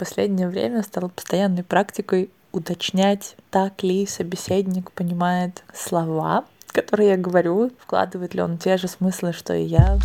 последнее 0.00 0.48
время 0.48 0.82
стало 0.82 1.08
постоянной 1.08 1.62
практикой 1.62 2.30
уточнять, 2.52 3.36
так 3.50 3.82
ли 3.82 4.06
собеседник 4.06 4.92
понимает 4.92 5.62
слова, 5.74 6.46
которые 6.68 7.10
я 7.10 7.16
говорю, 7.18 7.70
вкладывает 7.78 8.32
ли 8.32 8.40
он 8.40 8.56
те 8.56 8.78
же 8.78 8.88
смыслы, 8.88 9.34
что 9.34 9.52
и 9.52 9.64
я. 9.64 9.98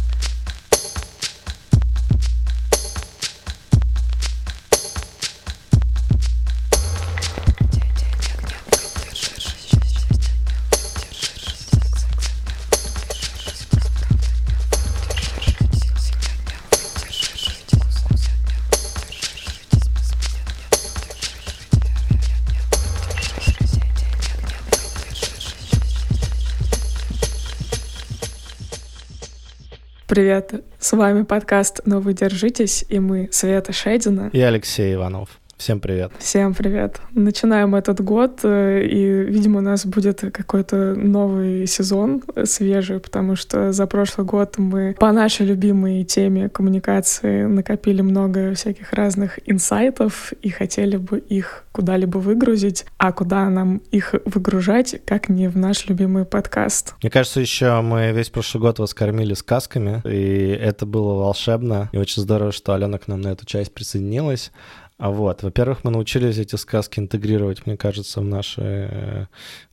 Привет, 30.16 30.64
с 30.80 30.94
вами 30.94 31.24
подкаст 31.24 31.82
«Но 31.84 32.00
вы 32.00 32.14
держитесь» 32.14 32.86
и 32.88 33.02
мы 33.02 33.28
Света 33.34 33.74
Шедина 33.74 34.30
и 34.32 34.40
Алексей 34.40 34.94
Иванов. 34.94 35.28
Всем 35.58 35.80
привет. 35.80 36.12
Всем 36.20 36.54
привет. 36.54 37.00
Начинаем 37.12 37.76
этот 37.76 38.02
год, 38.02 38.42
э, 38.44 38.86
и, 38.86 39.24
видимо, 39.24 39.60
у 39.60 39.62
нас 39.62 39.86
будет 39.86 40.20
какой-то 40.20 40.96
новый 40.96 41.66
сезон 41.66 42.22
свежий, 42.44 43.00
потому 43.00 43.38
что 43.38 43.72
за 43.72 43.88
прошлый 43.88 44.28
год 44.28 44.58
мы 44.58 44.96
по 45.00 45.12
нашей 45.14 45.46
любимой 45.46 46.04
теме 46.04 46.50
коммуникации 46.50 47.46
накопили 47.46 48.02
много 48.02 48.54
всяких 48.54 48.92
разных 48.92 49.40
инсайтов 49.50 50.34
и 50.42 50.50
хотели 50.50 50.98
бы 50.98 51.20
их 51.20 51.64
куда-либо 51.72 52.18
выгрузить, 52.18 52.86
а 52.98 53.14
куда 53.14 53.50
нам 53.50 53.82
их 53.92 54.14
выгружать, 54.26 55.02
как 55.06 55.30
не 55.30 55.48
в 55.48 55.58
наш 55.58 55.88
любимый 55.88 56.26
подкаст. 56.26 56.96
Мне 57.02 57.10
кажется, 57.10 57.40
еще 57.40 57.80
мы 57.82 58.12
весь 58.12 58.30
прошлый 58.30 58.62
год 58.62 58.80
вас 58.80 58.94
кормили 58.94 59.34
сказками, 59.34 60.02
и 60.06 60.50
это 60.50 60.86
было 60.86 61.14
волшебно, 61.16 61.90
и 61.94 61.98
очень 61.98 62.22
здорово, 62.22 62.52
что 62.52 62.74
Алена 62.74 62.98
к 62.98 63.08
нам 63.08 63.22
на 63.22 63.30
эту 63.30 63.46
часть 63.46 63.74
присоединилась. 63.74 64.52
А 64.98 65.10
вот, 65.10 65.44
во-первых, 65.44 65.84
мы 65.84 65.92
научились 65.92 66.38
эти 66.38 66.56
сказки 66.56 67.00
интегрировать, 67.00 67.66
мне 67.66 67.76
кажется, 67.76 68.22
в 68.22 68.24
наши 68.24 68.62
э, 68.62 69.26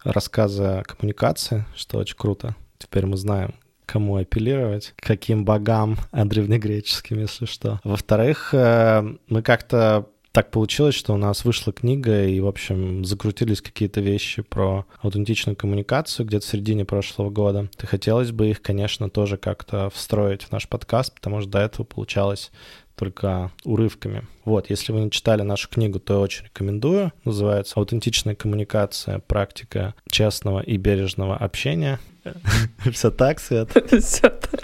рассказы 0.03 0.65
о 0.65 0.83
коммуникации, 0.83 1.65
что 1.77 1.99
очень 1.99 2.17
круто. 2.17 2.57
Теперь 2.79 3.07
мы 3.07 3.17
знаем, 3.17 3.55
кому 3.87 4.17
апеллировать, 4.17 4.95
каким 4.97 5.45
богам 5.45 5.97
а 6.11 6.25
древнегреческим, 6.25 7.21
если 7.21 7.47
что. 7.47 7.81
Во-вторых, 7.85 8.53
э, 8.53 9.03
мы 9.29 9.43
как-то 9.43 10.09
так 10.33 10.51
получилось, 10.51 10.95
что 10.95 11.13
у 11.13 11.19
нас 11.19 11.45
вышла 11.45 11.75
книга, 11.75 12.25
и, 12.25 12.41
в 12.41 12.47
общем, 12.47 13.05
закрутились 13.05 13.61
какие-то 13.61 14.01
вещи 14.01 14.41
про 14.41 14.87
аутентичную 15.03 15.57
коммуникацию 15.57 16.27
где-то 16.27 16.47
в 16.47 16.49
середине 16.49 16.87
прошлого 16.87 17.29
года. 17.29 17.69
И 17.81 17.87
хотелось 17.87 18.33
бы 18.33 18.49
их, 18.49 18.63
конечно, 18.63 19.11
тоже 19.11 19.37
как-то 19.37 19.91
встроить 19.91 20.45
в 20.45 20.51
наш 20.51 20.69
подкаст, 20.69 21.15
потому 21.15 21.43
что 21.43 21.51
до 21.51 21.59
этого 21.59 21.85
получалось 21.85 22.51
только 22.95 23.51
урывками. 23.65 24.27
Вот, 24.45 24.71
если 24.71 24.93
вы 24.93 25.01
не 25.01 25.11
читали 25.11 25.43
нашу 25.43 25.69
книгу, 25.69 25.99
то 25.99 26.15
я 26.15 26.21
очень 26.21 26.45
рекомендую. 26.45 27.13
Называется 27.25 27.75
«Аутентичная 27.77 28.35
коммуникация. 28.35 29.19
Практика 29.21 29.95
честного 30.11 30.61
и 30.61 30.77
бережного 30.77 31.37
общения». 31.37 31.99
Все 32.93 33.11
так, 33.11 33.41
Свет? 33.41 33.71
Все 34.01 34.31
так. 34.31 34.61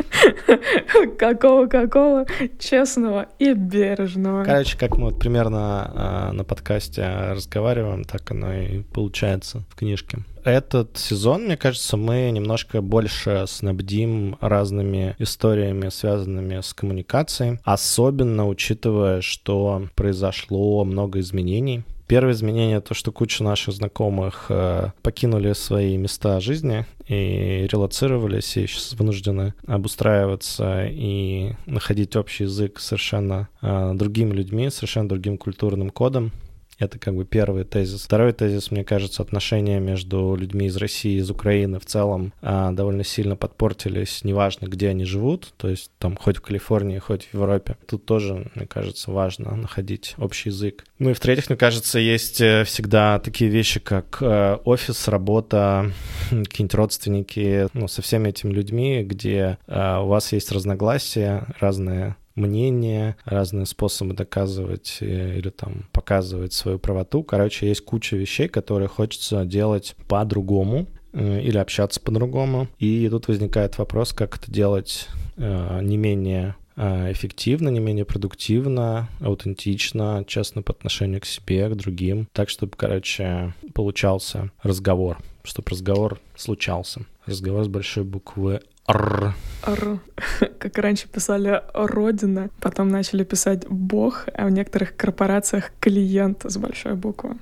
Какого-какого 1.18 2.26
честного 2.58 3.26
и 3.38 3.52
бережного. 3.52 4.44
Короче, 4.44 4.76
как 4.78 4.96
мы 4.96 5.06
вот 5.06 5.18
примерно 5.18 6.30
э, 6.30 6.32
на 6.32 6.44
подкасте 6.44 7.04
разговариваем, 7.30 8.04
так 8.04 8.30
оно 8.30 8.52
и 8.52 8.82
получается 8.82 9.64
в 9.70 9.76
книжке. 9.76 10.18
Этот 10.44 10.96
сезон, 10.96 11.44
мне 11.44 11.56
кажется, 11.56 11.96
мы 11.96 12.30
немножко 12.30 12.80
больше 12.80 13.44
снабдим 13.46 14.38
разными 14.40 15.14
историями, 15.18 15.90
связанными 15.90 16.60
с 16.60 16.72
коммуникацией, 16.72 17.58
особенно 17.64 18.48
учитывая, 18.48 19.20
что 19.20 19.88
произошло 19.94 20.84
много 20.84 21.20
изменений 21.20 21.84
Первое 22.08 22.32
изменение 22.32 22.80
то, 22.80 22.94
что 22.94 23.12
куча 23.12 23.44
наших 23.44 23.74
знакомых 23.74 24.46
э, 24.48 24.92
покинули 25.02 25.52
свои 25.52 25.94
места 25.98 26.40
жизни 26.40 26.86
и 27.06 27.68
релацировались, 27.70 28.56
и 28.56 28.66
сейчас 28.66 28.94
вынуждены 28.94 29.52
обустраиваться 29.66 30.86
и 30.86 31.52
находить 31.66 32.16
общий 32.16 32.44
язык 32.44 32.80
совершенно 32.80 33.50
э, 33.60 33.92
другими 33.94 34.32
людьми, 34.32 34.70
совершенно 34.70 35.06
другим 35.06 35.36
культурным 35.36 35.90
кодом. 35.90 36.32
Это 36.78 36.98
как 36.98 37.14
бы 37.14 37.24
первый 37.24 37.64
тезис. 37.64 38.04
Второй 38.04 38.32
тезис, 38.32 38.70
мне 38.70 38.84
кажется, 38.84 39.22
отношения 39.22 39.80
между 39.80 40.36
людьми 40.36 40.66
из 40.66 40.76
России 40.76 41.16
и 41.16 41.18
из 41.18 41.30
Украины 41.30 41.80
в 41.80 41.84
целом 41.84 42.32
а, 42.40 42.70
довольно 42.70 43.04
сильно 43.04 43.36
подпортились, 43.36 44.22
неважно, 44.24 44.66
где 44.66 44.88
они 44.88 45.04
живут, 45.04 45.52
то 45.56 45.68
есть 45.68 45.90
там 45.98 46.16
хоть 46.16 46.36
в 46.36 46.40
Калифорнии, 46.40 46.98
хоть 46.98 47.24
в 47.26 47.34
Европе. 47.34 47.76
Тут 47.86 48.04
тоже, 48.04 48.50
мне 48.54 48.66
кажется, 48.66 49.10
важно 49.10 49.56
находить 49.56 50.14
общий 50.18 50.50
язык. 50.50 50.84
Ну 50.98 51.10
и 51.10 51.14
в-третьих, 51.14 51.48
мне 51.48 51.56
кажется, 51.56 51.98
есть 51.98 52.40
э, 52.40 52.64
всегда 52.64 53.18
такие 53.18 53.50
вещи, 53.50 53.80
как 53.80 54.18
э, 54.20 54.58
офис, 54.64 55.08
работа, 55.08 55.92
какие-нибудь 56.30 56.74
родственники, 56.74 57.68
ну, 57.72 57.88
со 57.88 58.02
всеми 58.02 58.28
этими 58.28 58.52
людьми, 58.52 59.02
где 59.02 59.58
э, 59.66 59.98
у 59.98 60.06
вас 60.06 60.32
есть 60.32 60.52
разногласия, 60.52 61.46
разные 61.58 62.16
мнения, 62.38 63.16
разные 63.24 63.66
способы 63.66 64.14
доказывать 64.14 64.98
э, 65.00 65.38
или 65.38 65.50
там 65.50 65.86
показывать 65.92 66.52
свою 66.52 66.78
правоту. 66.78 67.22
Короче, 67.22 67.68
есть 67.68 67.84
куча 67.84 68.16
вещей, 68.16 68.48
которые 68.48 68.88
хочется 68.88 69.44
делать 69.44 69.96
по-другому 70.08 70.86
э, 71.12 71.40
или 71.42 71.58
общаться 71.58 72.00
по-другому. 72.00 72.68
И 72.78 73.08
тут 73.10 73.28
возникает 73.28 73.76
вопрос, 73.78 74.12
как 74.12 74.38
это 74.38 74.50
делать 74.50 75.08
э, 75.36 75.80
не 75.82 75.96
менее 75.96 76.56
эффективно, 76.80 77.70
не 77.70 77.80
менее 77.80 78.04
продуктивно, 78.04 79.08
аутентично, 79.20 80.24
честно 80.28 80.62
по 80.62 80.72
отношению 80.72 81.20
к 81.20 81.24
себе, 81.24 81.68
к 81.68 81.74
другим, 81.74 82.28
так, 82.32 82.48
чтобы, 82.48 82.74
короче, 82.76 83.52
получался 83.74 84.52
разговор, 84.62 85.18
чтобы 85.42 85.70
разговор 85.72 86.20
случался. 86.36 87.00
Разговор 87.26 87.64
с 87.64 87.68
большой 87.68 88.04
буквы 88.04 88.60
Р. 88.88 89.34
Р. 89.66 89.98
Как 90.58 90.78
раньше 90.78 91.08
писали 91.08 91.62
Родина, 91.74 92.50
потом 92.60 92.88
начали 92.88 93.24
писать 93.24 93.66
Бог, 93.68 94.26
а 94.34 94.46
в 94.46 94.50
некоторых 94.50 94.96
корпорациях 94.96 95.70
клиент 95.80 96.44
с 96.44 96.56
большой 96.56 96.94
буквы. 96.94 97.36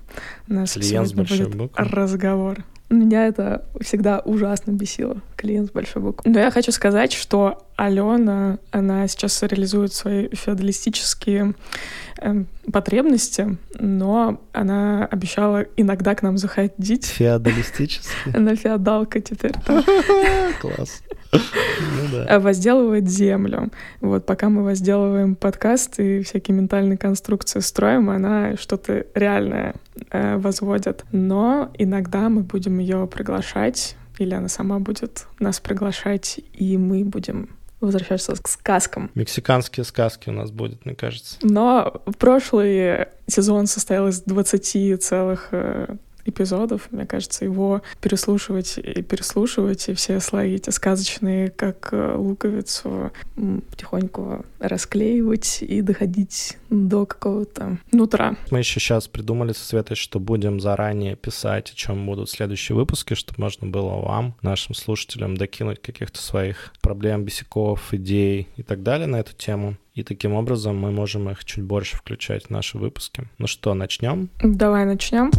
Наш 0.48 0.74
клиент 0.74 1.08
с 1.08 1.12
большой 1.12 1.46
будет 1.46 1.54
буквы. 1.56 1.84
разговор. 1.84 2.64
Меня 2.88 3.26
это 3.26 3.64
всегда 3.80 4.20
ужасно 4.20 4.70
бесило, 4.70 5.20
клиент 5.34 5.70
с 5.70 5.72
большой 5.72 6.02
буквы. 6.02 6.30
Но 6.30 6.38
я 6.38 6.52
хочу 6.52 6.70
сказать, 6.70 7.12
что 7.12 7.66
Алена, 7.74 8.58
она 8.70 9.08
сейчас 9.08 9.42
реализует 9.42 9.92
свои 9.92 10.28
феодалистические 10.32 11.54
э, 12.20 12.44
потребности, 12.72 13.58
но 13.80 14.40
она 14.52 15.04
обещала 15.04 15.62
иногда 15.76 16.14
к 16.14 16.22
нам 16.22 16.38
заходить. 16.38 17.06
Феодалистические? 17.06 18.34
Она 18.36 18.54
феодалка 18.54 19.20
теперь. 19.20 19.54
Класс. 20.60 21.02
Ну 21.32 22.40
возделывает 22.40 23.08
землю. 23.08 23.70
Вот 24.00 24.26
пока 24.26 24.48
мы 24.48 24.62
возделываем 24.64 25.34
подкаст 25.34 25.98
и 26.00 26.22
всякие 26.22 26.56
ментальные 26.56 26.98
конструкции 26.98 27.60
строим, 27.60 28.10
она 28.10 28.56
что-то 28.56 29.06
реальное 29.14 29.74
э, 30.10 30.36
возводит. 30.36 31.04
Но 31.12 31.70
иногда 31.78 32.28
мы 32.28 32.42
будем 32.42 32.78
ее 32.78 33.06
приглашать 33.06 33.96
или 34.18 34.34
она 34.34 34.48
сама 34.48 34.78
будет 34.78 35.26
нас 35.38 35.60
приглашать, 35.60 36.40
и 36.54 36.76
мы 36.76 37.04
будем 37.04 37.50
возвращаться 37.80 38.34
к 38.40 38.48
сказкам. 38.48 39.10
Мексиканские 39.14 39.84
сказки 39.84 40.30
у 40.30 40.32
нас 40.32 40.50
будет, 40.50 40.84
мне 40.86 40.94
кажется. 40.94 41.36
Но 41.42 42.02
прошлый 42.18 43.06
сезон 43.26 43.66
состоял 43.66 44.08
из 44.08 44.22
20 44.22 45.02
целых 45.02 45.48
э, 45.50 45.96
эпизодов. 46.26 46.88
Мне 46.90 47.06
кажется, 47.06 47.44
его 47.44 47.82
переслушивать 48.00 48.78
и 48.78 49.02
переслушивать, 49.02 49.88
и 49.88 49.94
все 49.94 50.20
слои 50.20 50.54
эти 50.54 50.70
сказочные, 50.70 51.50
как 51.50 51.88
э, 51.92 52.14
луковицу, 52.16 53.12
потихоньку 53.70 54.44
расклеивать 54.58 55.58
и 55.62 55.80
доходить 55.82 56.58
до 56.70 57.06
какого-то 57.06 57.78
нутра. 57.92 58.36
Мы 58.50 58.58
еще 58.58 58.80
сейчас 58.80 59.08
придумали 59.08 59.52
со 59.52 59.64
Светой, 59.64 59.96
что 59.96 60.20
будем 60.20 60.60
заранее 60.60 61.16
писать, 61.16 61.70
о 61.70 61.74
чем 61.74 62.06
будут 62.06 62.30
следующие 62.30 62.76
выпуски, 62.76 63.14
чтобы 63.14 63.40
можно 63.40 63.66
было 63.66 64.00
вам, 64.00 64.34
нашим 64.42 64.74
слушателям, 64.74 65.36
докинуть 65.36 65.80
каких-то 65.80 66.20
своих 66.20 66.72
проблем, 66.80 67.24
бесяков, 67.24 67.92
идей 67.92 68.48
и 68.56 68.62
так 68.62 68.82
далее 68.82 69.06
на 69.06 69.16
эту 69.16 69.34
тему. 69.34 69.76
И 69.94 70.02
таким 70.02 70.34
образом 70.34 70.76
мы 70.76 70.90
можем 70.90 71.30
их 71.30 71.44
чуть 71.44 71.64
больше 71.64 71.96
включать 71.96 72.46
в 72.46 72.50
наши 72.50 72.76
выпуски. 72.76 73.24
Ну 73.38 73.46
что, 73.46 73.72
начнем? 73.72 74.28
Давай 74.42 74.84
начнем. 74.84 75.30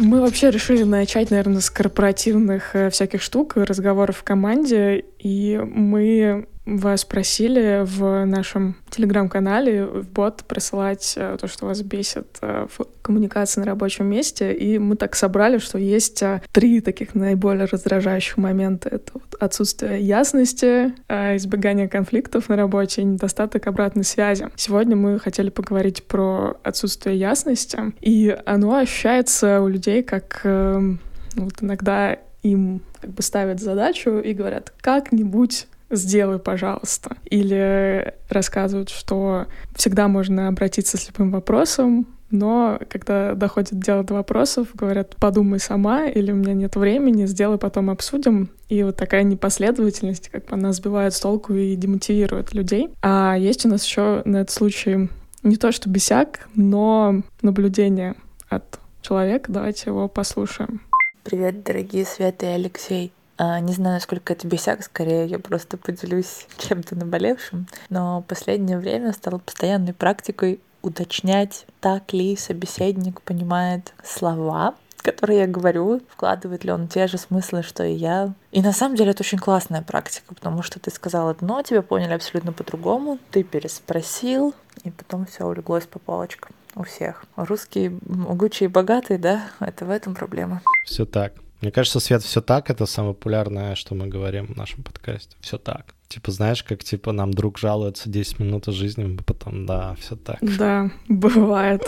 Мы 0.00 0.22
вообще 0.22 0.50
решили 0.50 0.82
начать, 0.82 1.30
наверное, 1.30 1.60
с 1.60 1.68
корпоративных 1.68 2.74
э, 2.74 2.88
всяких 2.88 3.20
штук, 3.20 3.56
разговоров 3.56 4.16
в 4.16 4.22
команде. 4.22 5.04
И 5.18 5.60
мы 5.62 6.48
вас 6.78 7.04
просили 7.04 7.82
в 7.84 8.24
нашем 8.24 8.76
телеграм-канале 8.90 9.84
в 9.84 10.08
бот 10.08 10.44
присылать 10.44 11.14
э, 11.16 11.36
то, 11.40 11.48
что 11.48 11.66
вас 11.66 11.82
бесит 11.82 12.38
э, 12.40 12.66
в 12.76 12.86
коммуникации 13.02 13.60
на 13.60 13.66
рабочем 13.66 14.06
месте, 14.06 14.52
и 14.52 14.78
мы 14.78 14.96
так 14.96 15.16
собрали, 15.16 15.58
что 15.58 15.78
есть 15.78 16.22
э, 16.22 16.42
три 16.52 16.80
таких 16.80 17.14
наиболее 17.14 17.66
раздражающих 17.66 18.36
момента. 18.36 18.88
Это 18.88 19.12
вот 19.14 19.34
отсутствие 19.40 20.00
ясности, 20.00 20.94
избегание 21.08 21.88
конфликтов 21.88 22.48
на 22.48 22.56
работе 22.56 23.02
и 23.02 23.04
недостаток 23.04 23.66
обратной 23.66 24.04
связи. 24.04 24.48
Сегодня 24.56 24.96
мы 24.96 25.18
хотели 25.18 25.50
поговорить 25.50 26.04
про 26.04 26.58
отсутствие 26.62 27.18
ясности, 27.18 27.78
и 28.00 28.36
оно 28.44 28.76
ощущается 28.76 29.60
у 29.60 29.68
людей 29.68 30.02
как 30.02 30.40
вот 30.44 31.54
иногда 31.60 32.18
им 32.42 32.82
как 33.00 33.10
бы 33.10 33.22
ставят 33.22 33.60
задачу 33.60 34.18
и 34.18 34.32
говорят, 34.32 34.72
как-нибудь 34.80 35.66
сделай, 35.90 36.38
пожалуйста. 36.38 37.16
Или 37.24 38.14
рассказывают, 38.28 38.88
что 38.88 39.46
всегда 39.74 40.08
можно 40.08 40.48
обратиться 40.48 40.96
с 40.96 41.08
любым 41.08 41.30
вопросом, 41.30 42.06
но 42.30 42.78
когда 42.88 43.34
доходит 43.34 43.80
дело 43.80 44.04
до 44.04 44.14
вопросов, 44.14 44.68
говорят, 44.74 45.16
подумай 45.16 45.58
сама, 45.58 46.06
или 46.06 46.30
у 46.30 46.36
меня 46.36 46.54
нет 46.54 46.76
времени, 46.76 47.26
сделай, 47.26 47.58
потом 47.58 47.90
обсудим. 47.90 48.50
И 48.68 48.82
вот 48.84 48.96
такая 48.96 49.24
непоследовательность, 49.24 50.28
как 50.28 50.46
бы 50.46 50.54
она 50.54 50.72
сбивает 50.72 51.12
с 51.12 51.20
толку 51.20 51.54
и 51.54 51.74
демотивирует 51.74 52.54
людей. 52.54 52.90
А 53.02 53.36
есть 53.36 53.66
у 53.66 53.68
нас 53.68 53.84
еще 53.84 54.22
на 54.24 54.38
этот 54.38 54.54
случай 54.54 55.08
не 55.42 55.56
то 55.56 55.72
что 55.72 55.88
бесяк, 55.88 56.48
но 56.54 57.22
наблюдение 57.42 58.14
от 58.48 58.78
человека. 59.02 59.50
Давайте 59.50 59.90
его 59.90 60.06
послушаем. 60.06 60.82
Привет, 61.24 61.64
дорогие 61.64 62.04
Света 62.04 62.46
и 62.46 62.48
Алексей. 62.50 63.12
А, 63.42 63.58
не 63.58 63.72
знаю, 63.72 63.94
насколько 63.94 64.34
это 64.34 64.46
бесяк, 64.46 64.84
скорее 64.84 65.24
я 65.24 65.38
просто 65.38 65.78
поделюсь 65.78 66.46
чем-то 66.58 66.94
наболевшим, 66.94 67.68
но 67.88 68.20
последнее 68.28 68.78
время 68.78 69.14
стало 69.14 69.38
постоянной 69.38 69.94
практикой 69.94 70.60
уточнять, 70.82 71.64
так 71.80 72.12
ли 72.12 72.36
собеседник 72.36 73.22
понимает 73.22 73.94
слова, 74.04 74.74
которые 74.98 75.38
я 75.38 75.46
говорю, 75.46 76.02
вкладывает 76.10 76.64
ли 76.64 76.70
он 76.70 76.86
те 76.86 77.06
же 77.06 77.16
смыслы, 77.16 77.62
что 77.62 77.82
и 77.82 77.94
я. 77.94 78.34
И 78.52 78.60
на 78.60 78.74
самом 78.74 78.96
деле 78.96 79.12
это 79.12 79.22
очень 79.22 79.38
классная 79.38 79.80
практика, 79.80 80.34
потому 80.34 80.62
что 80.62 80.78
ты 80.78 80.90
сказал 80.90 81.30
одно, 81.30 81.62
тебя 81.62 81.80
поняли 81.80 82.12
абсолютно 82.12 82.52
по-другому, 82.52 83.18
ты 83.30 83.42
переспросил, 83.42 84.54
и 84.84 84.90
потом 84.90 85.24
все 85.24 85.46
улеглось 85.46 85.86
по 85.86 85.98
полочкам 85.98 86.52
у 86.74 86.82
всех. 86.82 87.24
Русские 87.36 87.98
могучие 88.04 88.68
и 88.68 88.70
богатые, 88.70 89.18
да, 89.18 89.44
это 89.60 89.86
в 89.86 89.90
этом 89.90 90.14
проблема. 90.14 90.60
Все 90.84 91.06
так. 91.06 91.32
Мне 91.60 91.70
кажется, 91.70 92.00
Свет, 92.00 92.22
все 92.22 92.40
так 92.40 92.70
это 92.70 92.86
самое 92.86 93.14
популярное, 93.14 93.74
что 93.74 93.94
мы 93.94 94.06
говорим 94.06 94.46
в 94.46 94.56
нашем 94.56 94.82
подкасте. 94.82 95.36
Все 95.40 95.58
так. 95.58 95.94
Типа, 96.08 96.32
знаешь, 96.32 96.64
как 96.64 96.82
типа 96.82 97.12
нам 97.12 97.32
друг 97.32 97.58
жалуется 97.58 98.08
10 98.08 98.40
минут 98.40 98.66
жизни, 98.66 99.04
мы 99.04 99.18
потом, 99.18 99.66
да, 99.66 99.94
все 100.00 100.16
так. 100.16 100.38
Да, 100.40 100.90
бывает. 101.08 101.82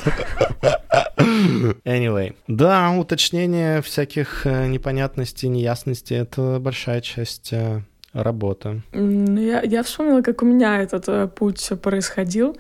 Anyway. 1.85 2.37
Да, 2.47 2.91
уточнение 2.93 3.83
всяких 3.83 4.47
э, 4.47 4.69
непонятностей, 4.69 5.49
неясностей— 5.49 6.17
это 6.19 6.59
большая 6.61 7.01
часть 7.01 7.53
э, 8.12 8.23
работы. 8.23 8.82
Я, 8.93 9.62
я 9.62 9.82
вспомнила, 9.82 10.23
как 10.23 10.43
у 10.43 10.47
меня 10.47 10.81
этот 10.81 11.09
э, 11.09 11.29
путь 11.29 11.70
происходил. 11.82 12.56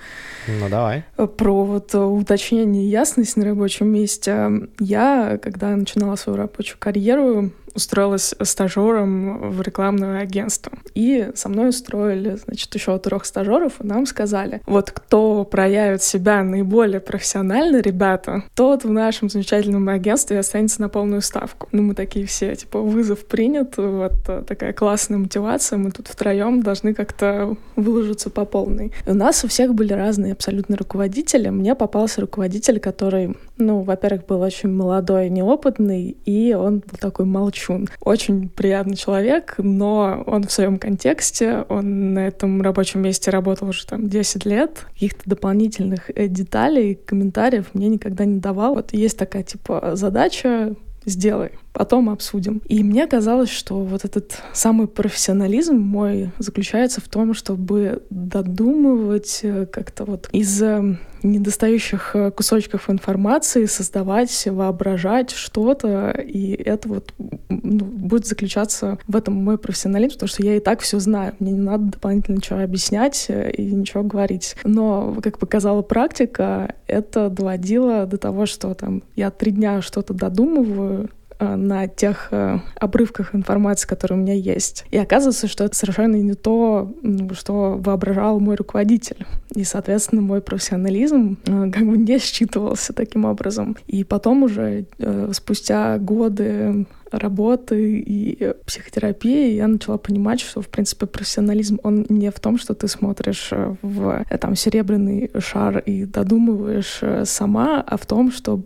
Ну, 0.48 0.68
давай. 0.68 1.04
Про 1.16 1.64
вот 1.64 1.94
уточнение 1.94 2.84
и 2.84 2.88
ясность 2.88 3.36
на 3.36 3.44
рабочем 3.44 3.88
месте. 3.88 4.68
Я, 4.78 5.38
когда 5.42 5.76
начинала 5.76 6.16
свою 6.16 6.38
рабочую 6.38 6.78
карьеру, 6.78 7.50
устроилась 7.74 8.34
стажером 8.42 9.50
в 9.50 9.62
рекламное 9.62 10.20
агентство. 10.20 10.72
И 10.94 11.30
со 11.34 11.48
мной 11.48 11.70
устроили, 11.70 12.36
значит, 12.44 12.74
еще 12.74 12.98
трех 12.98 13.24
стажеров, 13.24 13.80
и 13.80 13.86
нам 13.86 14.06
сказали, 14.06 14.60
вот 14.66 14.90
кто 14.90 15.44
проявит 15.44 16.02
себя 16.02 16.42
наиболее 16.42 17.00
профессионально, 17.00 17.80
ребята, 17.80 18.44
тот 18.54 18.84
в 18.84 18.90
нашем 18.90 19.28
замечательном 19.28 19.88
агентстве 19.88 20.38
останется 20.38 20.80
на 20.80 20.88
полную 20.88 21.22
ставку. 21.22 21.68
Ну, 21.72 21.82
мы 21.82 21.94
такие 21.94 22.26
все, 22.26 22.54
типа, 22.54 22.80
вызов 22.80 23.24
принят, 23.26 23.76
вот 23.76 24.12
э, 24.28 24.42
такая 24.46 24.72
классная 24.72 25.18
мотивация, 25.18 25.78
мы 25.78 25.90
тут 25.90 26.08
втроем 26.08 26.62
должны 26.62 26.94
как-то 26.94 27.56
выложиться 27.76 28.30
по 28.30 28.44
полной. 28.44 28.92
И 29.06 29.10
у 29.10 29.14
нас 29.14 29.44
у 29.44 29.48
всех 29.48 29.74
были 29.74 29.92
разные 29.92 30.32
абсолютно 30.32 30.76
руководители. 30.76 31.48
Мне 31.48 31.74
попался 31.74 32.20
руководитель, 32.20 32.80
который, 32.80 33.36
ну, 33.66 33.80
во-первых, 33.80 34.26
был 34.26 34.40
очень 34.40 34.68
молодой, 34.68 35.30
неопытный, 35.30 36.16
и 36.24 36.54
он 36.54 36.80
был 36.80 36.98
такой 37.00 37.24
молчун 37.24 37.62
Чун. 37.62 37.88
Очень 38.00 38.48
приятный 38.48 38.96
человек, 38.96 39.54
но 39.58 40.24
он 40.26 40.44
в 40.44 40.52
своем 40.52 40.78
контексте, 40.78 41.64
он 41.68 42.14
на 42.14 42.26
этом 42.26 42.60
рабочем 42.60 43.00
месте 43.00 43.30
работал 43.30 43.68
уже 43.68 43.86
там 43.86 44.08
10 44.08 44.44
лет. 44.46 44.86
Каких-то 44.94 45.22
дополнительных 45.26 46.10
э, 46.10 46.26
деталей, 46.26 46.96
комментариев 46.96 47.66
мне 47.72 47.88
никогда 47.88 48.24
не 48.24 48.40
давал. 48.40 48.74
Вот 48.74 48.92
есть 48.92 49.16
такая 49.16 49.44
типа 49.44 49.92
задача 49.94 50.74
сделай, 51.04 51.52
потом 51.72 52.10
обсудим. 52.10 52.62
И 52.68 52.82
мне 52.82 53.06
казалось, 53.06 53.50
что 53.50 53.84
вот 53.84 54.04
этот 54.04 54.38
самый 54.52 54.88
профессионализм 54.88 55.76
мой 55.76 56.30
заключается 56.38 57.00
в 57.00 57.08
том, 57.08 57.34
чтобы 57.34 58.02
додумывать 58.10 59.40
э, 59.42 59.66
как-то 59.66 60.04
вот 60.04 60.28
из 60.32 60.60
э, 60.62 60.96
недостающих 61.22 62.14
э, 62.14 62.30
кусочков 62.30 62.90
информации 62.90 63.66
создавать, 63.66 64.46
воображать 64.46 65.30
что-то, 65.30 66.10
и 66.10 66.52
это 66.52 66.88
вот 66.88 67.12
ну, 67.48 67.84
будет 67.84 68.26
заключаться 68.26 68.98
в 69.06 69.16
этом 69.16 69.34
мой 69.34 69.58
профессионализм, 69.58 70.14
потому 70.14 70.28
что 70.28 70.42
я 70.42 70.56
и 70.56 70.60
так 70.60 70.80
все 70.80 70.98
знаю, 70.98 71.34
мне 71.38 71.52
не 71.52 71.60
надо 71.60 71.92
дополнительно 71.92 72.36
ничего 72.36 72.60
объяснять 72.60 73.28
и 73.28 73.62
ничего 73.62 74.02
говорить. 74.02 74.56
Но, 74.64 75.16
как 75.22 75.38
показала 75.38 75.82
практика, 75.82 76.74
это 76.86 77.28
доводило 77.28 78.06
до 78.06 78.18
того, 78.18 78.46
что 78.46 78.74
там 78.74 79.02
я 79.16 79.30
три 79.30 79.52
дня 79.52 79.82
что-то 79.82 80.14
додумываю, 80.14 80.92
Э, 80.92 81.06
на 81.42 81.88
тех 81.88 82.28
э, 82.30 82.58
обрывках 82.76 83.34
информации, 83.34 83.86
которые 83.86 84.18
у 84.18 84.22
меня 84.22 84.34
есть. 84.34 84.84
И 84.90 84.98
оказывается, 84.98 85.48
что 85.48 85.64
это 85.64 85.76
совершенно 85.76 86.16
не 86.16 86.34
то, 86.34 86.92
что 87.34 87.78
воображал 87.78 88.40
мой 88.40 88.56
руководитель. 88.56 89.26
И, 89.54 89.64
соответственно, 89.64 90.22
мой 90.22 90.40
профессионализм 90.40 91.38
э, 91.44 91.70
как 91.70 91.86
бы 91.86 91.96
не 91.96 92.18
считывался 92.18 92.92
таким 92.92 93.24
образом. 93.24 93.76
И 93.86 94.04
потом 94.04 94.44
уже 94.44 94.86
спустя 95.32 95.98
годы 95.98 96.86
работы 97.12 98.00
и 98.00 98.52
психотерапии 98.66 99.54
я 99.54 99.68
начала 99.68 99.98
понимать, 99.98 100.40
что, 100.40 100.60
в 100.60 100.68
принципе, 100.68 101.06
профессионализм, 101.06 101.78
он 101.82 102.06
не 102.08 102.30
в 102.30 102.40
том, 102.40 102.58
что 102.58 102.74
ты 102.74 102.88
смотришь 102.88 103.48
э, 103.52 103.74
в 103.82 104.24
э, 104.28 104.38
там 104.38 104.56
серебряный 104.56 105.30
шар 105.38 105.78
и 105.78 106.04
додумываешь 106.04 106.98
э, 107.02 107.24
сама, 107.24 107.82
а 107.86 107.96
в 107.96 108.06
том, 108.06 108.32
что 108.32 108.62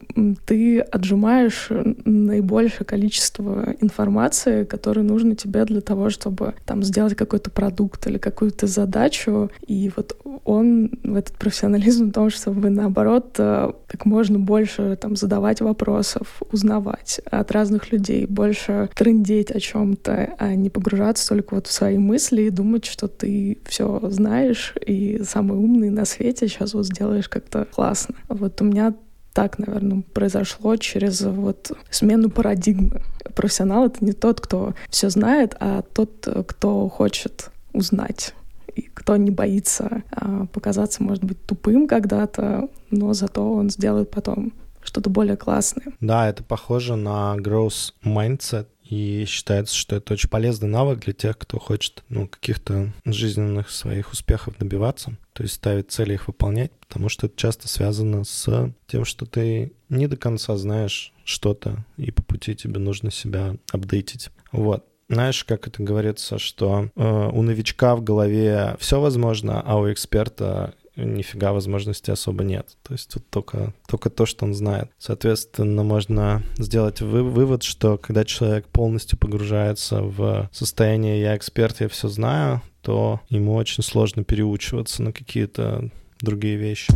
ты 0.46 0.80
отжимаешь 0.80 1.68
наибольшее 2.04 2.86
количество 2.86 3.74
информации, 3.80 4.64
которое 4.64 5.02
нужно 5.02 5.34
тебе 5.34 5.64
для 5.64 5.80
того, 5.80 6.10
чтобы 6.10 6.54
там 6.64 6.82
сделать 6.82 7.14
какой-то 7.14 7.50
продукт 7.50 8.06
или 8.06 8.18
какую-то 8.18 8.66
задачу. 8.66 9.50
И 9.66 9.90
вот 9.96 10.16
он, 10.44 10.90
в 11.02 11.14
этот 11.14 11.36
профессионализм 11.36 12.10
в 12.10 12.12
том, 12.12 12.30
чтобы, 12.30 12.70
наоборот, 12.70 13.34
как 13.34 14.04
можно 14.04 14.38
больше 14.38 14.96
там 15.00 15.16
задавать 15.16 15.60
вопросов, 15.60 16.42
узнавать 16.52 17.20
от 17.30 17.50
разных 17.52 17.92
людей, 17.92 18.26
больше 18.36 18.88
трындеть 18.94 19.50
о 19.50 19.58
чем-то, 19.58 20.34
а 20.38 20.54
не 20.54 20.70
погружаться 20.70 21.28
только 21.28 21.54
вот 21.54 21.66
в 21.66 21.72
свои 21.72 21.98
мысли 21.98 22.42
и 22.42 22.50
думать, 22.50 22.84
что 22.84 23.08
ты 23.08 23.58
все 23.66 24.00
знаешь 24.04 24.74
и 24.86 25.22
самый 25.24 25.58
умный 25.58 25.90
на 25.90 26.04
свете 26.04 26.46
сейчас 26.46 26.74
вот 26.74 26.86
сделаешь 26.86 27.28
как-то 27.28 27.64
классно. 27.64 28.14
Вот 28.28 28.60
у 28.60 28.64
меня 28.64 28.94
так, 29.32 29.58
наверное, 29.58 30.02
произошло 30.14 30.76
через 30.76 31.22
вот 31.22 31.72
смену 31.90 32.30
парадигмы. 32.30 33.02
Профессионал— 33.34 33.86
это 33.86 34.04
не 34.04 34.12
тот, 34.12 34.40
кто 34.40 34.74
все 34.88 35.10
знает, 35.10 35.56
а 35.58 35.82
тот, 35.82 36.26
кто 36.46 36.88
хочет 36.88 37.50
узнать 37.72 38.34
и 38.74 38.82
кто 38.94 39.16
не 39.16 39.30
боится 39.30 40.02
а, 40.10 40.46
показаться, 40.46 41.02
может 41.02 41.24
быть, 41.24 41.42
тупым 41.46 41.86
когда-то, 41.88 42.68
но 42.90 43.12
зато 43.14 43.52
он 43.52 43.70
сделает 43.70 44.10
потом 44.10 44.52
что-то 44.96 45.10
более 45.10 45.36
классное. 45.36 45.92
Да, 46.00 46.26
это 46.26 46.42
похоже 46.42 46.96
на 46.96 47.36
growth 47.36 47.92
mindset, 48.02 48.66
и 48.82 49.24
считается, 49.26 49.74
что 49.76 49.96
это 49.96 50.14
очень 50.14 50.30
полезный 50.30 50.68
навык 50.68 51.00
для 51.00 51.12
тех, 51.12 51.36
кто 51.36 51.58
хочет 51.58 52.02
ну, 52.08 52.28
каких-то 52.28 52.92
жизненных 53.04 53.68
своих 53.68 54.12
успехов 54.12 54.56
добиваться, 54.58 55.18
то 55.34 55.42
есть 55.42 55.56
ставить 55.56 55.90
цели 55.90 56.14
их 56.14 56.28
выполнять, 56.28 56.70
потому 56.72 57.10
что 57.10 57.26
это 57.26 57.36
часто 57.36 57.68
связано 57.68 58.24
с 58.24 58.72
тем, 58.86 59.04
что 59.04 59.26
ты 59.26 59.72
не 59.90 60.06
до 60.06 60.16
конца 60.16 60.56
знаешь 60.56 61.12
что-то, 61.24 61.84
и 61.98 62.10
по 62.10 62.22
пути 62.22 62.54
тебе 62.54 62.78
нужно 62.78 63.10
себя 63.10 63.56
апдейтить. 63.72 64.30
Вот. 64.50 64.86
Знаешь, 65.10 65.44
как 65.44 65.68
это 65.68 65.82
говорится, 65.82 66.38
что 66.38 66.88
э, 66.96 67.30
у 67.32 67.42
новичка 67.42 67.96
в 67.96 68.02
голове 68.02 68.76
все 68.78 69.00
возможно, 69.00 69.60
а 69.60 69.78
у 69.78 69.92
эксперта 69.92 70.74
нифига 70.96 71.52
возможностей 71.52 72.12
особо 72.12 72.44
нет. 72.44 72.76
То 72.82 72.92
есть 72.92 73.10
тут 73.12 73.28
только, 73.28 73.74
только 73.88 74.10
то, 74.10 74.26
что 74.26 74.44
он 74.44 74.54
знает. 74.54 74.90
Соответственно, 74.98 75.82
можно 75.82 76.42
сделать 76.58 77.00
вы, 77.00 77.22
вывод, 77.22 77.62
что 77.62 77.98
когда 77.98 78.24
человек 78.24 78.66
полностью 78.66 79.18
погружается 79.18 80.02
в 80.02 80.48
состояние 80.52 81.20
«я 81.20 81.36
эксперт, 81.36 81.80
я 81.80 81.88
все 81.88 82.08
знаю», 82.08 82.62
то 82.82 83.20
ему 83.28 83.54
очень 83.54 83.82
сложно 83.82 84.24
переучиваться 84.24 85.02
на 85.02 85.12
какие-то 85.12 85.90
другие 86.20 86.56
вещи. 86.56 86.92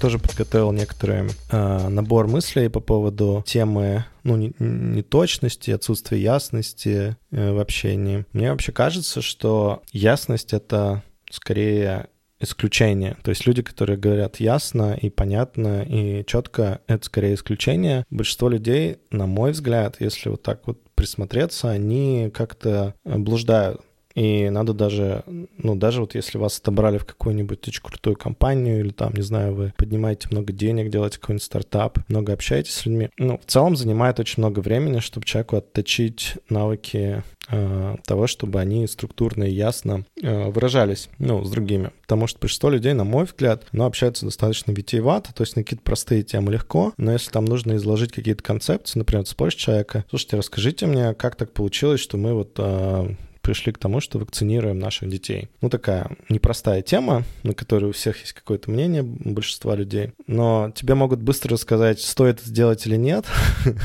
Тоже 0.00 0.18
подготовил 0.18 0.72
некоторый 0.72 1.30
э, 1.50 1.88
набор 1.88 2.28
мыслей 2.28 2.68
по 2.68 2.80
поводу 2.80 3.44
темы 3.46 4.04
ну, 4.22 4.36
неточности, 4.58 5.70
отсутствия 5.70 6.20
ясности 6.20 7.16
э, 7.30 7.52
в 7.52 7.60
общении. 7.60 8.24
Мне 8.32 8.50
вообще 8.50 8.72
кажется, 8.72 9.22
что 9.22 9.82
ясность— 9.92 10.52
это 10.54 11.02
скорее 11.30 12.08
исключение. 12.38 13.16
То 13.22 13.30
есть 13.30 13.46
люди, 13.46 13.62
которые 13.62 13.96
говорят 13.98 14.40
ясно 14.40 14.94
и 15.00 15.08
понятно 15.08 15.82
и 15.82 16.24
четко, 16.26 16.80
это 16.86 17.04
скорее 17.04 17.34
исключение. 17.34 18.04
Большинство 18.10 18.48
людей, 18.48 18.98
на 19.10 19.26
мой 19.26 19.52
взгляд, 19.52 19.96
если 20.00 20.28
вот 20.28 20.42
так 20.42 20.66
вот 20.66 20.78
присмотреться, 20.94 21.70
они 21.70 22.30
как-то 22.34 22.94
блуждают 23.04 23.80
и 24.16 24.48
надо 24.48 24.72
даже, 24.72 25.24
ну, 25.58 25.76
даже 25.76 26.00
вот 26.00 26.14
если 26.14 26.38
вас 26.38 26.58
отобрали 26.58 26.96
в 26.96 27.04
какую-нибудь 27.04 27.68
очень 27.68 27.82
крутую 27.82 28.16
компанию, 28.16 28.80
или 28.80 28.88
там, 28.88 29.12
не 29.12 29.22
знаю, 29.22 29.54
вы 29.54 29.74
поднимаете 29.76 30.28
много 30.30 30.54
денег, 30.54 30.90
делаете 30.90 31.20
какой-нибудь 31.20 31.44
стартап, 31.44 31.98
много 32.08 32.32
общаетесь 32.32 32.72
с 32.72 32.86
людьми, 32.86 33.10
ну, 33.18 33.38
в 33.38 33.44
целом 33.44 33.76
занимает 33.76 34.18
очень 34.18 34.42
много 34.42 34.60
времени, 34.60 35.00
чтобы 35.00 35.26
человеку 35.26 35.56
отточить 35.56 36.36
навыки 36.48 37.22
э, 37.50 37.96
того, 38.06 38.26
чтобы 38.26 38.58
они 38.58 38.86
структурно 38.86 39.44
и 39.44 39.52
ясно 39.52 40.06
э, 40.22 40.48
выражались, 40.48 41.10
ну, 41.18 41.44
с 41.44 41.50
другими. 41.50 41.90
Потому 42.00 42.26
что 42.26 42.40
большинство 42.40 42.70
людей, 42.70 42.94
на 42.94 43.04
мой 43.04 43.26
взгляд, 43.26 43.66
ну, 43.72 43.84
общаются 43.84 44.24
достаточно 44.24 44.72
витиевато, 44.72 45.34
то 45.34 45.42
есть 45.42 45.56
на 45.56 45.62
какие-то 45.62 45.84
простые 45.84 46.22
темы 46.22 46.52
легко, 46.52 46.94
но 46.96 47.12
если 47.12 47.30
там 47.30 47.44
нужно 47.44 47.76
изложить 47.76 48.12
какие-то 48.12 48.42
концепции, 48.42 48.98
например, 48.98 49.24
ты 49.24 49.30
спросишь 49.32 49.60
человека, 49.60 50.06
слушайте, 50.08 50.38
расскажите 50.38 50.86
мне, 50.86 51.12
как 51.12 51.36
так 51.36 51.52
получилось, 51.52 52.00
что 52.00 52.16
мы 52.16 52.32
вот 52.32 52.54
э, 52.56 53.14
пришли 53.46 53.72
к 53.72 53.78
тому, 53.78 54.00
что 54.00 54.18
вакцинируем 54.18 54.80
наших 54.80 55.08
детей. 55.08 55.48
Ну, 55.60 55.70
такая 55.70 56.10
непростая 56.28 56.82
тема, 56.82 57.22
на 57.44 57.54
которую 57.54 57.90
у 57.90 57.92
всех 57.92 58.20
есть 58.20 58.32
какое-то 58.32 58.72
мнение, 58.72 59.04
большинства 59.04 59.76
людей. 59.76 60.10
Но 60.26 60.72
тебе 60.74 60.96
могут 60.96 61.22
быстро 61.22 61.52
рассказать, 61.52 62.00
стоит 62.00 62.40
сделать 62.40 62.84
или 62.88 62.96
нет, 62.96 63.24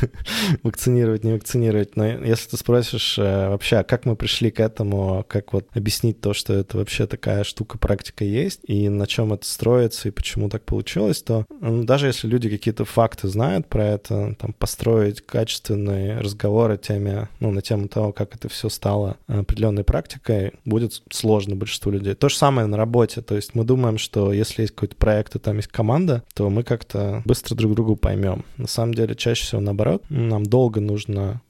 вакцинировать, 0.63 1.23
не 1.23 1.33
вакцинировать. 1.33 1.95
Но 1.95 2.07
если 2.07 2.49
ты 2.49 2.57
спросишь 2.57 3.19
э, 3.19 3.49
вообще, 3.49 3.77
а 3.77 3.83
как 3.83 4.05
мы 4.05 4.15
пришли 4.15 4.49
к 4.49 4.59
этому, 4.59 5.23
как 5.27 5.53
вот 5.53 5.67
объяснить 5.75 6.19
то, 6.21 6.33
что 6.33 6.53
это 6.53 6.77
вообще 6.77 7.05
такая 7.05 7.43
штука, 7.43 7.77
практика 7.77 8.25
есть, 8.25 8.61
и 8.63 8.89
на 8.89 9.05
чем 9.05 9.31
это 9.31 9.45
строится, 9.45 10.07
и 10.07 10.11
почему 10.11 10.49
так 10.49 10.63
получилось, 10.63 11.21
то 11.21 11.45
ну, 11.59 11.83
даже 11.83 12.07
если 12.07 12.27
люди 12.27 12.49
какие-то 12.49 12.83
факты 12.83 13.27
знают 13.27 13.67
про 13.67 13.85
это, 13.85 14.35
там, 14.39 14.53
построить 14.53 15.21
качественный 15.21 16.19
разговор 16.19 16.71
о 16.71 16.77
теме, 16.77 17.29
ну, 17.39 17.51
на 17.51 17.61
тему 17.61 17.87
того, 17.87 18.11
как 18.11 18.33
это 18.35 18.49
все 18.49 18.67
стало 18.69 19.17
э, 19.27 19.43
определенной 19.51 19.83
практикой 19.83 20.53
будет 20.65 21.01
сложно 21.11 21.55
большинству 21.55 21.91
людей. 21.91 22.13
То 22.15 22.29
же 22.29 22.35
самое 22.35 22.67
на 22.67 22.77
работе. 22.77 23.21
То 23.21 23.35
есть 23.35 23.53
мы 23.53 23.65
думаем, 23.65 23.97
что 23.97 24.31
если 24.31 24.61
есть 24.61 24.73
какой-то 24.73 24.95
проект 24.95 25.35
и 25.35 25.39
там 25.39 25.57
есть 25.57 25.67
команда, 25.67 26.23
то 26.33 26.49
мы 26.49 26.63
как-то 26.63 27.21
быстро 27.25 27.55
друг 27.55 27.73
другу 27.73 27.95
поймем. 27.97 28.45
На 28.57 28.67
самом 28.67 28.93
деле 28.93 29.15
чаще 29.15 29.43
всего 29.43 29.61
наоборот. 29.61 30.03
Нам 30.09 30.45
долго 30.45 30.79
нужно 30.79 31.41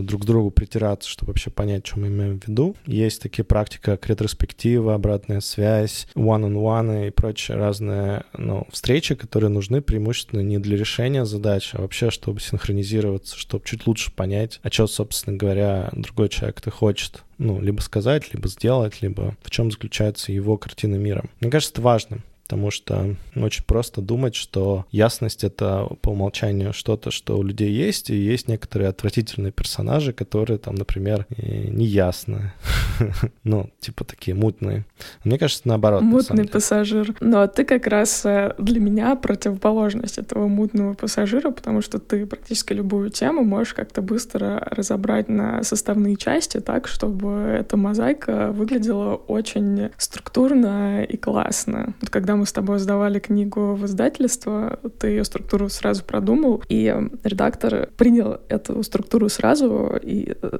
друг 0.00 0.22
к 0.22 0.24
другу 0.24 0.50
притираться, 0.50 1.08
чтобы 1.08 1.30
вообще 1.30 1.50
понять, 1.50 1.86
что 1.86 1.98
мы 1.98 2.08
имеем 2.08 2.40
в 2.40 2.46
виду. 2.46 2.76
Есть 2.86 3.22
такие 3.22 3.44
практики, 3.44 3.80
как 3.82 4.06
ретроспектива, 4.06 4.94
обратная 4.94 5.40
связь, 5.40 6.06
one-on-one 6.14 7.08
и 7.08 7.10
прочие 7.10 7.56
разные 7.56 8.24
ну, 8.36 8.66
встречи, 8.70 9.14
которые 9.14 9.50
нужны 9.50 9.80
преимущественно 9.80 10.40
не 10.40 10.58
для 10.58 10.76
решения 10.76 11.24
задач, 11.24 11.70
а 11.74 11.82
вообще, 11.82 12.10
чтобы 12.10 12.40
синхронизироваться, 12.40 13.36
чтобы 13.36 13.64
чуть 13.64 13.86
лучше 13.86 14.12
понять, 14.12 14.60
а 14.62 14.70
что, 14.70 14.86
собственно 14.86 15.36
говоря, 15.36 15.90
другой 15.92 16.28
человек-то 16.28 16.70
хочет 16.70 17.24
ну, 17.38 17.60
либо 17.60 17.80
сказать, 17.80 18.32
либо 18.34 18.48
сделать, 18.48 19.00
либо 19.00 19.36
в 19.42 19.50
чем 19.50 19.70
заключается 19.70 20.32
его 20.32 20.56
картина 20.56 20.96
мира. 20.96 21.24
Мне 21.40 21.50
кажется, 21.50 21.72
это 21.72 21.82
важно 21.82 22.18
потому 22.48 22.70
что 22.70 23.14
очень 23.36 23.62
просто 23.64 24.00
думать, 24.00 24.34
что 24.34 24.86
ясность— 24.90 25.44
это 25.44 25.86
по 26.00 26.08
умолчанию 26.08 26.72
что-то, 26.72 27.10
что 27.10 27.36
у 27.36 27.42
людей 27.42 27.70
есть, 27.70 28.08
и 28.08 28.16
есть 28.16 28.48
некоторые 28.48 28.88
отвратительные 28.88 29.52
персонажи, 29.52 30.14
которые 30.14 30.56
там, 30.56 30.74
например, 30.74 31.26
неясны. 31.28 32.54
ну, 33.44 33.68
типа 33.80 34.04
такие 34.04 34.34
мутные. 34.34 34.86
Мне 35.24 35.38
кажется, 35.38 35.68
наоборот. 35.68 36.00
Мутный 36.00 36.44
на 36.44 36.48
пассажир. 36.48 37.14
Но 37.20 37.46
ты 37.48 37.66
как 37.66 37.86
раз 37.86 38.24
э, 38.24 38.54
для 38.56 38.80
меня 38.80 39.14
противоположность 39.14 40.16
этого 40.16 40.48
мутного 40.48 40.94
пассажира, 40.94 41.50
потому 41.50 41.82
что 41.82 41.98
ты 41.98 42.24
практически 42.24 42.72
любую 42.72 43.10
тему 43.10 43.44
можешь 43.44 43.74
как-то 43.74 44.00
быстро 44.00 44.66
разобрать 44.70 45.28
на 45.28 45.62
составные 45.64 46.16
части 46.16 46.60
так, 46.60 46.88
чтобы 46.88 47.30
эта 47.60 47.76
мозаика 47.76 48.52
выглядела 48.52 49.16
очень 49.16 49.90
структурно 49.98 51.04
и 51.04 51.18
классно. 51.18 51.92
Вот 52.00 52.08
когда 52.08 52.37
мы 52.38 52.46
с 52.46 52.52
тобой 52.52 52.78
сдавали 52.78 53.18
книгу 53.18 53.74
в 53.74 53.84
издательство, 53.84 54.78
ты 54.98 55.08
ее 55.08 55.24
структуру 55.24 55.68
сразу 55.68 56.04
продумал, 56.04 56.62
и 56.68 56.94
редактор 57.24 57.88
принял 57.96 58.40
эту 58.48 58.82
структуру 58.82 59.28
сразу 59.28 59.98
и 60.02 60.34
э, 60.40 60.58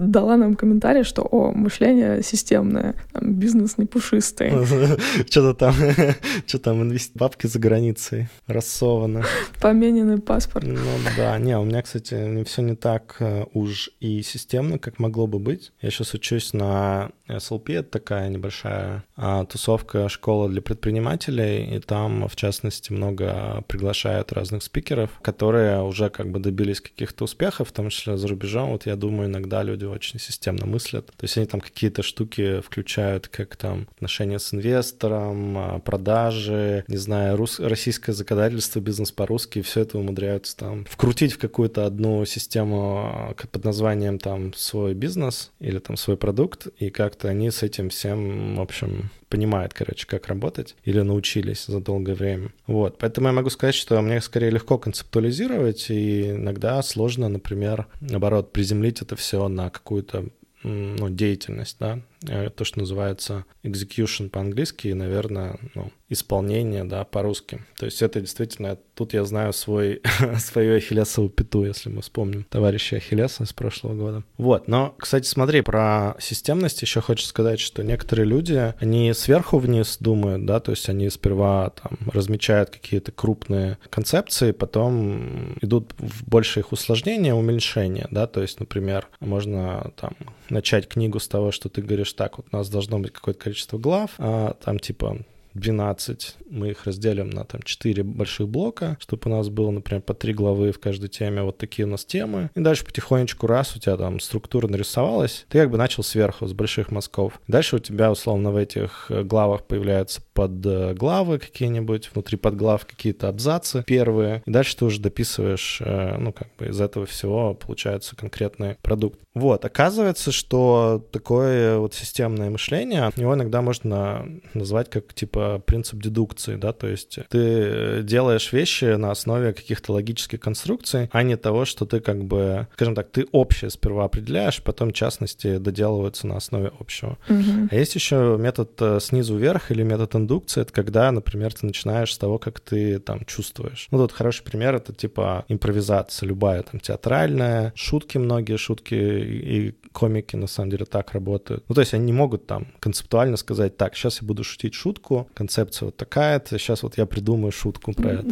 дала 0.00 0.36
нам 0.36 0.54
комментарий, 0.54 1.04
что 1.04 1.22
«О, 1.22 1.52
мышление 1.52 2.22
системное, 2.22 2.94
там, 3.12 3.34
бизнес 3.34 3.78
не 3.78 3.86
пушистый». 3.86 4.50
Что-то 5.30 5.54
там, 5.54 5.74
что 6.46 6.58
там, 6.58 6.92
бабки 7.14 7.46
за 7.46 7.58
границей 7.58 8.28
рассованы. 8.46 9.24
Помененный 9.60 10.20
паспорт. 10.20 10.66
Ну 10.66 10.78
да, 11.16 11.38
не, 11.38 11.56
у 11.58 11.64
меня, 11.64 11.82
кстати, 11.82 12.44
все 12.44 12.62
не 12.62 12.76
так 12.76 13.16
э, 13.20 13.44
уж 13.54 13.90
и 14.00 14.22
системно, 14.22 14.78
как 14.78 14.98
могло 14.98 15.26
бы 15.26 15.38
быть. 15.38 15.72
Я 15.80 15.90
сейчас 15.90 16.14
учусь 16.14 16.52
на 16.52 17.10
SLP, 17.28 17.74
это 17.74 17.90
такая 17.90 18.28
небольшая 18.28 19.04
а, 19.16 19.44
тусовка 19.44 20.08
школа 20.08 20.48
для 20.48 20.62
предпринимателей, 20.62 21.76
и 21.76 21.80
там, 21.80 22.28
в 22.28 22.36
частности, 22.36 22.92
много 22.92 23.62
приглашают 23.68 24.32
разных 24.32 24.62
спикеров, 24.62 25.10
которые 25.22 25.82
уже 25.82 26.10
как 26.10 26.30
бы 26.30 26.38
добились 26.38 26.80
каких-то 26.80 27.24
успехов, 27.24 27.68
в 27.68 27.72
том 27.72 27.90
числе 27.90 28.16
за 28.16 28.28
рубежом. 28.28 28.70
Вот 28.70 28.86
я 28.86 28.96
думаю, 28.96 29.28
иногда 29.28 29.62
люди 29.62 29.84
очень 29.84 30.18
системно 30.18 30.66
мыслят. 30.66 31.06
То 31.06 31.24
есть 31.24 31.36
они 31.36 31.46
там 31.46 31.60
какие-то 31.60 32.02
штуки 32.02 32.60
включают, 32.60 33.28
как 33.28 33.56
там 33.56 33.88
отношения 33.96 34.38
с 34.38 34.54
инвестором, 34.54 35.58
а, 35.58 35.78
продажи, 35.80 36.84
не 36.88 36.96
знаю, 36.96 37.36
рус... 37.36 37.60
российское 37.60 38.12
законодательство, 38.12 38.80
бизнес 38.80 39.12
по-русски, 39.12 39.62
все 39.62 39.80
это 39.80 39.98
умудряются 39.98 40.56
там 40.56 40.84
вкрутить 40.86 41.32
в 41.32 41.38
какую-то 41.38 41.86
одну 41.86 42.24
систему 42.24 43.10
а, 43.12 43.34
под 43.34 43.64
названием 43.64 44.18
там 44.18 44.54
свой 44.54 44.94
бизнес 44.94 45.50
или 45.60 45.78
там 45.78 45.96
свой 45.96 46.16
продукт, 46.16 46.68
и 46.78 46.90
как 46.90 47.16
как-то 47.18 47.28
они 47.28 47.50
с 47.50 47.62
этим 47.64 47.88
всем, 47.88 48.56
в 48.56 48.60
общем, 48.60 49.10
понимают, 49.28 49.74
короче, 49.74 50.06
как 50.06 50.28
работать 50.28 50.76
или 50.84 51.00
научились 51.00 51.66
за 51.66 51.80
долгое 51.80 52.14
время. 52.14 52.50
Вот, 52.66 52.98
поэтому 52.98 53.26
я 53.26 53.32
могу 53.32 53.50
сказать, 53.50 53.74
что 53.74 54.00
мне 54.00 54.20
скорее 54.20 54.50
легко 54.50 54.78
концептуализировать, 54.78 55.90
и 55.90 56.30
иногда 56.30 56.80
сложно, 56.82 57.28
например, 57.28 57.86
наоборот, 58.00 58.52
приземлить 58.52 59.02
это 59.02 59.16
все 59.16 59.48
на 59.48 59.70
какую-то 59.70 60.26
ну, 60.62 61.08
деятельность, 61.08 61.76
да, 61.80 62.00
то, 62.20 62.64
что 62.64 62.80
называется 62.80 63.44
execution 63.62 64.28
по-английски 64.28 64.88
и, 64.88 64.94
наверное, 64.94 65.58
ну, 65.74 65.90
исполнение, 66.08 66.84
да, 66.84 67.04
по-русски. 67.04 67.60
То 67.76 67.84
есть 67.86 68.00
это 68.02 68.20
действительно, 68.20 68.78
тут 68.94 69.12
я 69.12 69.24
знаю 69.24 69.52
свой, 69.52 70.00
свою 70.38 70.76
ахиллесову 70.76 71.28
пяту, 71.28 71.64
если 71.64 71.90
мы 71.90 72.02
вспомним 72.02 72.44
товарища 72.44 72.96
Ахиллеса 72.96 73.44
из 73.44 73.52
прошлого 73.52 73.94
года. 73.94 74.24
Вот, 74.38 74.68
но, 74.68 74.94
кстати, 74.98 75.26
смотри, 75.26 75.60
про 75.60 76.16
системность 76.18 76.80
еще 76.80 77.00
хочу 77.00 77.24
сказать, 77.26 77.60
что 77.60 77.82
некоторые 77.82 78.26
люди, 78.26 78.74
они 78.80 79.12
сверху 79.12 79.58
вниз 79.58 79.98
думают, 80.00 80.46
да, 80.46 80.60
то 80.60 80.70
есть 80.70 80.88
они 80.88 81.10
сперва 81.10 81.70
там 81.70 81.98
размечают 82.10 82.70
какие-то 82.70 83.12
крупные 83.12 83.78
концепции, 83.90 84.52
потом 84.52 85.56
идут 85.60 85.92
в 85.98 86.26
большее 86.26 86.62
их 86.62 86.72
усложнение, 86.72 87.34
уменьшение, 87.34 88.08
да, 88.10 88.26
то 88.26 88.40
есть, 88.40 88.60
например, 88.60 89.08
можно 89.20 89.92
там 89.96 90.14
начать 90.48 90.88
книгу 90.88 91.20
с 91.20 91.28
того, 91.28 91.52
что 91.52 91.68
ты 91.68 91.82
говоришь, 91.82 92.07
так, 92.16 92.38
вот 92.38 92.46
у 92.52 92.56
нас 92.56 92.68
должно 92.68 92.98
быть 92.98 93.12
какое-то 93.12 93.40
количество 93.40 93.78
глав, 93.78 94.12
а 94.18 94.54
там 94.64 94.78
типа 94.78 95.18
12, 95.54 96.36
мы 96.50 96.70
их 96.70 96.84
разделим 96.84 97.30
на 97.30 97.44
там 97.44 97.62
4 97.62 98.02
больших 98.02 98.48
блока, 98.48 98.96
чтобы 99.00 99.22
у 99.26 99.36
нас 99.36 99.48
было, 99.48 99.70
например, 99.70 100.02
по 100.02 100.14
3 100.14 100.32
главы 100.34 100.72
в 100.72 100.80
каждой 100.80 101.08
теме, 101.08 101.42
вот 101.42 101.58
такие 101.58 101.86
у 101.86 101.90
нас 101.90 102.04
темы. 102.04 102.50
И 102.54 102.60
дальше 102.60 102.84
потихонечку, 102.84 103.46
раз 103.46 103.76
у 103.76 103.78
тебя 103.78 103.96
там 103.96 104.20
структура 104.20 104.68
нарисовалась, 104.68 105.46
ты 105.48 105.58
как 105.58 105.70
бы 105.70 105.78
начал 105.78 106.02
сверху, 106.02 106.46
с 106.46 106.52
больших 106.52 106.90
мазков. 106.90 107.40
Дальше 107.48 107.76
у 107.76 107.78
тебя, 107.78 108.10
условно, 108.10 108.50
в 108.50 108.56
этих 108.56 109.06
э, 109.10 109.22
главах 109.22 109.64
появляются 109.64 110.22
подглавы 110.32 111.38
какие-нибудь, 111.38 112.10
внутри 112.12 112.36
подглав 112.36 112.86
какие-то 112.86 113.28
абзацы 113.28 113.82
первые. 113.86 114.42
И 114.46 114.50
дальше 114.50 114.76
ты 114.76 114.84
уже 114.84 115.00
дописываешь, 115.00 115.80
э, 115.84 116.16
ну, 116.18 116.32
как 116.32 116.48
бы 116.58 116.66
из 116.66 116.80
этого 116.80 117.06
всего 117.06 117.54
получается 117.54 118.16
конкретный 118.16 118.76
продукт. 118.82 119.18
Вот, 119.34 119.64
оказывается, 119.64 120.32
что 120.32 121.06
такое 121.12 121.78
вот 121.78 121.94
системное 121.94 122.50
мышление, 122.50 123.10
его 123.16 123.34
иногда 123.34 123.62
можно 123.62 124.26
назвать 124.54 124.90
как, 124.90 125.14
типа, 125.14 125.37
принцип 125.66 126.00
дедукции, 126.00 126.56
да, 126.56 126.72
то 126.72 126.86
есть 126.86 127.18
ты 127.28 128.02
делаешь 128.02 128.52
вещи 128.52 128.96
на 128.96 129.10
основе 129.10 129.52
каких-то 129.52 129.92
логических 129.92 130.40
конструкций, 130.40 131.08
а 131.12 131.22
не 131.22 131.36
того, 131.36 131.64
что 131.64 131.86
ты 131.86 132.00
как 132.00 132.24
бы, 132.24 132.68
скажем 132.74 132.94
так, 132.94 133.10
ты 133.10 133.26
общее 133.32 133.70
сперва 133.70 134.04
определяешь, 134.04 134.62
потом 134.62 134.92
частности 134.92 135.58
доделываются 135.58 136.26
на 136.26 136.36
основе 136.36 136.72
общего. 136.78 137.18
Мгм. 137.28 137.68
А 137.70 137.74
есть 137.74 137.94
еще 137.94 138.36
метод 138.38 138.70
э, 138.80 138.98
снизу 139.00 139.36
вверх 139.36 139.70
или 139.70 139.82
метод 139.82 140.14
индукции. 140.16 140.62
Это 140.62 140.72
когда, 140.72 141.10
например, 141.12 141.54
ты 141.54 141.66
начинаешь 141.66 142.12
с 142.12 142.18
того, 142.18 142.38
как 142.38 142.60
ты 142.60 142.98
там 142.98 143.24
чувствуешь. 143.24 143.88
Ну, 143.90 143.98
тут 143.98 144.12
хороший 144.12 144.44
пример— 144.44 144.74
это 144.76 144.92
типа 144.92 145.44
импровизация 145.48 146.26
любая, 146.26 146.62
там, 146.62 146.80
театральная, 146.80 147.72
шутки 147.74 148.18
многие, 148.18 148.56
шутки 148.56 148.94
и 148.94 149.74
комики 149.92 150.36
на 150.36 150.46
самом 150.46 150.70
деле 150.70 150.84
так 150.84 151.12
работают. 151.12 151.64
Ну, 151.68 151.74
то 151.74 151.80
есть 151.80 151.94
они 151.94 152.06
не 152.06 152.12
могут 152.12 152.46
там 152.46 152.68
концептуально 152.80 153.36
сказать, 153.36 153.76
так, 153.76 153.94
сейчас 153.94 154.20
я 154.20 154.26
буду 154.26 154.44
шутить 154.44 154.74
шутку, 154.74 155.27
концепция 155.34 155.86
вот 155.86 155.96
такая-то, 155.96 156.58
сейчас 156.58 156.82
вот 156.82 156.98
я 156.98 157.06
придумаю 157.06 157.52
шутку 157.52 157.92
про 157.92 158.10
это. 158.12 158.28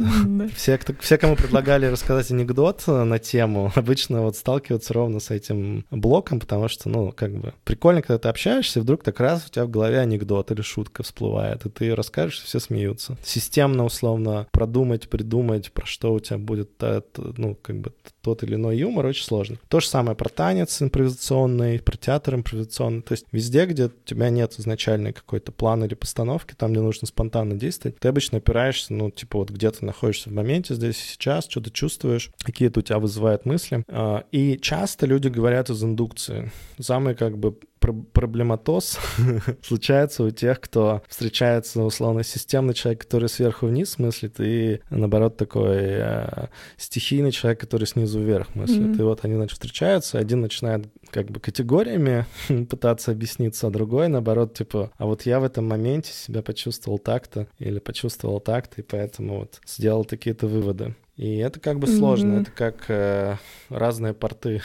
Все, 0.54 0.78
кто, 0.78 0.94
все, 1.00 1.18
кому 1.18 1.36
предлагали 1.36 1.86
рассказать 1.86 2.30
анекдот 2.30 2.84
э, 2.86 3.04
на 3.04 3.18
тему, 3.18 3.72
обычно 3.76 4.22
вот 4.22 4.36
сталкиваются 4.36 4.92
ровно 4.92 5.20
с 5.20 5.30
этим 5.30 5.84
блоком, 5.90 6.40
потому 6.40 6.68
что, 6.68 6.88
ну, 6.88 7.12
как 7.12 7.32
бы 7.36 7.54
прикольно, 7.64 8.02
когда 8.02 8.18
ты 8.18 8.28
общаешься, 8.28 8.78
и 8.78 8.82
вдруг 8.82 9.02
так 9.02 9.18
раз 9.20 9.46
у 9.46 9.50
тебя 9.50 9.64
в 9.64 9.70
голове 9.70 9.98
анекдот 9.98 10.50
или 10.50 10.62
шутка 10.62 11.02
всплывает, 11.02 11.66
и 11.66 11.70
ты 11.70 11.94
расскажешь, 11.94 12.40
и 12.42 12.46
все 12.46 12.60
смеются. 12.60 13.16
Системно, 13.22 13.84
условно, 13.84 14.46
продумать, 14.52 15.08
придумать, 15.08 15.72
про 15.72 15.86
что 15.86 16.14
у 16.14 16.20
тебя 16.20 16.38
будет, 16.38 16.70
ну, 17.16 17.56
как 17.60 17.80
бы 17.80 17.92
тот 18.22 18.42
или 18.42 18.54
иной 18.54 18.78
юмор, 18.78 19.06
очень 19.06 19.24
сложно. 19.24 19.56
То 19.68 19.80
же 19.80 19.86
самое 19.86 20.16
про 20.16 20.28
танец 20.28 20.82
импровизационный, 20.82 21.78
про 21.80 21.96
театр 21.96 22.34
импровизационный. 22.34 23.02
То 23.02 23.12
есть 23.12 23.26
везде, 23.32 23.66
где 23.66 23.86
у 23.86 23.90
тебя 24.04 24.30
нет 24.30 24.54
изначальной 24.58 25.12
какой-то 25.12 25.52
плана 25.52 25.84
или 25.84 25.94
постановки, 25.94 26.54
там, 26.54 26.72
где 26.72 26.80
нужно 26.86 27.06
спонтанно 27.06 27.54
действовать, 27.54 27.98
ты 27.98 28.08
обычно 28.08 28.38
опираешься, 28.38 28.94
ну, 28.94 29.10
типа 29.10 29.38
вот 29.38 29.50
где 29.50 29.70
ты 29.70 29.84
находишься 29.84 30.30
в 30.30 30.32
моменте, 30.32 30.74
здесь 30.74 30.96
и 30.96 31.08
сейчас, 31.08 31.46
что 31.48 31.60
ты 31.60 31.70
чувствуешь, 31.70 32.30
какие-то 32.42 32.80
у 32.80 32.82
тебя 32.82 32.98
вызывают 32.98 33.44
мысли. 33.44 33.84
А, 33.88 34.24
И 34.32 34.58
часто 34.58 35.06
люди 35.06 35.28
говорят 35.28 35.70
из 35.70 35.82
индукции. 35.82 36.50
Самый 36.78 37.14
как 37.14 37.38
бы 37.38 37.58
проблематоз 37.78 38.98
случается 39.62 40.24
у 40.24 40.30
тех, 40.30 40.60
кто 40.60 41.02
встречается, 41.08 41.82
условно, 41.82 42.22
системный 42.24 42.74
человек, 42.74 43.02
который 43.02 43.28
сверху 43.28 43.66
вниз 43.66 43.98
мыслит, 43.98 44.40
и, 44.40 44.80
наоборот, 44.90 45.36
такой 45.36 45.76
э, 45.78 46.48
стихийный 46.76 47.32
человек, 47.32 47.60
который 47.60 47.86
снизу 47.86 48.20
вверх 48.20 48.54
мыслит. 48.54 48.88
Мгм. 48.88 49.00
И 49.00 49.02
вот 49.02 49.24
они, 49.24 49.34
значит, 49.34 49.52
встречаются, 49.52 50.18
один 50.18 50.40
начинает 50.40 50.86
как 51.10 51.30
бы 51.30 51.40
категориями 51.40 52.26
пытаться 52.68 53.12
объясниться, 53.12 53.66
а 53.66 53.70
другой, 53.70 54.08
наоборот, 54.08 54.54
типа, 54.54 54.90
а 54.96 55.06
вот 55.06 55.22
я 55.22 55.40
в 55.40 55.44
этом 55.44 55.66
моменте 55.66 56.12
себя 56.12 56.42
почувствовал 56.42 56.98
так-то 56.98 57.46
или 57.58 57.78
почувствовал 57.78 58.40
так-то, 58.40 58.80
и 58.80 58.84
поэтому 58.84 59.40
вот 59.40 59.60
сделал 59.66 60.04
такие-то 60.04 60.46
выводы. 60.46 60.94
И 61.16 61.36
это 61.38 61.60
как 61.60 61.78
бы 61.78 61.86
сложно, 61.86 62.32
Мгм. 62.34 62.42
это 62.42 62.50
как 62.50 62.84
э, 62.88 63.36
разные 63.70 64.12
порты. 64.12 64.60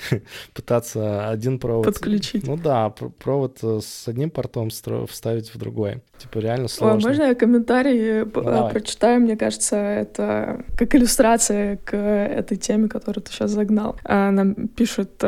Пытаться 0.54 1.28
один 1.28 1.58
провод... 1.60 1.84
Подключить. 1.84 2.46
Ну 2.46 2.56
да, 2.56 2.90
пр- 2.90 3.10
провод 3.10 3.58
э, 3.62 3.78
с 3.80 4.08
одним 4.08 4.30
портом 4.30 4.70
вставить 4.70 5.54
в 5.54 5.58
другой. 5.58 6.02
Типа 6.22 6.38
реально 6.38 6.68
сложно. 6.68 7.08
можно 7.08 7.22
я 7.24 7.34
комментарий 7.34 8.22
э, 8.22 8.24
Ну, 8.24 8.42
давай. 8.42 8.72
прочитаю? 8.72 9.20
Мне 9.20 9.36
кажется, 9.36 9.76
это 9.76 10.64
как 10.76 10.94
иллюстрация 10.94 11.78
к 11.84 11.96
этой 11.96 12.56
теме, 12.56 12.88
которую 12.88 13.22
ты 13.24 13.32
сейчас 13.32 13.50
загнал. 13.50 13.96
А, 14.04 14.30
Нам 14.30 14.54
пишет 14.68 15.22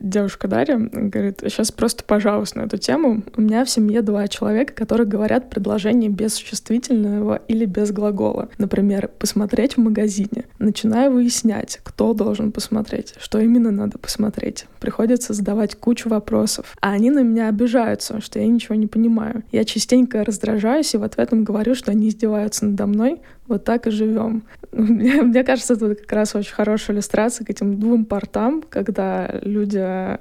девушка 0.00 0.48
Дарья, 0.48 0.76
говорит, 0.78 1.40
сейчас 1.42 1.70
просто 1.70 2.04
пожалуйста 2.04 2.58
на 2.58 2.62
эту 2.64 2.78
тему. 2.78 3.22
У 3.36 3.42
меня 3.42 3.64
в 3.64 3.70
семье 3.70 4.02
два 4.02 4.26
человека, 4.28 4.74
которые 4.74 5.06
говорят 5.06 5.50
предложение 5.50 6.10
без 6.10 6.34
существительного 6.34 7.40
или 7.48 7.64
без 7.64 7.92
глагола. 7.92 8.48
Например, 8.58 9.08
посмотреть 9.18 9.74
в 9.76 9.80
магазине. 9.80 10.44
Начинаю 10.58 11.12
выяснять, 11.12 11.80
кто 11.82 12.12
должен 12.14 12.52
посмотреть, 12.52 13.14
что 13.20 13.38
именно 13.38 13.70
надо 13.70 13.98
посмотреть. 13.98 14.66
Приходится 14.80 15.32
задавать 15.32 15.76
кучу 15.76 16.08
вопросов. 16.08 16.74
А 16.80 16.92
они 16.92 17.10
на 17.10 17.20
меня 17.20 17.48
обижаются, 17.48 18.20
что 18.20 18.38
я 18.38 18.46
ничего 18.46 18.74
не 18.74 18.86
понимаю. 18.86 19.42
Я 19.52 19.64
частенько 19.64 20.24
раздражаюсь 20.40 20.94
и 20.94 20.98
в 20.98 21.02
ответ 21.02 21.32
им 21.32 21.44
говорю, 21.44 21.74
что 21.74 21.90
они 21.90 22.08
издеваются 22.08 22.66
надо 22.66 22.86
мной. 22.86 23.20
Вот 23.46 23.64
так 23.64 23.86
и 23.86 23.90
живем. 23.90 24.44
Мне, 24.72 25.22
мне 25.22 25.42
кажется, 25.42 25.74
это 25.74 25.94
как 25.94 26.12
раз 26.12 26.34
очень 26.34 26.54
хорошая 26.54 26.96
иллюстрация 26.96 27.44
к 27.44 27.50
этим 27.50 27.80
двум 27.80 28.04
портам, 28.04 28.62
когда 28.68 29.40
люди 29.42 29.78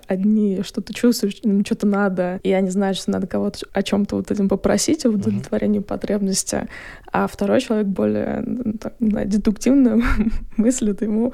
одни 0.07 0.61
что-то 0.63 0.93
чувствуют, 0.93 1.45
им 1.45 1.63
что-то 1.63 1.85
надо, 1.85 2.39
и 2.43 2.51
они 2.51 2.69
знают, 2.69 2.97
что 2.97 3.11
надо 3.11 3.27
кого-то 3.27 3.59
о 3.71 3.83
чем-то 3.83 4.15
вот 4.15 4.31
этим 4.31 4.49
попросить, 4.49 5.05
о 5.05 5.09
удовлетворении 5.09 5.79
потребности, 5.79 6.67
а 7.11 7.27
второй 7.27 7.61
человек 7.61 7.87
более 7.87 8.43
ну, 8.45 8.73
так, 8.73 8.95
дедуктивно 8.99 10.01
мыслит, 10.57 11.01
ему 11.03 11.33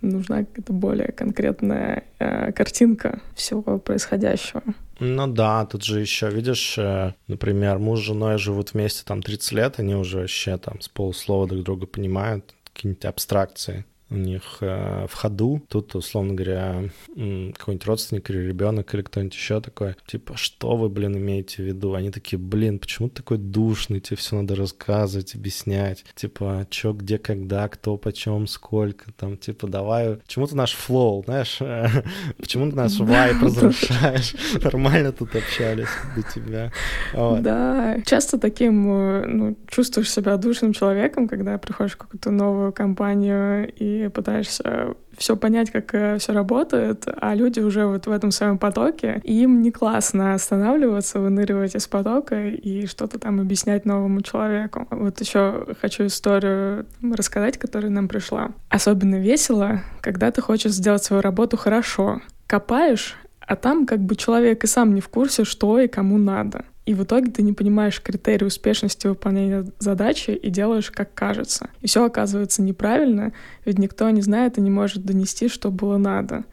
нужна 0.00 0.44
какая-то 0.44 0.72
более 0.72 1.12
конкретная 1.12 2.04
э, 2.18 2.52
картинка 2.52 3.20
всего 3.34 3.78
происходящего. 3.78 4.62
Ну 5.00 5.26
да, 5.26 5.66
тут 5.66 5.84
же 5.84 6.00
еще, 6.00 6.30
видишь, 6.30 6.78
э, 6.78 7.14
например, 7.26 7.78
муж 7.78 8.00
с 8.00 8.04
женой 8.04 8.38
живут 8.38 8.72
вместе 8.72 9.02
там 9.04 9.22
30 9.22 9.52
лет, 9.52 9.78
они 9.78 9.94
уже 9.94 10.20
вообще 10.20 10.56
там 10.56 10.80
с 10.80 10.88
полуслова 10.88 11.48
друг 11.48 11.64
друга 11.64 11.86
понимают, 11.86 12.54
какие-нибудь 12.72 13.04
абстракции 13.04 13.84
у 14.14 14.16
них 14.16 14.58
э, 14.60 15.06
в 15.08 15.14
ходу. 15.14 15.62
Тут, 15.68 15.94
условно 15.94 16.34
говоря, 16.34 16.84
какой-нибудь 17.14 17.86
родственник 17.86 18.30
или 18.30 18.38
ребенок 18.38 18.94
или 18.94 19.02
кто-нибудь 19.02 19.34
еще 19.34 19.60
такой, 19.60 19.96
типа, 20.06 20.36
что 20.36 20.76
вы, 20.76 20.88
блин, 20.88 21.16
имеете 21.16 21.62
в 21.62 21.66
виду? 21.66 21.94
Они 21.94 22.10
такие, 22.10 22.38
блин, 22.38 22.78
почему 22.78 23.08
ты 23.08 23.16
такой 23.16 23.38
душный, 23.38 24.00
тебе 24.00 24.16
все 24.16 24.36
надо 24.36 24.54
рассказывать, 24.54 25.34
объяснять, 25.34 26.04
типа, 26.14 26.66
что, 26.70 26.92
где, 26.92 27.18
когда, 27.18 27.68
кто, 27.68 27.96
почем, 27.96 28.46
сколько, 28.46 29.12
там, 29.12 29.36
типа, 29.36 29.66
давай, 29.66 30.16
почему 30.16 30.46
ты 30.46 30.56
наш 30.56 30.72
флоу, 30.72 31.24
знаешь, 31.24 31.58
почему 32.38 32.70
ты 32.70 32.76
наш 32.76 32.98
вайп 32.98 33.42
разрушаешь? 33.42 34.34
Нормально 34.62 35.12
тут 35.12 35.34
общались 35.34 35.88
до 36.14 36.22
тебя. 36.22 36.72
Да, 37.12 37.96
часто 38.06 38.38
таким 38.38 38.88
э, 38.88 39.26
ну, 39.26 39.56
чувствуешь 39.68 40.10
себя 40.10 40.36
душным 40.36 40.72
человеком, 40.72 41.28
когда 41.28 41.58
приходишь 41.58 41.94
в 41.94 41.98
какую-то 41.98 42.30
новую 42.30 42.72
компанию 42.72 43.72
и 43.74 44.03
пытаешься 44.10 44.94
все 45.16 45.36
понять, 45.36 45.70
как 45.70 46.18
все 46.18 46.32
работает, 46.32 47.06
а 47.06 47.34
люди 47.34 47.60
уже 47.60 47.86
вот 47.86 48.06
в 48.06 48.10
этом 48.10 48.30
своем 48.30 48.58
потоке, 48.58 49.20
и 49.22 49.42
им 49.42 49.62
не 49.62 49.70
классно 49.70 50.34
останавливаться, 50.34 51.20
выныривать 51.20 51.76
из 51.76 51.86
потока 51.86 52.46
и 52.46 52.86
что-то 52.86 53.18
там 53.18 53.40
объяснять 53.40 53.84
новому 53.84 54.22
человеку. 54.22 54.86
Вот 54.90 55.20
еще 55.20 55.66
хочу 55.80 56.06
историю 56.06 56.86
рассказать, 57.02 57.58
которая 57.58 57.90
нам 57.90 58.08
пришла. 58.08 58.50
Особенно 58.68 59.16
весело, 59.16 59.80
когда 60.00 60.30
ты 60.30 60.40
хочешь 60.40 60.72
сделать 60.72 61.04
свою 61.04 61.22
работу 61.22 61.56
хорошо. 61.56 62.20
Копаешь, 62.46 63.16
а 63.40 63.56
там 63.56 63.86
как 63.86 64.00
бы 64.00 64.16
человек 64.16 64.64
и 64.64 64.66
сам 64.66 64.94
не 64.94 65.00
в 65.00 65.08
курсе, 65.08 65.44
что 65.44 65.78
и 65.78 65.88
кому 65.88 66.18
надо. 66.18 66.64
И 66.86 66.92
в 66.92 67.02
итоге 67.04 67.30
ты 67.30 67.42
не 67.42 67.54
понимаешь 67.54 68.02
критерии 68.02 68.44
успешности 68.44 69.06
выполнения 69.06 69.66
задачи 69.78 70.30
и 70.32 70.50
делаешь, 70.50 70.90
как 70.90 71.14
кажется. 71.14 71.70
И 71.80 71.86
все 71.86 72.04
оказывается 72.04 72.62
неправильно, 72.62 73.32
ведь 73.64 73.78
никто 73.78 74.08
не 74.10 74.20
знает 74.20 74.58
и 74.58 74.60
не 74.60 74.70
может 74.70 75.04
донести, 75.04 75.48
что 75.48 75.70
было 75.70 75.96
надо. 75.96 76.44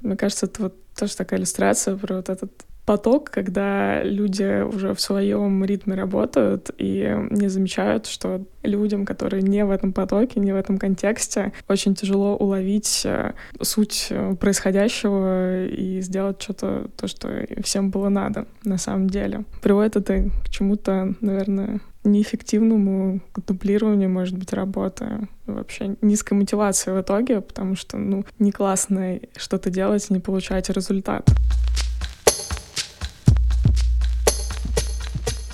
Мне 0.00 0.16
кажется, 0.16 0.46
это 0.46 0.62
вот 0.62 0.74
тоже 0.94 1.16
такая 1.16 1.40
иллюстрация 1.40 1.96
про 1.96 2.16
вот 2.16 2.28
этот 2.28 2.52
поток, 2.90 3.30
когда 3.30 4.02
люди 4.02 4.62
уже 4.62 4.94
в 4.94 5.00
своем 5.00 5.64
ритме 5.64 5.94
работают 5.94 6.72
и 6.76 7.16
не 7.30 7.46
замечают, 7.46 8.06
что 8.06 8.44
людям, 8.64 9.06
которые 9.06 9.42
не 9.42 9.64
в 9.64 9.70
этом 9.70 9.92
потоке, 9.92 10.40
не 10.40 10.52
в 10.52 10.56
этом 10.56 10.76
контексте, 10.76 11.52
очень 11.68 11.94
тяжело 11.94 12.34
уловить 12.34 13.02
э, 13.04 13.34
суть 13.62 14.08
э, 14.10 14.34
происходящего 14.34 15.66
и 15.66 16.00
сделать 16.00 16.42
что-то, 16.42 16.90
то, 16.96 17.06
что 17.06 17.46
всем 17.62 17.90
было 17.90 18.08
надо 18.08 18.48
на 18.64 18.76
самом 18.76 19.08
деле. 19.08 19.44
Приводит 19.62 19.94
это 19.94 20.28
к 20.44 20.48
чему-то, 20.48 21.14
наверное, 21.20 21.78
неэффективному 22.02 23.20
дублированию, 23.46 24.10
может 24.10 24.36
быть, 24.36 24.52
работы. 24.52 25.28
Вообще 25.46 25.94
низкой 26.02 26.34
мотивации 26.34 26.90
в 26.90 27.00
итоге, 27.00 27.40
потому 27.40 27.76
что, 27.76 27.98
ну, 27.98 28.24
не 28.40 28.50
классно 28.50 29.20
что-то 29.36 29.70
делать 29.70 30.10
не 30.10 30.18
получать 30.18 30.70
результат. 30.70 31.30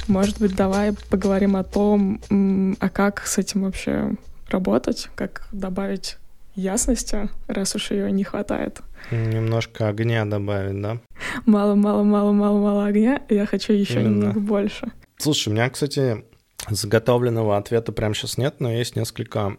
Может 0.08 0.38
быть, 0.38 0.54
давай 0.54 0.92
поговорим 1.10 1.56
о 1.56 1.64
том, 1.64 2.20
а 2.80 2.88
как 2.88 3.26
с 3.26 3.38
этим 3.38 3.62
вообще 3.64 4.12
работать, 4.48 5.08
как 5.14 5.48
добавить 5.52 6.16
ясности, 6.54 7.28
раз 7.48 7.74
уж 7.74 7.90
ее 7.90 8.10
не 8.10 8.24
хватает. 8.24 8.80
Немножко 9.10 9.88
огня 9.88 10.24
добавить, 10.24 10.80
да? 10.80 10.98
Мало-мало-мало-мало-мало 11.44 12.86
огня, 12.86 13.22
я 13.28 13.46
хочу 13.46 13.72
еще 13.72 14.00
Именно. 14.00 14.08
немного 14.08 14.40
больше. 14.40 14.90
Слушай, 15.18 15.48
у 15.50 15.52
меня, 15.52 15.68
кстати, 15.68 16.24
заготовленного 16.68 17.56
ответа 17.56 17.92
прямо 17.92 18.14
сейчас 18.14 18.38
нет, 18.38 18.56
но 18.60 18.72
есть 18.72 18.96
несколько 18.96 19.56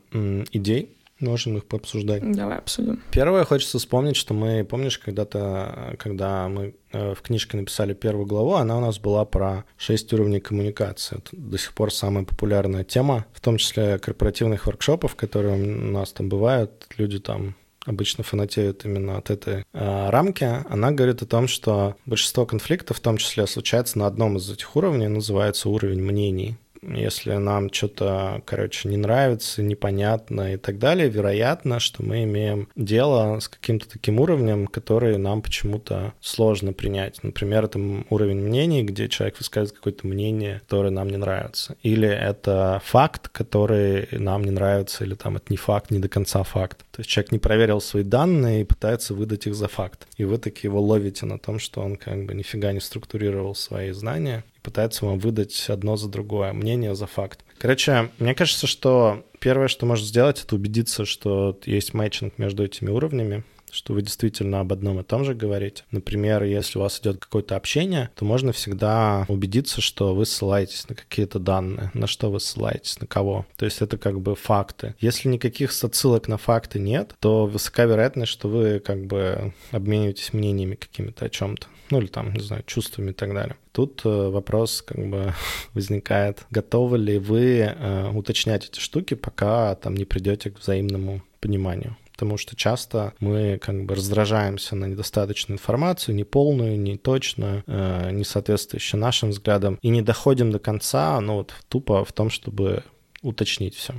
идей, 0.51 0.96
Можем 1.19 1.57
их 1.57 1.65
пообсуждать. 1.65 2.31
Давай 2.31 2.59
обсудим. 2.59 3.01
Первое, 3.11 3.43
хочется 3.43 3.79
вспомнить, 3.79 4.15
что 4.15 4.33
мы, 4.33 4.63
помнишь, 4.63 4.99
когда-то, 4.99 5.95
когда 5.97 6.47
мы 6.47 6.75
э, 6.91 7.15
в 7.15 7.21
книжке 7.21 7.57
написали 7.57 7.93
первую 7.93 8.27
главу, 8.27 8.53
она 8.53 8.77
у 8.77 8.81
нас 8.81 8.99
была 8.99 9.25
про 9.25 9.65
шесть 9.77 10.13
уровней 10.13 10.39
коммуникации. 10.39 11.17
Это 11.17 11.29
до 11.31 11.57
сих 11.57 11.73
пор 11.73 11.91
самая 11.91 12.23
популярная 12.23 12.83
тема, 12.83 13.25
в 13.33 13.41
том 13.41 13.57
числе 13.57 13.97
корпоративных 13.97 14.67
воркшопов, 14.67 15.15
которые 15.15 15.55
у 15.55 15.91
нас 15.91 16.11
там 16.13 16.29
бывают. 16.29 16.87
Люди 16.97 17.19
там 17.19 17.55
обычно 17.87 18.23
фанатеют 18.23 18.85
именно 18.85 19.17
от 19.17 19.29
этой 19.29 19.65
э, 19.73 20.09
рамки, 20.09 20.63
она 20.69 20.91
говорит 20.91 21.21
о 21.21 21.25
том, 21.25 21.47
что 21.47 21.95
большинство 22.05 22.45
конфликтов, 22.45 22.97
в 22.97 22.99
том 22.99 23.17
числе, 23.17 23.47
случается 23.47 23.97
на 23.97 24.07
одном 24.07 24.37
из 24.37 24.49
этих 24.51 24.75
уровней, 24.75 25.07
называется 25.07 25.69
уровень 25.69 26.01
мнений. 26.01 26.57
Если 26.81 27.33
нам 27.33 27.71
что-то, 27.71 28.41
короче, 28.45 28.89
не 28.89 28.97
нравится, 28.97 29.61
непонятно 29.61 30.53
и 30.53 30.57
так 30.57 30.79
далее, 30.79 31.09
вероятно, 31.09 31.79
что 31.79 32.03
мы 32.03 32.23
имеем 32.23 32.69
дело 32.75 33.39
с 33.39 33.47
каким-то 33.47 33.89
таким 33.89 34.19
уровнем, 34.19 34.67
который 34.67 35.17
нам 35.17 35.41
почему-то 35.41 36.13
сложно 36.21 36.73
принять. 36.73 37.23
Например, 37.23 37.65
это 37.65 37.79
уровень 38.09 38.39
мнений, 38.41 38.83
где 38.83 39.09
человек 39.09 39.37
высказывает 39.37 39.77
какое-то 39.77 40.07
мнение, 40.07 40.59
которое 40.59 40.91
нам 40.91 41.09
не 41.09 41.17
нравится. 41.17 41.75
Или 41.83 42.07
это 42.07 42.81
факт, 42.85 43.29
который 43.29 44.07
нам 44.11 44.43
не 44.43 44.51
нравится, 44.51 45.03
или 45.03 45.15
там 45.15 45.37
это 45.37 45.45
не 45.49 45.57
факт, 45.57 45.91
не 45.91 45.99
до 45.99 46.09
конца 46.09 46.43
факт. 46.43 46.79
То 46.91 47.01
есть 47.01 47.09
человек 47.09 47.31
не 47.31 47.39
проверил 47.39 47.81
свои 47.81 48.03
данные 48.03 48.61
и 48.61 48.65
пытается 48.65 49.13
выдать 49.13 49.47
их 49.47 49.55
за 49.55 49.67
факт. 49.67 50.07
И 50.17 50.25
вы 50.25 50.37
таки 50.37 50.67
его 50.67 50.81
ловите 50.81 51.25
на 51.25 51.39
том, 51.39 51.59
что 51.59 51.81
он 51.81 51.95
как 51.95 52.25
бы 52.25 52.33
нифига 52.33 52.71
не 52.71 52.79
структурировал 52.79 53.55
свои 53.55 53.91
знания 53.91 54.43
пытается 54.67 55.05
вам 55.05 55.17
выдать 55.17 55.69
одно 55.69 55.95
за 55.95 56.09
другое, 56.09 56.51
мнение 56.51 56.93
за 56.93 57.07
факт. 57.07 57.39
Короче, 57.57 58.09
мне 58.19 58.35
кажется, 58.35 58.67
что 58.67 59.23
первое, 59.39 59.69
что 59.69 59.85
можно 59.85 60.05
сделать, 60.05 60.43
это 60.43 60.55
убедиться, 60.55 61.05
что 61.05 61.57
есть 61.65 61.93
мэтчинг 61.93 62.37
между 62.37 62.65
этими 62.65 62.89
уровнями, 62.89 63.45
что 63.71 63.93
вы 63.93 64.01
действительно 64.01 64.59
об 64.59 64.73
одном 64.73 64.99
и 64.99 65.03
том 65.03 65.23
же 65.23 65.35
говорите. 65.35 65.83
Например, 65.91 66.43
если 66.43 66.79
у 66.79 66.81
вас 66.81 66.99
идет 66.99 67.17
какое-то 67.17 67.55
общение, 67.55 68.09
то 68.15 68.25
можно 68.25 68.51
всегда 68.51 69.25
убедиться, 69.29 69.79
что 69.79 70.13
вы 70.13 70.25
ссылаетесь 70.25 70.89
на 70.89 70.95
какие-то 70.95 71.39
данные, 71.39 71.91
на 71.93 72.05
что 72.05 72.29
вы 72.29 72.41
ссылаетесь, 72.41 72.99
на 72.99 73.07
кого. 73.07 73.45
То 73.55 73.63
есть 73.63 73.81
это 73.81 73.97
как 73.97 74.19
бы 74.19 74.35
факты. 74.35 74.95
Если 74.99 75.29
никаких 75.29 75.71
ссылок 75.71 76.27
на 76.27 76.37
факты 76.37 76.77
нет, 76.77 77.15
то 77.21 77.45
высока 77.45 77.85
вероятность, 77.85 78.33
что 78.33 78.49
вы 78.49 78.81
как 78.81 79.05
бы 79.05 79.53
обмениваетесь 79.71 80.33
мнениями 80.33 80.75
какими-то 80.75 81.23
о 81.23 81.29
чем-то 81.29 81.67
ну 81.89 81.99
или 81.99 82.07
там, 82.07 82.33
не 82.33 82.41
знаю, 82.41 82.63
чувствами 82.65 83.11
и 83.11 83.13
так 83.13 83.33
далее. 83.33 83.55
Тут 83.71 84.01
э, 84.05 84.29
вопрос 84.29 84.81
как 84.81 84.97
бы 85.07 85.33
возникает, 85.73 86.45
готовы 86.49 86.97
ли 86.97 87.17
вы 87.17 87.59
э, 87.59 88.11
уточнять 88.13 88.65
эти 88.65 88.79
штуки, 88.79 89.13
пока 89.13 89.75
там 89.75 89.95
не 89.95 90.05
придете 90.05 90.51
к 90.51 90.59
взаимному 90.59 91.21
пониманию 91.39 91.95
потому 92.17 92.37
что 92.37 92.55
часто 92.55 93.13
мы 93.19 93.59
как 93.61 93.85
бы 93.85 93.93
раздражаемся 93.93 94.75
на 94.75 94.85
недостаточную 94.85 95.57
информацию, 95.57 96.15
неполную, 96.15 96.75
не 96.79 96.97
точную, 96.97 97.63
э, 97.67 98.09
не 98.11 98.23
соответствующую 98.23 98.99
нашим 98.99 99.29
взглядам, 99.29 99.77
и 99.83 99.89
не 99.89 100.01
доходим 100.01 100.51
до 100.51 100.57
конца, 100.57 101.21
ну 101.21 101.35
вот 101.35 101.53
тупо 101.69 102.03
в 102.03 102.11
том, 102.13 102.31
чтобы 102.31 102.83
уточнить 103.21 103.75
все. 103.75 103.93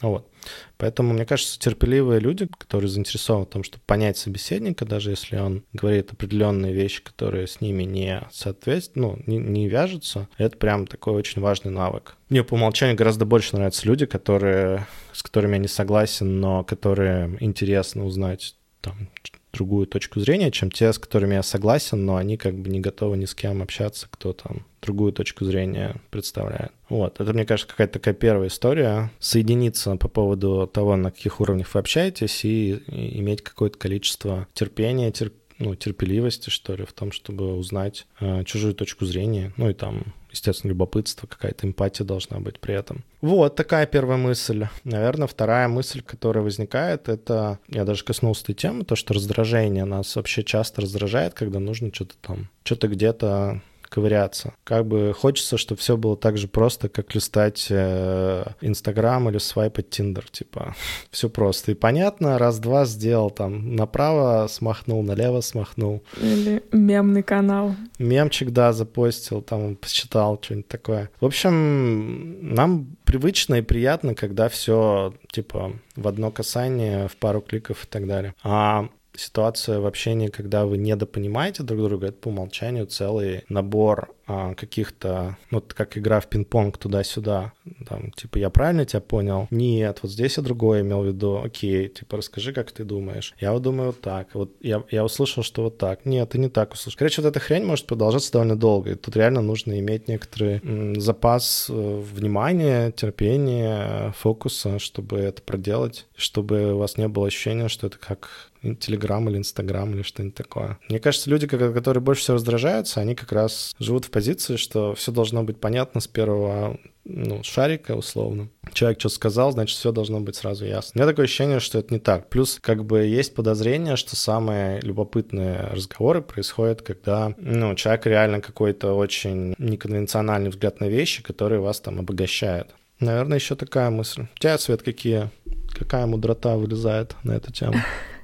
Вот. 0.00 0.28
Поэтому, 0.76 1.14
мне 1.14 1.24
кажется, 1.24 1.58
терпеливые 1.58 2.20
люди, 2.20 2.48
которые 2.58 2.90
заинтересованы 2.90 3.46
в 3.46 3.48
том, 3.48 3.64
чтобы 3.64 3.82
понять 3.86 4.18
собеседника, 4.18 4.84
даже 4.84 5.10
если 5.10 5.36
он 5.36 5.64
говорит 5.72 6.12
определенные 6.12 6.72
вещи, 6.72 7.02
которые 7.02 7.46
с 7.46 7.60
ними 7.60 7.84
не 7.84 8.22
соответствуют, 8.30 8.96
ну, 8.96 9.22
не, 9.26 9.38
не 9.38 9.68
вяжутся, 9.68 10.28
это 10.36 10.56
прям 10.58 10.86
такой 10.86 11.14
очень 11.14 11.40
важный 11.40 11.72
навык. 11.72 12.16
Мне 12.28 12.44
по 12.44 12.54
умолчанию 12.54 12.96
гораздо 12.96 13.24
больше 13.24 13.56
нравятся 13.56 13.86
люди, 13.86 14.04
которые, 14.04 14.86
с 15.12 15.22
которыми 15.22 15.54
я 15.54 15.58
не 15.58 15.68
согласен, 15.68 16.40
но 16.40 16.62
которые 16.62 17.36
интересно 17.40 18.04
узнать 18.04 18.54
там, 18.82 19.08
другую 19.52 19.86
точку 19.86 20.20
зрения, 20.20 20.50
чем 20.50 20.70
те, 20.70 20.92
с 20.92 20.98
которыми 20.98 21.34
я 21.34 21.42
согласен, 21.42 22.04
но 22.04 22.16
они 22.16 22.36
как 22.36 22.54
бы 22.54 22.68
не 22.68 22.80
готовы 22.80 23.16
ни 23.16 23.24
с 23.24 23.34
кем 23.34 23.62
общаться, 23.62 24.06
кто 24.10 24.34
там 24.34 24.66
другую 24.86 25.12
точку 25.12 25.44
зрения 25.44 25.96
представляет. 26.10 26.72
Вот, 26.88 27.20
это, 27.20 27.32
мне 27.32 27.44
кажется, 27.44 27.68
какая-то 27.68 27.94
такая 27.94 28.14
первая 28.14 28.48
история. 28.48 29.10
Соединиться 29.18 29.96
по 29.96 30.08
поводу 30.08 30.70
того, 30.72 30.96
на 30.96 31.10
каких 31.10 31.40
уровнях 31.40 31.74
вы 31.74 31.80
общаетесь, 31.80 32.44
и, 32.44 32.72
и 32.74 33.20
иметь 33.20 33.42
какое-то 33.42 33.78
количество 33.78 34.46
терпения, 34.54 35.10
терп, 35.10 35.34
ну, 35.58 35.74
терпеливости, 35.74 36.50
что 36.50 36.74
ли, 36.74 36.84
в 36.84 36.92
том, 36.92 37.12
чтобы 37.12 37.54
узнать 37.54 38.06
э, 38.20 38.44
чужую 38.44 38.74
точку 38.74 39.04
зрения, 39.06 39.52
ну 39.56 39.70
и 39.70 39.74
там 39.74 40.14
естественно, 40.36 40.70
любопытство, 40.70 41.26
какая-то 41.26 41.66
эмпатия 41.66 42.04
должна 42.04 42.38
быть 42.40 42.60
при 42.60 42.74
этом. 42.74 43.04
Вот 43.20 43.56
такая 43.56 43.86
первая 43.86 44.18
мысль. 44.18 44.66
Наверное, 44.84 45.26
вторая 45.26 45.66
мысль, 45.66 46.02
которая 46.02 46.44
возникает, 46.44 47.08
это, 47.08 47.58
я 47.68 47.84
даже 47.84 48.04
коснулся 48.04 48.44
этой 48.44 48.54
темы, 48.54 48.84
то, 48.84 48.96
что 48.96 49.14
раздражение 49.14 49.84
нас 49.84 50.14
вообще 50.14 50.44
часто 50.44 50.82
раздражает, 50.82 51.34
когда 51.34 51.58
нужно 51.58 51.90
что-то 51.92 52.14
там, 52.20 52.50
что-то 52.64 52.88
где-то 52.88 53.62
ковыряться. 53.96 54.52
Как 54.64 54.86
бы 54.86 55.14
хочется, 55.14 55.56
чтобы 55.56 55.80
все 55.80 55.96
было 55.96 56.18
так 56.18 56.36
же 56.36 56.48
просто, 56.48 56.90
как 56.90 57.14
листать 57.14 57.68
э, 57.70 58.44
Инстаграм 58.60 59.26
или 59.30 59.38
свайпать 59.38 59.88
Тиндер. 59.88 60.28
Типа, 60.30 60.76
все 61.10 61.30
просто 61.30 61.72
и 61.72 61.74
понятно. 61.74 62.38
Раз-два 62.38 62.84
сделал 62.84 63.30
там 63.30 63.74
направо 63.74 64.48
смахнул, 64.50 65.02
налево 65.02 65.40
смахнул. 65.40 66.02
Или 66.20 66.62
мемный 66.72 67.22
канал. 67.22 67.74
Мемчик, 67.98 68.50
да, 68.50 68.74
запостил, 68.74 69.40
там 69.40 69.76
посчитал 69.76 70.38
что-нибудь 70.42 70.68
такое. 70.68 71.08
В 71.18 71.24
общем, 71.24 72.54
нам 72.54 72.96
привычно 73.04 73.54
и 73.54 73.62
приятно, 73.62 74.14
когда 74.14 74.50
все 74.50 75.14
типа 75.32 75.72
в 75.96 76.06
одно 76.06 76.30
касание, 76.30 77.08
в 77.08 77.16
пару 77.16 77.40
кликов 77.40 77.84
и 77.84 77.86
так 77.86 78.06
далее. 78.06 78.34
А 78.42 78.90
ситуация 79.18 79.80
в 79.80 79.86
общении, 79.86 80.28
когда 80.28 80.66
вы 80.66 80.78
недопонимаете 80.78 81.62
друг 81.62 81.82
друга, 81.82 82.08
это 82.08 82.16
по 82.16 82.28
умолчанию 82.28 82.86
целый 82.86 83.44
набор 83.48 84.16
а, 84.28 84.54
каких-то, 84.54 85.36
ну, 85.50 85.58
вот 85.58 85.72
как 85.72 85.96
игра 85.96 86.18
в 86.18 86.26
пинг-понг 86.26 86.78
туда-сюда, 86.78 87.52
там, 87.88 88.10
типа, 88.10 88.38
я 88.38 88.50
правильно 88.50 88.84
тебя 88.84 89.00
понял? 89.00 89.46
Нет, 89.50 90.00
вот 90.02 90.10
здесь 90.10 90.36
я 90.36 90.42
другое 90.42 90.80
имел 90.80 91.02
в 91.02 91.06
виду, 91.06 91.40
окей, 91.44 91.88
типа, 91.88 92.16
расскажи, 92.16 92.52
как 92.52 92.72
ты 92.72 92.82
думаешь. 92.82 93.34
Я 93.38 93.52
вот 93.52 93.62
думаю 93.62 93.88
вот 93.88 94.00
так, 94.00 94.34
вот 94.34 94.50
я, 94.60 94.82
я 94.90 95.04
услышал, 95.04 95.44
что 95.44 95.62
вот 95.62 95.78
так. 95.78 96.04
Нет, 96.06 96.30
ты 96.30 96.38
не 96.38 96.48
так 96.48 96.72
услышал. 96.72 96.98
Короче, 96.98 97.22
вот 97.22 97.28
эта 97.28 97.38
хрень 97.38 97.64
может 97.64 97.86
продолжаться 97.86 98.32
довольно 98.32 98.56
долго, 98.56 98.90
и 98.90 98.94
тут 98.96 99.14
реально 99.14 99.42
нужно 99.42 99.78
иметь 99.78 100.08
некоторый 100.08 100.60
м, 100.64 101.00
запас 101.00 101.68
э, 101.70 102.02
внимания, 102.12 102.90
терпения, 102.90 104.12
фокуса, 104.18 104.80
чтобы 104.80 105.18
это 105.18 105.40
проделать, 105.40 106.06
чтобы 106.16 106.74
у 106.74 106.78
вас 106.78 106.96
не 106.96 107.06
было 107.06 107.28
ощущения, 107.28 107.68
что 107.68 107.86
это 107.86 107.98
как 107.98 108.50
Телеграм 108.74 109.28
или 109.28 109.38
Инстаграм 109.38 109.92
или 109.94 110.02
что-нибудь 110.02 110.34
такое. 110.34 110.78
Мне 110.88 110.98
кажется, 110.98 111.30
люди, 111.30 111.46
которые 111.46 112.02
больше 112.02 112.22
всего 112.22 112.36
раздражаются, 112.36 113.00
они 113.00 113.14
как 113.14 113.32
раз 113.32 113.74
живут 113.78 114.06
в 114.06 114.10
позиции, 114.10 114.56
что 114.56 114.94
все 114.94 115.12
должно 115.12 115.44
быть 115.44 115.60
понятно 115.60 116.00
с 116.00 116.06
первого 116.08 116.78
ну, 117.08 117.42
шарика, 117.44 117.94
условно. 117.94 118.48
Человек 118.72 118.98
что 118.98 119.08
сказал, 119.08 119.52
значит, 119.52 119.78
все 119.78 119.92
должно 119.92 120.20
быть 120.20 120.36
сразу 120.36 120.64
ясно. 120.64 120.92
У 120.94 120.98
меня 120.98 121.08
такое 121.08 121.26
ощущение, 121.26 121.60
что 121.60 121.78
это 121.78 121.94
не 121.94 122.00
так. 122.00 122.28
Плюс, 122.28 122.58
как 122.60 122.84
бы, 122.84 123.04
есть 123.04 123.34
подозрение, 123.34 123.96
что 123.96 124.16
самые 124.16 124.80
любопытные 124.80 125.68
разговоры 125.72 126.20
происходят, 126.20 126.82
когда, 126.82 127.32
ну, 127.38 127.74
человек 127.76 128.06
реально 128.06 128.40
какой-то 128.40 128.94
очень 128.94 129.54
неконвенциональный 129.58 130.50
взгляд 130.50 130.80
на 130.80 130.86
вещи, 130.86 131.22
которые 131.22 131.60
вас 131.60 131.80
там 131.80 132.00
обогащают. 132.00 132.74
Наверное, 132.98 133.38
еще 133.38 133.54
такая 133.54 133.90
мысль. 133.90 134.22
У 134.22 134.38
тебя, 134.38 134.58
Свет, 134.58 134.82
какие? 134.82 135.30
Какая 135.72 136.06
мудрота 136.06 136.56
вылезает 136.56 137.14
на 137.22 137.32
эту 137.32 137.52
тему? 137.52 137.74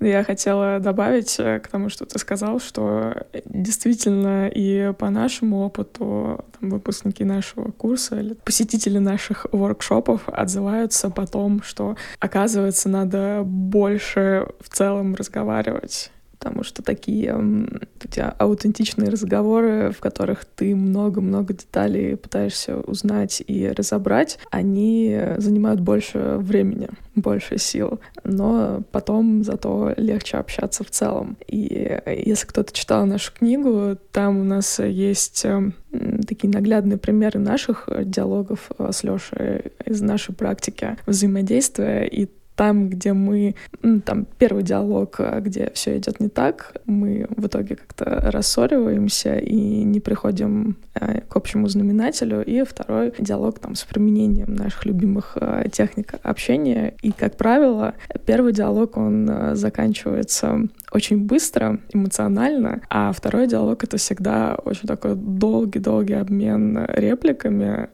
Я 0.00 0.24
хотела 0.24 0.80
добавить 0.80 1.36
э, 1.38 1.60
к 1.60 1.68
тому, 1.68 1.88
что 1.88 2.04
ты 2.06 2.18
сказал, 2.18 2.60
что 2.60 3.26
действительно 3.44 4.48
и 4.48 4.92
по 4.98 5.10
нашему 5.10 5.64
опыту 5.64 6.44
там, 6.58 6.70
выпускники 6.70 7.24
нашего 7.24 7.70
курса 7.70 8.18
или 8.20 8.34
посетители 8.34 8.98
наших 8.98 9.46
воркшопов 9.52 10.28
отзываются 10.28 11.10
потом, 11.10 11.62
что 11.62 11.96
оказывается 12.18 12.88
надо 12.88 13.42
больше 13.44 14.48
в 14.60 14.68
целом 14.68 15.14
разговаривать 15.14 16.10
потому 16.44 16.62
что 16.62 16.82
такие 16.82 17.34
у 17.34 18.06
тебя 18.06 18.34
аутентичные 18.38 19.08
разговоры, 19.08 19.90
в 19.92 20.00
которых 20.00 20.44
ты 20.44 20.76
много-много 20.76 21.54
деталей 21.54 22.18
пытаешься 22.18 22.76
узнать 22.76 23.42
и 23.46 23.66
разобрать, 23.68 24.38
они 24.50 25.18
занимают 25.38 25.80
больше 25.80 26.36
времени, 26.38 26.90
больше 27.14 27.56
сил, 27.56 27.98
но 28.24 28.82
потом 28.92 29.42
зато 29.42 29.94
легче 29.96 30.36
общаться 30.36 30.84
в 30.84 30.90
целом. 30.90 31.38
И 31.46 31.98
если 32.06 32.46
кто-то 32.46 32.74
читал 32.74 33.06
нашу 33.06 33.32
книгу, 33.32 33.96
там 34.12 34.42
у 34.42 34.44
нас 34.44 34.80
есть 34.80 35.46
такие 36.28 36.50
наглядные 36.52 36.98
примеры 36.98 37.40
наших 37.40 37.88
диалогов 38.04 38.70
с 38.78 39.02
Лешей 39.02 39.72
из 39.86 40.02
нашей 40.02 40.34
практики 40.34 40.98
взаимодействия 41.06 42.06
и 42.06 42.28
там, 42.56 42.88
где 42.88 43.12
мы, 43.12 43.54
ну, 43.82 44.00
там 44.00 44.26
первый 44.38 44.62
диалог, 44.62 45.16
а, 45.18 45.40
где 45.40 45.70
все 45.74 45.98
идет 45.98 46.20
не 46.20 46.28
так, 46.28 46.76
мы 46.86 47.26
в 47.30 47.46
итоге 47.46 47.76
как-то 47.76 48.30
рассориваемся 48.30 49.36
и 49.36 49.54
не 49.54 50.00
приходим 50.00 50.76
а, 50.94 51.20
к 51.20 51.36
общему 51.36 51.68
знаменателю. 51.68 52.44
И 52.44 52.62
второй 52.64 53.12
диалог 53.18 53.58
там 53.58 53.74
с 53.74 53.84
применением 53.84 54.54
наших 54.54 54.86
любимых 54.86 55.36
а, 55.40 55.68
техник 55.68 56.14
общения. 56.22 56.94
И, 57.02 57.12
как 57.12 57.36
правило, 57.36 57.94
первый 58.26 58.52
диалог, 58.52 58.96
он 58.96 59.54
заканчивается 59.54 60.68
очень 60.94 61.18
быстро, 61.26 61.80
эмоционально, 61.92 62.80
а 62.88 63.12
второй 63.12 63.48
диалог— 63.48 63.82
это 63.84 63.96
всегда 63.96 64.54
очень 64.64 64.86
такой 64.86 65.16
долгий-долгий 65.16 66.14
обмен 66.14 66.86
репликами, 66.88 67.88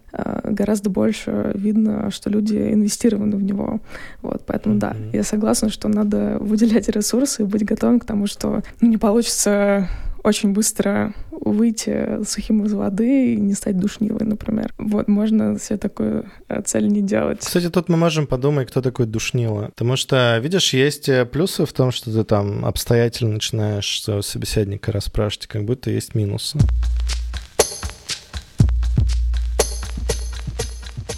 гораздо 0.44 0.90
больше 0.90 1.52
видно, 1.54 2.10
что 2.10 2.28
люди 2.30 2.56
инвестированы 2.56 3.36
в 3.36 3.42
него. 3.42 3.80
Вот, 4.22 4.42
поэтому 4.46 4.76
mm-hmm. 4.76 4.78
да, 4.78 4.96
я 5.12 5.22
согласна, 5.22 5.70
что 5.70 5.88
надо 5.88 6.36
выделять 6.40 6.88
ресурсы 6.88 7.42
и 7.42 7.46
быть 7.46 7.64
готовым 7.64 8.00
к 8.00 8.04
тому, 8.04 8.26
что 8.26 8.62
не 8.80 8.98
получится 8.98 9.88
очень 10.22 10.52
быстро 10.52 11.14
выйти 11.30 12.22
сухим 12.24 12.64
из 12.64 12.72
воды 12.72 13.34
и 13.34 13.36
не 13.40 13.54
стать 13.54 13.78
душнилой, 13.78 14.26
например. 14.26 14.74
Вот, 14.78 15.08
можно 15.08 15.58
себе 15.58 15.78
такую 15.78 16.30
э, 16.48 16.62
цель 16.62 16.88
не 16.88 17.02
делать. 17.02 17.40
Кстати, 17.40 17.70
тут 17.70 17.88
мы 17.88 17.96
можем 17.96 18.26
подумать, 18.26 18.68
кто 18.68 18.82
такой 18.82 19.06
душнила. 19.06 19.66
Потому 19.66 19.96
что, 19.96 20.38
видишь, 20.38 20.72
есть 20.74 21.08
э, 21.08 21.24
плюсы 21.24 21.64
в 21.64 21.72
том, 21.72 21.90
что 21.90 22.12
ты 22.12 22.24
там 22.24 22.64
обстоятельно 22.64 23.34
начинаешь 23.34 24.02
своего 24.02 24.22
собеседника 24.22 24.92
расспрашивать, 24.92 25.46
как 25.46 25.64
будто 25.64 25.90
есть 25.90 26.14
минусы. 26.14 26.58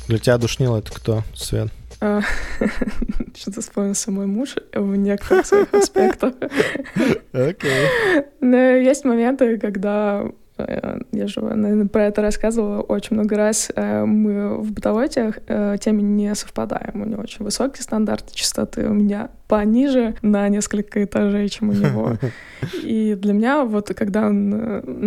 Для 0.09 0.19
тебя 0.19 0.38
душнило 0.38 0.79
это 0.79 0.93
кто, 0.93 1.25
Свет? 1.35 1.71
А, 2.05 2.21
что-то 3.37 3.61
вспомнился 3.61 4.11
мой 4.11 4.27
муж 4.27 4.57
в 4.75 4.97
некоторых 4.97 5.47
своих 5.47 5.73
аспектах. 5.73 6.35
Окей. 7.33 7.87
Но 8.41 8.57
есть 8.57 9.05
моменты, 9.05 9.57
когда 9.57 10.29
я 11.12 11.27
же, 11.27 11.40
наверное, 11.40 11.87
про 11.87 12.07
это 12.07 12.22
рассказывала 12.22 12.81
очень 12.81 13.16
много 13.16 13.37
раз. 13.37 13.70
Э, 13.75 14.05
мы 14.05 14.57
в 14.59 14.72
бытовой 14.72 15.09
э, 15.14 15.77
теме 15.81 16.03
не 16.03 16.35
совпадаем. 16.35 17.03
У 17.03 17.05
него 17.05 17.22
очень 17.22 17.44
высокие 17.44 17.83
стандарты 17.83 18.35
чистоты, 18.35 18.88
у 18.88 18.92
меня 18.94 19.31
пониже 19.48 20.16
на 20.22 20.48
несколько 20.48 21.05
этажей, 21.05 21.48
чем 21.48 21.70
у 21.70 21.72
него. 21.72 22.16
И 22.83 23.14
для 23.14 23.35
меня 23.35 23.64
вот, 23.64 23.88
когда 23.94 24.27
он 24.27 24.48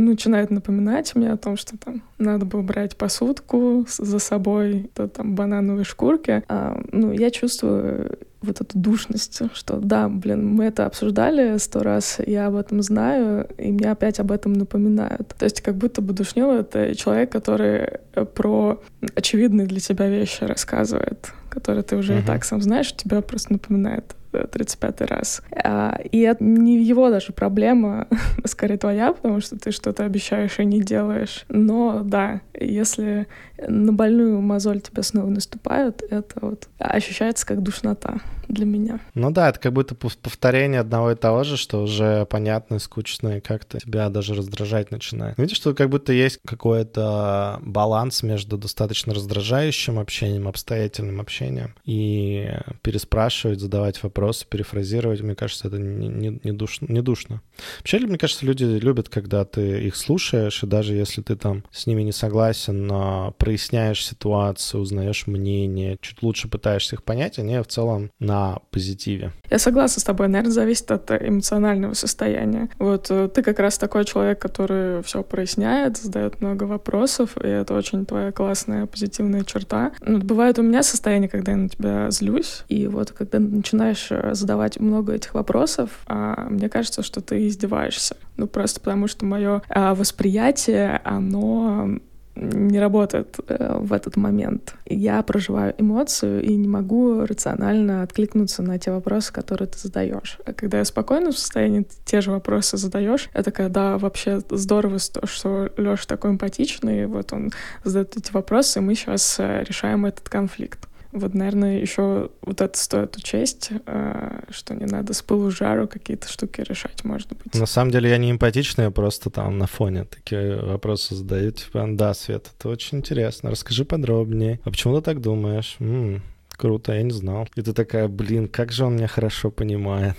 начинает 0.03 0.51
напоминать 0.51 1.15
мне 1.15 1.31
о 1.31 1.37
том, 1.37 1.57
что 1.57 1.77
там 1.77 2.03
надо 2.19 2.45
бы 2.45 2.61
брать 2.61 2.95
посудку 2.95 3.85
за 3.87 4.19
собой, 4.19 4.89
то 4.93 5.07
там 5.07 5.33
банановые 5.35 5.83
шкурки, 5.83 6.43
а, 6.47 6.79
ну, 6.91 7.11
я 7.11 7.31
чувствую 7.31 8.19
вот 8.45 8.61
эту 8.61 8.77
душность, 8.77 9.41
что 9.53 9.77
да, 9.77 10.07
блин, 10.09 10.47
мы 10.47 10.65
это 10.65 10.85
обсуждали 10.85 11.57
сто 11.57 11.83
раз, 11.83 12.19
я 12.25 12.47
об 12.47 12.55
этом 12.55 12.81
знаю, 12.81 13.47
и 13.57 13.71
мне 13.71 13.91
опять 13.91 14.19
об 14.19 14.31
этом 14.31 14.53
напоминают. 14.53 15.33
То 15.37 15.45
есть 15.45 15.61
как 15.61 15.75
будто 15.75 16.01
бы 16.01 16.13
душнил— 16.13 16.51
это 16.51 16.95
человек, 16.95 17.31
который 17.31 17.99
про 18.33 18.81
очевидные 19.15 19.67
для 19.67 19.79
тебя 19.79 20.07
вещи 20.09 20.43
рассказывает, 20.43 21.31
которые 21.49 21.83
ты 21.83 21.95
уже 21.95 22.13
uh-huh. 22.13 22.23
и 22.23 22.25
так 22.25 22.45
сам 22.45 22.61
знаешь, 22.61 22.95
тебя 22.95 23.21
просто 23.21 23.53
напоминает 23.53 24.15
35 24.43 25.01
раз. 25.01 25.41
А, 25.51 25.99
и 26.11 26.19
это 26.19 26.43
не 26.43 26.83
его 26.83 27.09
даже 27.09 27.33
проблема, 27.33 28.07
скорее 28.45 28.77
твоя, 28.77 29.13
потому 29.13 29.41
что 29.41 29.57
ты 29.57 29.71
что-то 29.71 30.03
обещаешь 30.05 30.59
и 30.59 30.65
не 30.65 30.81
делаешь. 30.81 31.45
Но 31.49 32.01
да, 32.03 32.41
если 32.53 33.27
на 33.67 33.93
больную 33.93 34.41
мозоль 34.41 34.81
тебя 34.81 35.03
снова 35.03 35.29
наступают, 35.29 36.03
это 36.09 36.39
вот 36.41 36.67
ощущается 36.79 37.45
как 37.45 37.61
душнота 37.61 38.19
для 38.47 38.65
меня. 38.65 38.99
Ну 39.13 39.31
да, 39.31 39.49
это 39.49 39.59
как 39.59 39.73
будто 39.73 39.95
повторение 39.95 40.81
одного 40.81 41.11
и 41.11 41.15
того 41.15 41.43
же, 41.43 41.57
что 41.57 41.83
уже 41.83 42.25
понятно, 42.25 42.79
скучно, 42.79 43.37
и 43.37 43.41
как-то 43.41 43.79
тебя 43.79 44.09
даже 44.09 44.33
раздражать 44.33 44.91
начинает. 44.91 45.37
Видишь, 45.37 45.57
что 45.57 45.73
как 45.73 45.89
будто 45.89 46.13
есть 46.13 46.39
какой-то 46.45 47.59
баланс 47.61 48.23
между 48.23 48.57
достаточно 48.57 49.13
раздражающим 49.13 49.99
общением, 49.99 50.47
обстоятельным 50.47 51.21
общением 51.21 51.75
и 51.85 52.49
переспрашивать, 52.81 53.59
задавать 53.59 54.01
вопросы, 54.03 54.45
перефразировать, 54.47 55.21
мне 55.21 55.35
кажется, 55.35 55.67
это 55.67 55.77
не, 55.77 56.39
не, 56.43 56.51
душно, 56.51 56.87
не 56.89 57.01
душно. 57.01 57.41
Вообще, 57.79 57.99
мне 57.99 58.17
кажется, 58.17 58.45
люди 58.45 58.63
любят, 58.63 59.09
когда 59.09 59.45
ты 59.45 59.85
их 59.85 59.95
слушаешь, 59.95 60.63
и 60.63 60.67
даже 60.67 60.93
если 60.93 61.21
ты 61.21 61.35
там 61.35 61.63
с 61.71 61.87
ними 61.87 62.01
не 62.01 62.11
согласен, 62.11 62.85
но 62.87 63.33
проясняешь 63.37 64.05
ситуацию, 64.05 64.81
узнаешь 64.81 65.27
мнение, 65.27 65.97
чуть 66.01 66.21
лучше 66.21 66.47
пытаешься 66.47 66.95
их 66.95 67.03
понять, 67.03 67.39
они 67.39 67.57
в 67.59 67.67
целом 67.67 68.11
на 68.19 68.34
позитиве. 68.71 69.31
Я 69.49 69.59
согласна 69.59 70.01
с 70.01 70.03
тобой, 70.03 70.27
наверное, 70.27 70.51
зависит 70.51 70.91
от 70.91 71.11
эмоционального 71.11 71.93
состояния. 71.93 72.69
Вот 72.79 73.07
э, 73.09 73.29
ты 73.33 73.41
как 73.43 73.59
раз 73.59 73.77
такой 73.77 74.05
человек, 74.05 74.39
который 74.39 75.03
все 75.03 75.23
проясняет, 75.23 75.97
задает 75.97 76.41
много 76.41 76.63
вопросов, 76.63 77.37
и 77.41 77.47
это 77.47 77.73
очень 77.73 78.05
твоя 78.05 78.31
классная 78.31 78.85
позитивная 78.85 79.43
черта. 79.43 79.91
Но 80.01 80.19
бывает 80.19 80.59
у 80.59 80.63
меня 80.63 80.83
состояние, 80.83 81.29
когда 81.29 81.51
я 81.51 81.57
на 81.57 81.69
тебя 81.69 82.11
злюсь, 82.11 82.63
и 82.67 82.87
вот 82.87 83.11
когда 83.11 83.39
начинаешь 83.39 84.07
э, 84.09 84.33
задавать 84.33 84.79
много 84.79 85.13
этих 85.13 85.33
вопросов, 85.33 85.89
а 86.07 86.47
мне 86.49 86.69
кажется, 86.69 87.03
что 87.03 87.21
ты 87.21 87.47
издеваешься. 87.47 88.17
Ну, 88.37 88.47
просто 88.47 88.79
потому 88.79 89.07
что 89.07 89.25
мое 89.25 89.61
а, 89.69 89.95
восприятие, 89.95 91.01
оно 91.03 91.99
не 92.35 92.79
работает 92.79 93.37
э, 93.47 93.77
в 93.79 93.93
этот 93.93 94.17
момент. 94.17 94.75
Я 94.85 95.21
проживаю 95.23 95.73
эмоцию 95.77 96.43
и 96.43 96.55
не 96.55 96.67
могу 96.67 97.25
рационально 97.25 98.03
откликнуться 98.03 98.61
на 98.61 98.77
те 98.77 98.91
вопросы, 98.91 99.31
которые 99.31 99.67
ты 99.67 99.79
задаешь. 99.79 100.37
А 100.45 100.53
когда 100.53 100.79
я 100.79 100.83
в 100.83 100.87
спокойном 100.87 101.31
состоянии, 101.31 101.87
те 102.03 102.21
же 102.21 102.31
вопросы 102.31 102.77
задаешь, 102.77 103.29
я 103.33 103.43
такая, 103.43 103.69
да, 103.69 103.97
вообще 103.97 104.41
здорово, 104.49 104.99
что 104.99 105.69
Леша 105.77 106.05
такой 106.07 106.31
эмпатичный, 106.31 107.05
вот 107.05 107.31
он 107.33 107.51
задает 107.83 108.17
эти 108.17 108.31
вопросы, 108.31 108.79
и 108.79 108.81
мы 108.81 108.95
сейчас 108.95 109.37
э, 109.39 109.63
решаем 109.67 110.05
этот 110.05 110.27
конфликт. 110.29 110.87
Вот, 111.15 111.33
наверное, 111.33 111.79
еще 111.79 112.29
вот 112.41 112.59
это 112.59 112.77
стоит 112.77 113.15
учесть, 113.15 113.69
э, 113.85 114.41
что 114.49 114.75
не 114.75 114.85
надо 114.85 115.13
с 115.13 115.21
пылу 115.21 115.49
жару 115.49 115.87
какие-то 115.87 116.27
штуки 116.27 116.59
решать, 116.59 117.05
может 117.05 117.29
быть. 117.29 117.55
На 117.55 117.65
самом 117.65 117.91
деле 117.91 118.09
я 118.09 118.17
не 118.17 118.31
эмпатичный, 118.31 118.85
я 118.85 118.91
просто 118.91 119.29
там 119.29 119.57
на 119.57 119.65
фоне 119.65 120.03
такие 120.03 120.57
вопросы 120.57 121.15
задаю, 121.15 121.51
типа, 121.51 121.87
да, 121.91 122.13
Свет, 122.13 122.51
это 122.59 122.67
очень 122.67 122.97
интересно, 122.97 123.49
расскажи 123.49 123.85
подробнее. 123.85 124.59
А 124.65 124.71
почему 124.71 124.97
ты 124.97 125.03
так 125.03 125.21
думаешь? 125.21 125.77
М-м, 125.79 126.21
Круто, 126.55 126.93
я 126.93 127.03
не 127.03 127.11
знал. 127.11 127.47
И 127.55 127.61
ты 127.61 127.73
такая, 127.73 128.07
блин, 128.07 128.47
как 128.47 128.71
же 128.71 128.85
он 128.85 128.95
меня 128.95 129.07
хорошо 129.07 129.51
понимает. 129.51 130.15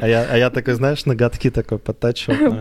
А 0.00 0.08
я, 0.08 0.46
а 0.46 0.50
такой, 0.50 0.74
знаешь, 0.74 1.06
ноготки 1.06 1.50
такой 1.50 1.78
подтачивал. 1.78 2.56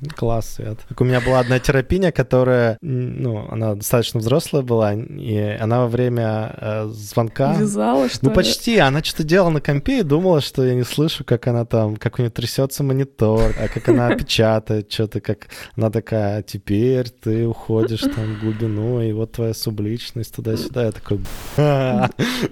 Класс, 0.16 0.54
Свет. 0.54 0.78
У 0.98 1.04
меня 1.04 1.20
была 1.20 1.40
одна 1.40 1.58
терапия, 1.58 2.12
которая, 2.12 2.78
ну, 2.80 3.46
она 3.50 3.74
достаточно 3.74 4.20
взрослая 4.20 4.62
была, 4.62 4.94
и 4.94 5.36
она 5.60 5.80
во 5.80 5.88
время 5.88 6.54
э, 6.56 6.88
звонка... 6.88 7.54
Вязала, 7.54 8.08
что 8.08 8.24
Ну, 8.26 8.30
почти. 8.32 8.78
Она 8.78 9.02
что-то 9.02 9.24
делала 9.24 9.50
на 9.50 9.60
компе 9.60 10.00
и 10.00 10.02
думала, 10.02 10.40
что 10.40 10.64
я 10.64 10.74
не 10.74 10.84
слышу, 10.84 11.24
как 11.24 11.46
она 11.46 11.64
там, 11.64 11.96
как 11.96 12.18
у 12.18 12.22
нее 12.22 12.30
трясется 12.30 12.82
монитор, 12.82 13.54
а 13.58 13.68
как 13.68 13.88
она 13.88 14.14
печатает 14.16 14.90
что-то, 14.90 15.20
как 15.20 15.48
она 15.76 15.90
такая, 15.90 16.42
теперь 16.42 17.08
ты 17.08 17.46
уходишь 17.46 18.00
там 18.00 18.36
в 18.36 18.40
глубину, 18.40 19.00
и 19.02 19.12
вот 19.12 19.32
твоя 19.32 19.54
субличность 19.54 20.34
туда-сюда. 20.34 20.86
Я 20.86 20.92
такой, 20.92 21.20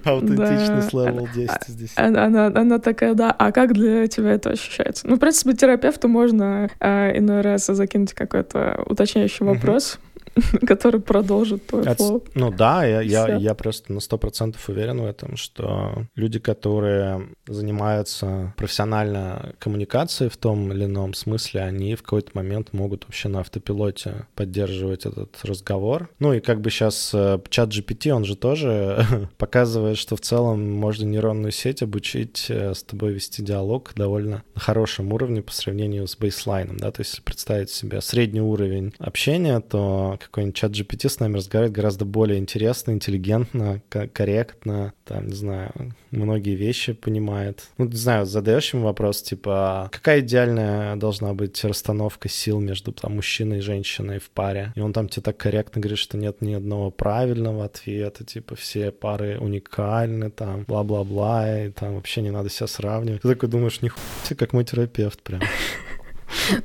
Аутентичность 0.05 0.93
level 0.93 1.27
10 1.33 1.51
здесь. 1.67 1.93
Она, 1.95 2.47
она 2.47 2.79
такая, 2.79 3.13
да, 3.13 3.31
а 3.31 3.51
как 3.51 3.73
для 3.73 4.07
тебя 4.07 4.31
это 4.31 4.51
ощущается? 4.51 5.07
Ну, 5.07 5.15
в 5.15 5.19
принципе, 5.19 5.53
терапевту 5.53 6.07
можно 6.07 6.69
э, 6.79 7.17
иной 7.17 7.41
раз 7.41 7.65
закинуть 7.67 8.13
какой-то 8.13 8.83
уточняющий 8.85 9.45
вопрос, 9.45 9.99
который 10.67 11.01
продолжит 11.01 11.67
твой 11.67 11.83
От, 11.83 11.97
флоу. 11.97 12.23
Ну 12.33 12.51
да, 12.51 12.85
я, 12.85 13.01
я, 13.01 13.35
я 13.35 13.53
просто 13.53 13.93
на 13.93 13.99
сто 13.99 14.17
процентов 14.17 14.67
уверен 14.69 15.01
в 15.01 15.05
этом, 15.05 15.35
что 15.35 16.05
люди, 16.15 16.39
которые 16.39 17.29
занимаются 17.47 18.53
профессионально 18.57 19.53
коммуникацией 19.59 20.29
в 20.29 20.37
том 20.37 20.71
или 20.71 20.85
ином 20.85 21.13
смысле, 21.13 21.61
они 21.61 21.95
в 21.95 22.03
какой-то 22.03 22.31
момент 22.33 22.73
могут 22.73 23.05
вообще 23.05 23.29
на 23.29 23.41
автопилоте 23.41 24.27
поддерживать 24.35 25.05
этот 25.05 25.37
разговор. 25.43 26.09
Ну 26.19 26.33
и 26.33 26.39
как 26.39 26.61
бы 26.61 26.69
сейчас 26.69 27.11
э, 27.13 27.39
чат 27.49 27.69
GPT, 27.69 28.11
он 28.11 28.25
же 28.25 28.35
тоже 28.35 29.05
показывает, 29.37 29.97
что 29.97 30.15
в 30.15 30.21
целом 30.21 30.71
можно 30.71 31.05
нейронную 31.05 31.51
сеть 31.51 31.81
обучить 31.81 32.45
э, 32.49 32.73
с 32.73 32.83
тобой 32.83 33.13
вести 33.13 33.43
диалог 33.43 33.91
довольно 33.95 34.43
на 34.53 34.59
хорошем 34.59 35.11
уровне 35.13 35.41
по 35.41 35.51
сравнению 35.51 36.07
с 36.07 36.17
бейслайном, 36.17 36.77
да, 36.77 36.91
то 36.91 37.01
есть 37.01 37.09
если 37.09 37.21
представить 37.21 37.69
себе 37.69 38.01
средний 38.01 38.41
уровень 38.41 38.93
общения, 38.99 39.59
то 39.59 40.17
какой-нибудь 40.29 40.55
чат 40.55 40.71
GPT 40.71 41.09
с 41.09 41.19
нами 41.19 41.37
разговаривает 41.37 41.75
гораздо 41.75 42.05
более 42.05 42.39
интересно, 42.39 42.91
интеллигентно, 42.91 43.81
корректно, 43.89 44.93
там, 45.05 45.27
не 45.27 45.35
знаю, 45.35 45.71
многие 46.11 46.55
вещи 46.55 46.93
понимает. 46.93 47.67
Ну, 47.77 47.85
не 47.85 47.95
знаю, 47.95 48.25
задаешь 48.25 48.73
ему 48.73 48.85
вопрос, 48.85 49.21
типа, 49.21 49.85
«А 49.85 49.89
какая 49.89 50.19
идеальная 50.19 50.95
должна 50.95 51.33
быть 51.33 51.63
расстановка 51.63 52.29
сил 52.29 52.59
между 52.59 52.91
там, 52.91 53.15
мужчиной 53.15 53.57
и 53.57 53.61
женщиной 53.61 54.19
в 54.19 54.29
паре? 54.29 54.71
И 54.75 54.81
он 54.81 54.93
там 54.93 55.09
тебе 55.09 55.23
так 55.23 55.37
корректно 55.37 55.81
говорит, 55.81 55.99
что 55.99 56.17
нет 56.17 56.41
ни 56.41 56.53
одного 56.53 56.91
правильного 56.91 57.65
ответа, 57.65 58.23
типа, 58.23 58.55
все 58.55 58.91
пары 58.91 59.39
уникальны, 59.39 60.29
там, 60.29 60.63
бла-бла-бла, 60.67 61.65
и 61.65 61.71
там 61.71 61.95
вообще 61.95 62.21
не 62.21 62.31
надо 62.31 62.49
себя 62.49 62.67
сравнивать. 62.67 63.21
Ты 63.21 63.29
такой 63.29 63.49
думаешь, 63.49 63.81
нихуя, 63.81 64.03
как 64.37 64.53
мой 64.53 64.63
терапевт 64.63 65.21
прям. 65.23 65.41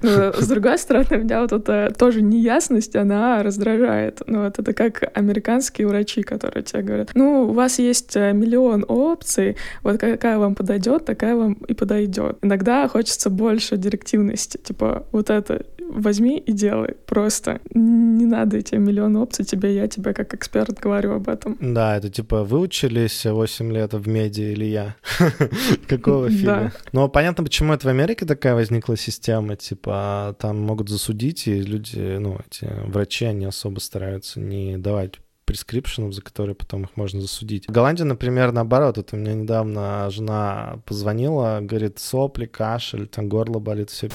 С 0.03 0.49
другой 0.49 0.79
стороны, 0.79 1.19
меня 1.19 1.43
вот 1.43 1.53
эта 1.53 1.93
тоже 1.97 2.23
неясность, 2.23 2.97
она 2.97 3.43
раздражает. 3.43 4.23
Ну, 4.27 4.45
вот 4.45 4.59
это 4.59 4.73
как 4.73 5.11
американские 5.15 5.87
врачи, 5.87 6.23
которые 6.23 6.63
тебе 6.63 6.83
говорят, 6.83 7.11
ну, 7.15 7.49
у 7.49 7.53
вас 7.53 7.79
есть 7.79 8.17
э, 8.17 8.33
миллион 8.33 8.85
опций, 8.89 9.57
вот 9.83 9.99
какая 9.99 10.39
вам 10.39 10.55
подойдет, 10.55 11.05
такая 11.05 11.37
вам 11.37 11.55
и 11.55 11.75
подойдет. 11.75 12.39
Иногда 12.43 12.89
хочется 12.89 13.31
больше 13.31 13.77
директивности, 13.77 14.59
типа 14.59 15.07
вот 15.13 15.31
это 15.31 15.65
возьми 15.89 16.39
и 16.39 16.53
делай 16.53 16.95
просто. 17.07 17.61
Не 17.73 18.25
надо 18.25 18.57
эти 18.57 18.75
миллион 18.75 19.17
опций 19.17 19.45
тебе, 19.45 19.75
я 19.75 19.87
тебе 19.89 20.13
как 20.13 20.35
эксперт 20.35 20.79
говорю 20.81 21.13
об 21.13 21.29
этом. 21.29 21.57
Да, 21.61 21.97
это 21.97 22.11
типа 22.11 22.45
выучились 22.45 23.25
8 23.25 23.73
лет 23.73 23.93
в 23.93 24.09
меди 24.09 24.43
или 24.43 24.65
я? 24.65 24.97
Какого 25.89 26.31
фильма? 26.31 26.73
Но 26.93 27.09
понятно, 27.09 27.45
почему 27.45 27.73
это 27.73 27.87
в 27.87 27.91
Америке 27.91 28.27
такая 28.27 28.55
возникла 28.55 28.97
система, 28.97 29.54
типа 29.57 30.37
там 30.39 30.61
могут 30.61 30.89
засудить, 30.89 31.47
и 31.47 31.61
люди, 31.61 32.17
ну, 32.19 32.39
эти 32.47 32.67
врачи, 32.87 33.25
они 33.25 33.45
особо 33.47 33.79
стараются 33.81 34.41
не 34.41 34.79
давать 34.79 35.15
прескрипшенов, 35.45 36.15
за 36.15 36.23
которые 36.23 36.55
потом 36.55 36.85
их 36.85 36.97
можно 36.97 37.21
засудить. 37.21 37.67
В 37.69 37.73
Голландии, 37.73 38.05
например, 38.05 38.53
наоборот. 38.53 38.97
Вот 38.97 39.13
у 39.13 39.17
меня 39.17 39.35
недавно 39.35 40.09
жена 40.11 40.81
позвонила, 40.87 41.59
говорит, 41.61 41.99
сопли, 41.99 42.47
кашель, 42.47 43.07
там 43.07 43.29
горло 43.29 43.59
болит, 43.59 43.91
все 43.91 44.09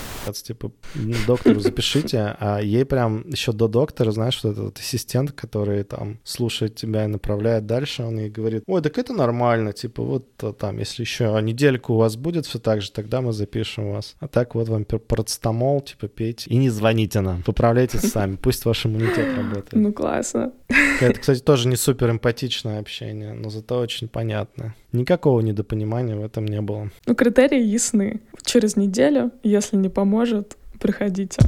типа, 0.44 0.72
доктору 1.28 1.60
запишите. 1.60 2.36
А 2.40 2.60
ей 2.60 2.86
прям 2.86 3.28
еще 3.30 3.52
до 3.52 3.68
доктора, 3.68 4.12
знаешь, 4.12 4.40
вот 4.44 4.54
этот 4.54 4.80
ассистент, 4.80 5.32
который 5.32 5.84
там 5.84 6.20
слушает 6.24 6.76
тебя 6.76 7.06
и 7.06 7.08
направляет 7.08 7.66
дальше, 7.66 8.04
он 8.04 8.20
ей 8.20 8.30
говорит, 8.30 8.64
ой, 8.68 8.82
так 8.82 8.98
это 8.98 9.14
нормально, 9.14 9.74
типа, 9.74 10.04
вот 10.04 10.28
а, 10.42 10.54
там, 10.54 10.78
если 10.78 11.04
еще 11.04 11.40
недельку 11.42 11.94
у 11.94 11.98
вас 11.98 12.16
будет 12.16 12.46
все 12.46 12.60
так 12.60 12.82
же, 12.82 12.92
тогда 12.92 13.22
мы 13.22 13.34
запишем 13.34 13.92
вас. 13.92 14.16
А 14.20 14.28
так 14.28 14.56
вот 14.56 14.70
вам 14.70 14.86
парацетамол, 14.86 15.82
типа, 15.82 16.08
пейте. 16.08 16.50
И 16.50 16.58
не 16.58 16.70
звоните 16.70 17.22
нам, 17.22 17.44
поправляйтесь 17.44 18.12
сами, 18.12 18.36
пусть 18.36 18.66
ваш 18.66 18.86
иммунитет 18.86 19.28
работает. 19.38 19.74
Ну, 19.74 19.94
классно. 19.94 20.52
Это, 21.02 21.19
кстати, 21.20 21.40
тоже 21.40 21.68
не 21.68 21.76
супер 21.76 22.10
эмпатичное 22.12 22.80
общение, 22.80 23.34
но 23.34 23.50
зато 23.50 23.80
очень 23.80 24.08
понятно. 24.08 24.76
Никакого 24.92 25.42
недопонимания 25.42 26.16
в 26.16 26.24
этом 26.24 26.46
не 26.46 26.62
было. 26.62 26.90
Ну, 27.06 27.16
критерии 27.16 27.62
ясны. 27.62 28.22
Через 28.44 28.76
неделю, 28.76 29.32
если 29.44 29.78
не 29.78 29.90
поможет, 29.90 30.58
приходите. 30.80 31.42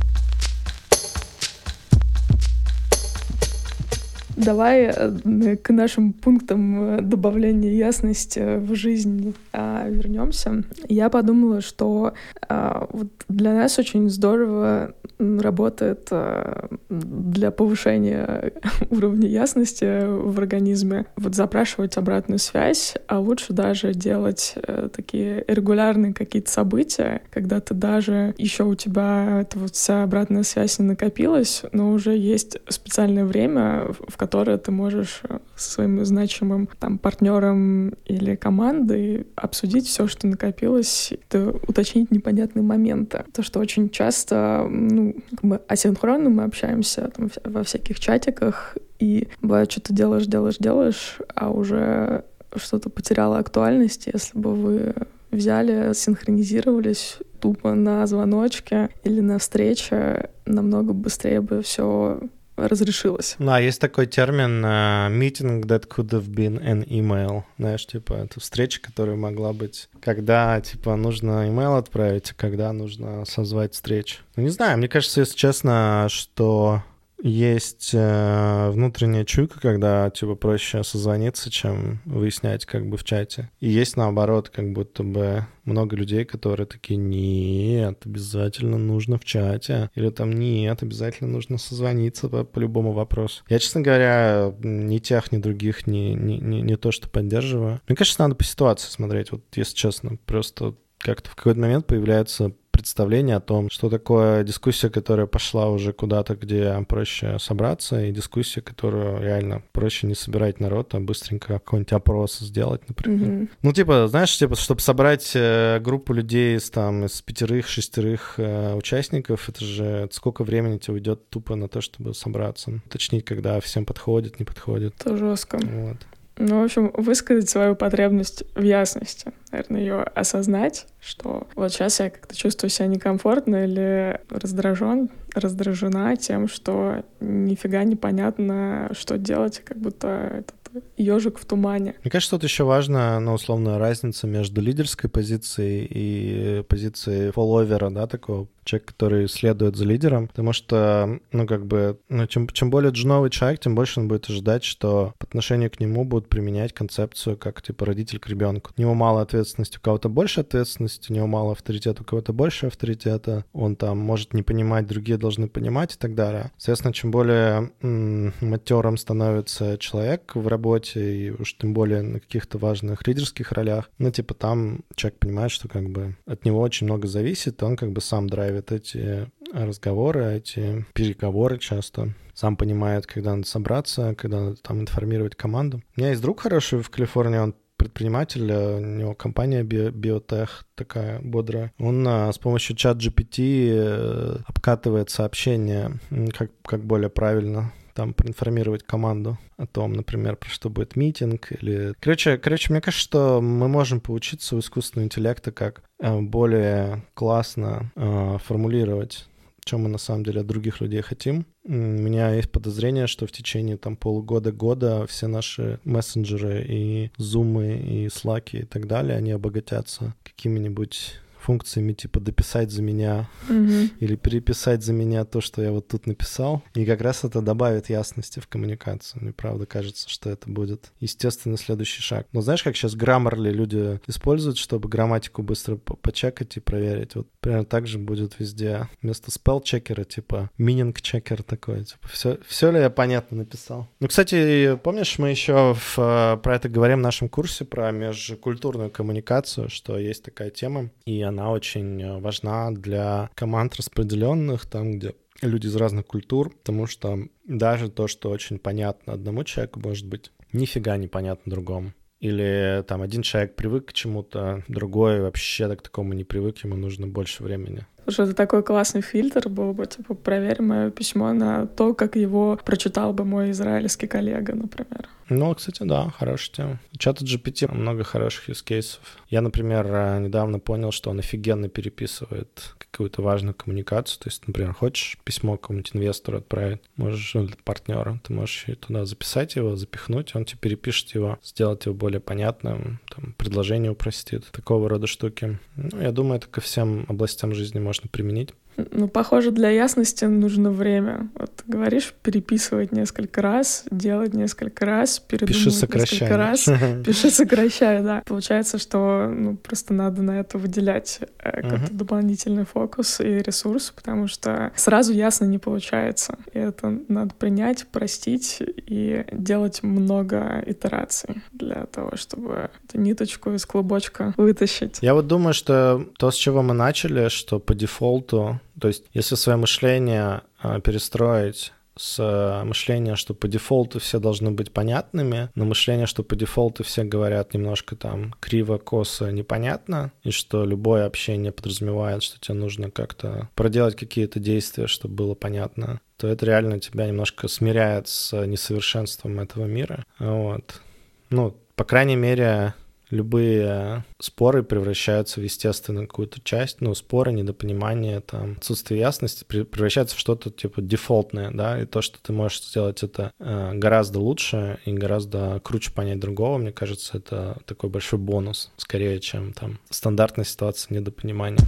Давай 4.38 4.86
э, 4.86 5.56
к 5.58 5.70
нашим 5.70 6.14
пунктам 6.14 6.98
э, 6.98 7.02
добавления 7.02 7.74
ясности 7.74 8.58
в 8.58 8.74
жизнь 8.76 9.36
а, 9.54 9.88
вернемся. 9.88 10.64
Я 10.88 11.10
подумала, 11.10 11.62
что 11.62 12.14
а, 12.48 12.88
для 13.28 13.54
нас 13.54 13.78
очень 13.78 14.10
здорово 14.10 14.96
работает 15.40 16.08
а, 16.12 16.70
для 16.90 17.52
повышения 17.52 18.54
уровня 18.90 19.28
ясности 19.28 20.06
в 20.06 20.38
организме 20.40 21.06
вот 21.16 21.36
запрашивать 21.36 21.98
обратную 21.98 22.40
связь, 22.40 22.96
а 23.08 23.20
лучше 23.20 23.54
даже 23.54 23.94
делать 23.94 24.54
э, 24.56 24.90
такие 24.94 25.44
регулярные 25.48 26.14
какие-то 26.14 26.52
события, 26.52 27.22
когда 27.30 27.60
ты 27.60 27.74
даже 27.74 28.34
еще 28.38 28.64
у 28.64 28.76
тебя 28.76 29.42
эта 29.42 29.60
вот 29.60 29.76
вся 29.76 30.04
обратная 30.04 30.44
связь 30.44 30.80
не 30.80 30.86
накопилась, 30.86 31.64
но 31.72 31.92
уже 31.92 32.18
есть 32.18 32.58
специальное 32.68 33.26
время, 33.26 33.88
в 34.08 34.18
которое 34.18 34.58
ты 34.58 34.72
можешь 34.72 35.22
э, 35.28 35.40
со 35.56 35.72
своим 35.72 36.04
значимым 36.06 36.70
там 36.80 36.98
партнером 36.98 37.90
или 38.06 38.36
командой 38.36 39.28
обсудить 39.36 39.88
все, 39.88 40.08
что 40.08 40.28
накопилось, 40.28 41.14
это 41.30 41.52
уточнить 41.68 42.12
непонятные 42.12 42.64
моменты. 42.64 43.24
То, 43.34 43.44
что 43.44 43.60
очень 43.60 43.90
часто, 43.90 44.68
ну, 44.70 45.11
как 45.32 45.42
бы 45.42 45.62
асинхронно 45.68 46.30
мы 46.30 46.44
общаемся 46.44 47.12
там, 47.16 47.30
во 47.44 47.64
всяких 47.64 48.00
чатиках, 48.00 48.78
и 49.00 49.28
бывает, 49.42 49.72
что 49.72 49.82
ты 49.82 49.94
делаешь, 49.94 50.26
делаешь, 50.28 50.58
делаешь, 50.58 51.18
а 51.36 51.50
уже 51.50 52.24
что-то 52.56 52.90
потеряло 52.90 53.40
актуальность, 53.40 54.08
если 54.12 54.38
бы 54.38 54.54
вы 54.54 54.94
взяли, 55.32 55.94
синхронизировались 55.94 57.18
тупо 57.40 57.74
на 57.74 58.06
звоночке 58.06 58.90
или 59.04 59.22
на 59.22 59.40
встрече, 59.40 60.30
намного 60.46 60.94
быстрее 60.94 61.42
бы 61.42 61.62
все 61.62 62.20
разрешилось. 62.56 63.36
Да, 63.40 63.60
есть 63.60 63.82
такой 63.82 64.08
термин 64.08 64.64
uh, 64.64 65.10
meeting 65.10 65.64
that 65.66 65.88
could 65.88 66.10
have 66.10 66.28
been 66.30 66.60
an 66.62 66.88
email. 66.88 67.44
Знаешь, 67.58 67.86
типа, 67.86 68.14
это 68.14 68.40
встреча, 68.40 68.82
которая 68.82 69.16
могла 69.16 69.54
быть, 69.54 69.90
когда, 70.02 70.60
типа, 70.62 70.96
нужно 70.96 71.48
email 71.48 71.78
отправить, 71.78 72.32
а 72.32 72.34
когда 72.36 72.74
нужно 72.74 73.26
созвать 73.26 73.74
встречу. 73.74 74.18
Ну, 74.36 74.44
не 74.44 74.50
знаю, 74.50 74.78
мне 74.78 74.88
кажется, 74.88 75.22
если 75.22 75.36
честно, 75.36 76.08
что 76.10 76.84
есть 77.24 77.92
э, 77.94 78.70
внутренняя 78.72 79.26
чуйка, 79.26 79.60
когда 79.60 80.10
типа 80.10 80.36
проще 80.36 80.84
созвониться, 80.84 81.50
чем 81.50 82.02
выяснять 82.06 82.66
как 82.66 82.88
бы 82.88 82.98
в 82.98 83.04
чате. 83.04 83.50
И 83.60 83.70
есть 83.70 83.98
наоборот, 83.98 84.50
как 84.50 84.72
будто 84.74 85.04
бы 85.04 85.46
много 85.64 85.96
людей, 85.96 86.26
которые 86.26 86.66
такие, 86.66 86.98
нет, 86.98 88.02
обязательно 88.06 88.78
нужно 88.78 89.18
в 89.18 89.26
чате. 89.26 89.90
Или 89.96 90.10
там, 90.10 90.34
нет, 90.34 90.82
обязательно 90.84 91.30
нужно 91.30 91.58
созвониться 91.58 92.30
по, 92.30 92.44
по 92.44 92.60
любому 92.60 92.94
вопросу. 92.94 93.44
Я, 93.50 93.60
честно 93.60 93.82
говоря, 93.82 94.54
ни 94.64 94.98
тех, 94.98 95.32
ни 95.32 95.38
других, 95.38 95.88
ни, 95.88 96.14
ни, 96.14 96.34
ни, 96.34 96.62
ни 96.62 96.76
то, 96.76 96.92
что 96.92 97.10
поддерживаю. 97.10 97.82
Мне 97.88 97.96
кажется, 97.96 98.22
надо 98.22 98.36
по 98.36 98.44
ситуации 98.44 98.90
смотреть, 98.90 99.32
вот 99.32 99.44
если 99.56 99.76
честно. 99.76 100.18
Просто 100.26 100.76
как-то 100.98 101.30
в 101.30 101.36
какой-то 101.36 101.60
момент 101.60 101.88
появляется 101.88 102.54
представление 102.72 103.36
о 103.36 103.42
том, 103.42 103.70
что 103.70 103.90
такое 103.90 104.44
дискуссия, 104.44 104.90
которая 104.90 105.28
пошла 105.28 105.70
уже 105.70 105.94
куда-то, 105.94 106.36
где 106.36 106.84
проще 106.88 107.38
собраться, 107.40 108.04
и 108.04 108.12
дискуссия, 108.12 108.62
которую 108.62 109.22
реально 109.22 109.64
проще 109.72 110.08
не 110.08 110.16
собирать 110.16 110.60
народ, 110.60 110.96
а 110.96 111.00
быстренько 111.00 111.54
какой-нибудь 111.54 111.94
опрос 111.94 112.40
сделать, 112.40 112.82
например. 112.88 113.28
Mm-hmm. 113.28 113.50
Ну, 113.62 113.74
типа, 113.74 114.08
знаешь, 114.08 114.38
типа, 114.38 114.56
чтобы 114.56 114.82
собрать 114.82 115.32
э, 115.36 115.80
группу 115.80 116.14
людей 116.14 116.58
из 116.58 116.70
там 116.70 117.06
из 117.06 117.22
пятерых, 117.22 117.68
шестерых 117.68 118.36
э, 118.38 118.74
участников, 118.74 119.50
это 119.50 119.64
же 119.64 120.10
сколько 120.12 120.44
времени 120.44 120.78
тебе 120.78 120.96
уйдет 120.96 121.30
тупо 121.30 121.56
на 121.56 121.68
то, 121.68 121.82
чтобы 121.82 122.14
собраться. 122.14 122.82
Уточнить, 122.86 123.26
когда 123.26 123.60
всем 123.60 123.86
подходит, 123.86 124.40
не 124.40 124.46
подходит. 124.46 124.96
Это 125.00 125.18
жестко. 125.18 125.60
Вот. 125.62 125.98
Ну, 126.42 126.62
в 126.62 126.64
общем, 126.64 126.92
высказать 126.96 127.50
свою 127.50 127.76
потребность 127.76 128.44
в 128.56 128.64
ясности. 128.64 129.32
Наверное, 129.52 129.82
ее 129.82 130.02
осознать, 130.02 130.88
что 131.00 131.48
вот 131.56 131.72
сейчас 131.72 132.00
я 132.00 132.10
как-то 132.10 132.36
чувствую 132.36 132.72
себя 132.72 132.88
некомфортно 132.88 133.66
или 133.66 134.20
раздражен, 134.30 135.10
раздражена 135.36 136.18
тем, 136.18 136.48
что 136.48 137.04
нифига 137.20 137.84
непонятно, 137.84 138.90
что 138.98 139.20
делать, 139.20 139.62
как 139.64 139.78
будто 139.78 140.08
этот 140.08 140.84
ежик 140.98 141.38
в 141.38 141.46
тумане. 141.46 141.96
Мне 142.02 142.10
кажется, 142.10 142.36
тут 142.36 142.44
еще 142.44 142.64
важна, 142.64 143.20
ну, 143.20 143.34
условная 143.34 143.78
разница 143.78 144.26
между 144.26 144.62
лидерской 144.62 145.12
позицией 145.12 145.88
и 145.90 146.64
позицией 146.64 147.32
фолловера, 147.32 147.92
да, 147.92 148.08
такого 148.08 148.48
человек, 148.64 148.88
который 148.88 149.28
следует 149.28 149.76
за 149.76 149.86
лидером, 149.86 150.28
потому 150.28 150.54
что, 150.54 151.20
ну, 151.32 151.48
как 151.48 151.66
бы, 151.66 152.00
ну, 152.10 152.28
чем, 152.28 152.48
чем 152.50 152.70
более 152.70 152.92
джуновый 152.92 153.30
человек, 153.30 153.60
тем 153.60 153.76
больше 153.76 154.00
он 154.00 154.08
будет 154.08 154.30
ожидать, 154.30 154.64
что 154.64 155.14
по 155.18 155.26
отношению 155.26 155.72
к 155.72 155.80
нему 155.80 156.06
будут 156.06 156.30
применять 156.30 156.74
концепцию 156.74 157.38
как, 157.38 157.62
типа, 157.62 157.86
родитель 157.86 158.20
к 158.20 158.28
ребенку. 158.28 158.72
У 158.78 158.82
него 158.82 158.94
мало 158.94 159.22
ответственности, 159.22 159.78
у 159.78 159.82
кого-то 159.82 160.10
больше 160.10 160.42
ответственности, 160.42 161.12
у 161.12 161.16
него 161.16 161.28
мало 161.28 161.54
авторитета, 161.54 162.02
у 162.02 162.06
кого-то 162.06 162.34
больше 162.34 162.68
авторитета, 162.68 163.46
он 163.54 163.76
там 163.76 163.98
может 163.98 164.34
не 164.34 164.44
понимать, 164.44 164.88
другие 164.88 165.18
должны 165.18 165.48
понимать 165.48 165.96
и 165.96 165.98
так 165.98 166.16
далее. 166.16 166.52
Соответственно, 166.58 166.94
чем 166.94 167.12
более 167.12 167.72
матером 167.82 168.98
становится 168.98 169.78
человек 169.78 170.36
в 170.36 170.48
работе, 170.48 171.16
и 171.16 171.32
уж 171.32 171.58
тем 171.58 171.74
более 171.74 172.02
на 172.02 172.20
каких-то 172.20 172.58
важных 172.58 173.08
лидерских 173.08 173.52
ролях, 173.52 173.90
ну, 173.98 174.12
типа, 174.12 174.34
там 174.34 174.82
человек 174.96 175.20
понимает, 175.20 175.52
что, 175.52 175.68
как 175.68 175.90
бы, 175.90 176.16
от 176.26 176.46
него 176.46 176.60
очень 176.60 176.86
много 176.86 177.08
зависит, 177.08 177.62
он, 177.64 177.76
как 177.76 177.92
бы, 177.92 178.02
сам 178.02 178.30
драйвит 178.30 178.51
устраивает 178.52 178.72
эти 178.72 179.30
разговоры, 179.54 180.36
эти 180.36 180.86
переговоры 180.94 181.58
часто. 181.58 182.14
Сам 182.34 182.56
понимает, 182.56 183.06
когда 183.06 183.36
надо 183.36 183.48
собраться, 183.48 184.16
когда 184.16 184.40
надо 184.40 184.56
там 184.62 184.82
информировать 184.82 185.36
команду. 185.36 185.82
У 185.96 186.00
меня 186.00 186.10
есть 186.10 186.22
друг 186.22 186.42
хороший 186.42 186.82
в 186.82 186.90
Калифорнии, 186.90 187.38
он 187.38 187.56
предприниматель, 187.78 188.52
у 188.52 188.80
него 188.80 189.16
компания 189.16 189.64
биотех 189.64 190.66
такая 190.76 191.20
бодрая. 191.20 191.72
Он 191.80 192.08
а, 192.08 192.32
с 192.32 192.38
помощью 192.38 192.76
чат 192.76 192.98
GPT 192.98 193.72
э, 193.72 194.38
обкатывает 194.46 195.10
сообщения, 195.10 196.00
как, 196.38 196.52
как 196.64 196.84
более 196.84 197.10
правильно 197.10 197.74
там 197.94 198.14
проинформировать 198.14 198.84
команду 198.84 199.38
о 199.58 199.68
том, 199.68 199.94
например, 199.94 200.36
про 200.36 200.50
что 200.50 200.70
будет 200.70 200.96
митинг 200.96 201.52
или... 201.52 201.94
Короче, 202.00 202.38
короче, 202.38 202.72
мне 202.72 202.82
кажется, 202.82 203.04
что 203.04 203.42
мы 203.42 203.68
можем 203.68 204.00
поучиться 204.00 204.56
у 204.56 204.60
искусственного 204.60 205.06
интеллекта, 205.06 205.52
как 205.52 205.84
э, 206.00 206.20
более 206.20 207.04
классно 207.14 207.92
э, 207.96 208.38
формулировать 208.44 209.28
чем 209.64 209.82
мы 209.82 209.90
на 209.90 209.98
самом 209.98 210.24
деле 210.24 210.42
от 210.42 210.48
других 210.48 210.82
людей 210.82 211.02
хотим. 211.02 211.46
У 211.64 211.72
меня 211.72 212.34
есть 212.34 212.52
подозрение, 212.52 213.08
что 213.08 213.28
в 213.28 213.32
течение 213.32 213.78
там 213.78 213.96
полугода-года 213.96 215.06
все 215.08 215.28
наши 215.28 215.80
мессенджеры 215.84 216.66
и 216.68 217.12
зумы 217.18 217.78
и 217.78 218.10
слаки 218.10 218.58
и 218.58 218.64
так 218.66 218.88
далее, 218.88 219.18
они 219.18 219.32
обогатятся 219.32 220.16
какими-нибудь 220.24 221.20
функциями 221.42 221.94
типа 221.94 222.20
дописать 222.20 222.72
за 222.72 222.82
меня 222.82 223.30
Мгм. 223.50 223.92
или 224.00 224.16
переписать 224.16 224.84
за 224.84 224.94
меня 224.94 225.26
то, 225.26 225.42
что 225.42 225.62
я 225.62 225.72
вот 225.72 225.88
тут 225.88 226.08
написал. 226.08 226.62
И 226.76 226.86
как 226.86 227.02
раз 227.02 227.24
это 227.24 227.42
добавит 227.42 227.90
ясности 227.90 228.40
в 228.40 228.48
коммуникацию. 228.48 229.24
Мне 229.24 229.34
правда 229.34 229.66
кажется, 229.66 230.10
что 230.10 230.30
это 230.30 230.50
будет 230.50 230.92
естественно 231.00 231.58
следующий 231.58 232.02
шаг. 232.02 232.28
Но 232.32 232.42
знаешь, 232.42 232.64
как 232.64 232.76
сейчас 232.76 232.96
Grammarly 232.96 233.50
люди 233.52 234.00
используют, 234.08 234.58
чтобы 234.58 234.88
грамматику 234.90 235.42
быстро 235.44 235.76
по- 235.78 235.96
почекать 235.96 236.56
и 236.58 236.60
проверить? 236.60 237.16
Вот 237.16 237.28
примерно 237.40 237.66
так 237.66 237.88
же 237.88 237.98
будет 237.98 238.40
везде. 238.40 238.88
Вместо 239.02 239.32
спелл-чекера, 239.32 240.04
типа, 240.06 240.50
meaning-чекер 240.60 241.44
такой. 241.44 241.84
Типа, 241.86 242.08
все, 242.08 242.38
все 242.48 242.72
ли 242.72 242.80
я 242.80 242.90
понятно 242.90 243.38
написал? 243.38 243.88
Ну, 244.00 244.08
кстати, 244.08 244.76
помнишь, 244.84 245.18
мы 245.18 245.30
еще 245.30 245.74
в, 245.74 245.98
э, 245.98 246.38
про 246.38 246.56
это 246.56 246.70
говорим 246.70 247.00
в 247.00 247.02
нашем 247.02 247.30
курсе 247.30 247.66
про 247.66 247.92
межкультурную 247.92 248.90
коммуникацию, 248.90 249.70
что 249.70 249.98
есть 249.98 250.24
такая 250.24 250.50
тема, 250.50 250.90
и 251.06 251.22
она 251.32 251.52
очень 251.52 252.02
э, 252.02 252.20
важна 252.20 252.72
для 252.72 253.30
команд 253.36 253.76
распределенных, 253.76 254.66
там, 254.66 254.94
где 254.94 255.16
люди 255.42 255.68
из 255.68 255.76
разных 255.76 256.06
культур, 256.06 256.52
потому 256.52 256.86
что 256.86 257.20
даже 257.46 257.90
то, 257.90 258.08
что 258.08 258.30
очень 258.30 258.60
понятно 258.60 259.14
одному 259.14 259.44
человеку, 259.44 259.80
может 259.80 260.08
быть 260.08 260.32
нифига 260.54 260.98
не 260.98 261.08
понятно 261.08 261.52
другому. 261.52 261.94
Или 262.20 262.84
там 262.88 263.02
один 263.02 263.24
человек 263.24 263.56
привык 263.56 263.88
к 263.88 263.94
чему-то, 263.94 264.64
другой 264.68 265.22
вообще 265.22 265.68
так 265.68 265.80
к 265.80 265.84
такому 265.84 266.14
не 266.14 266.24
привык, 266.24 266.64
ему 266.64 266.76
нужно 266.76 267.08
больше 267.08 267.44
времени. 267.44 267.88
Слушай, 268.12 268.26
это 268.26 268.36
такой 268.36 268.62
классный 268.62 269.02
фильтр 269.02 269.48
был 269.48 269.74
бы, 269.74 269.86
типа, 269.86 270.16
проверь 270.16 270.62
мое 270.62 270.92
письмо 270.92 271.32
на 271.32 271.66
то, 271.66 271.94
как 271.94 272.18
его 272.18 272.60
прочитал 272.66 273.14
бы 273.14 273.24
мой 273.24 273.52
израильский 273.52 274.08
коллега, 274.08 274.54
например. 274.54 275.08
Ну, 275.30 275.56
кстати, 275.56 275.84
да, 275.84 276.10
хорошая 276.10 276.54
тема. 276.54 276.80
У 276.94 276.98
чата 276.98 277.24
GPT 277.24 277.74
много 277.74 278.04
хороших 278.04 278.50
cases. 278.50 279.00
Я, 279.30 279.40
например, 279.40 279.88
э, 279.88 280.20
недавно 280.20 280.60
понял, 280.60 280.92
что 280.92 281.10
он 281.10 281.20
офигенно 281.20 281.70
переписывает 281.70 282.76
какую-то 282.78 283.22
важную 283.22 283.54
коммуникацию. 283.54 284.20
То 284.20 284.28
есть, 284.28 284.46
например, 284.46 284.74
хочешь 284.74 285.18
письмо 285.24 285.56
какому-нибудь 285.56 285.96
инвестору 285.96 286.40
отправить, 286.40 286.82
можешь, 286.98 287.34
ну, 287.34 287.48
партнеру, 287.64 288.20
ты 288.24 288.34
можешь 288.34 288.66
туда 288.82 289.06
записать 289.06 289.56
его, 289.56 289.78
запихнуть, 289.78 290.36
он 290.36 290.44
тебе 290.44 290.60
перепишет 290.60 291.16
его, 291.16 291.40
сделать 291.42 291.86
его 291.86 291.96
более 291.96 292.20
понятным, 292.20 293.00
там, 293.16 293.34
предложение 293.38 293.92
упростит, 293.92 294.46
такого 294.52 294.90
рода 294.90 295.08
штуки. 295.08 295.60
Ну, 295.76 296.02
я 296.02 296.12
думаю, 296.12 296.38
это 296.38 296.48
ко 296.48 296.62
всем 296.62 297.06
областям 297.08 297.54
жизни 297.54 297.80
можно 297.80 298.10
применить. 298.10 298.50
Ну, 298.78 299.08
похоже, 299.08 299.52
для 299.52 299.70
ясности 299.70 300.26
нужно 300.26 300.72
время. 300.72 301.30
Вот 301.36 301.64
говоришь, 301.68 302.14
переписывать 302.24 302.92
несколько 302.92 303.42
раз, 303.42 303.86
делать 303.92 304.34
несколько 304.34 304.86
раз, 304.86 305.20
передумывать 305.20 305.66
Пиши, 305.66 305.72
сокращай. 305.72 306.20
несколько 306.20 306.38
раз. 306.38 306.70
Пиши, 307.06 307.32
сокращай, 307.32 308.02
да. 308.02 308.24
Получается, 308.26 308.78
что 308.78 309.28
ну, 309.28 309.58
просто 309.58 309.94
надо 309.94 310.22
на 310.22 310.40
это 310.40 310.58
выделять 310.58 311.20
э, 311.40 311.62
какой-то 311.62 311.94
дополнительный 311.94 312.66
фокус 312.66 313.20
и 313.20 313.40
ресурс, 313.40 313.92
потому 313.96 314.28
что 314.28 314.72
сразу 314.76 315.14
ясно 315.14 315.46
не 315.46 315.58
получается. 315.58 316.38
И 316.54 316.60
это 316.60 316.98
надо 317.08 317.34
принять, 317.36 317.88
простить 317.88 318.58
и 318.60 319.26
делать 319.32 319.84
много 319.84 320.64
итераций 320.66 321.42
для 321.52 321.86
того, 321.86 322.16
чтобы 322.16 322.70
эту 322.88 323.00
ниточку 323.00 323.52
из 323.52 323.66
клубочка 323.66 324.34
вытащить. 324.38 325.00
Я 325.02 325.14
вот 325.14 325.28
думаю, 325.28 325.54
что 325.54 326.06
то, 326.18 326.32
с 326.32 326.36
чего 326.36 326.62
мы 326.62 326.74
начали, 326.74 327.30
что 327.30 327.60
по 327.60 327.76
дефолту, 327.76 328.60
то 328.82 328.88
есть 328.88 329.06
если 329.14 329.36
свое 329.36 329.58
мышление 329.58 330.42
а, 330.60 330.80
перестроить 330.80 331.72
с 331.96 332.18
а, 332.20 332.64
мышления, 332.66 333.16
что 333.16 333.36
по 333.36 333.48
дефолту 333.48 334.00
все 334.00 334.20
должны 334.20 334.50
быть 334.50 334.72
понятными, 334.72 335.50
на 335.54 335.66
мышление, 335.66 336.08
что 336.08 336.24
по 336.24 336.36
дефолту 336.36 336.84
все 336.84 337.04
говорят 337.04 337.54
немножко 337.54 337.96
там 337.96 338.34
криво, 338.40 338.80
косо, 338.80 339.32
непонятно, 339.32 340.12
и 340.24 340.32
что 340.32 340.66
любое 340.66 341.06
общение 341.06 341.52
подразумевает, 341.52 342.24
что 342.24 342.40
тебе 342.40 342.56
нужно 342.56 342.90
как-то 342.90 343.50
проделать 343.54 343.96
какие-то 343.96 344.40
действия, 344.40 344.88
чтобы 344.88 345.14
было 345.14 345.36
понятно, 345.36 346.02
то 346.18 346.28
это 346.28 346.46
реально 346.48 346.80
тебя 346.80 347.06
немножко 347.06 347.48
смиряет 347.48 348.08
с 348.08 348.46
несовершенством 348.46 349.40
этого 349.40 349.66
мира. 349.66 350.06
Вот. 350.18 350.82
Ну, 351.30 351.56
по 351.76 351.84
крайней 351.84 352.16
мере, 352.16 352.74
любые 353.12 354.06
споры 354.20 354.64
превращаются 354.64 355.40
в 355.40 355.44
естественную 355.44 356.08
какую-то 356.08 356.42
часть, 356.42 356.82
ну, 356.82 356.96
споры, 356.96 357.32
недопонимание, 357.32 358.22
там, 358.22 358.54
отсутствие 358.58 359.00
ясности 359.00 359.46
пре- 359.48 359.66
превращается 359.66 360.16
в 360.16 360.20
что-то 360.20 360.50
типа 360.50 360.82
дефолтное, 360.82 361.52
да, 361.52 361.82
и 361.82 361.86
то, 361.86 362.02
что 362.02 362.18
ты 362.22 362.34
можешь 362.34 362.64
сделать 362.64 363.04
это 363.04 363.32
э, 363.40 363.74
гораздо 363.76 364.20
лучше 364.20 364.80
и 364.86 364.94
гораздо 364.94 365.60
круче 365.64 365.92
понять 365.92 366.20
другого, 366.20 366.58
мне 366.58 366.72
кажется, 366.72 367.18
это 367.18 367.60
такой 367.66 367.90
большой 367.90 368.20
бонус, 368.20 368.72
скорее, 368.78 369.20
чем 369.20 369.54
там 369.54 369.80
стандартная 369.90 370.46
ситуация 370.46 370.96
недопонимания. 370.96 371.60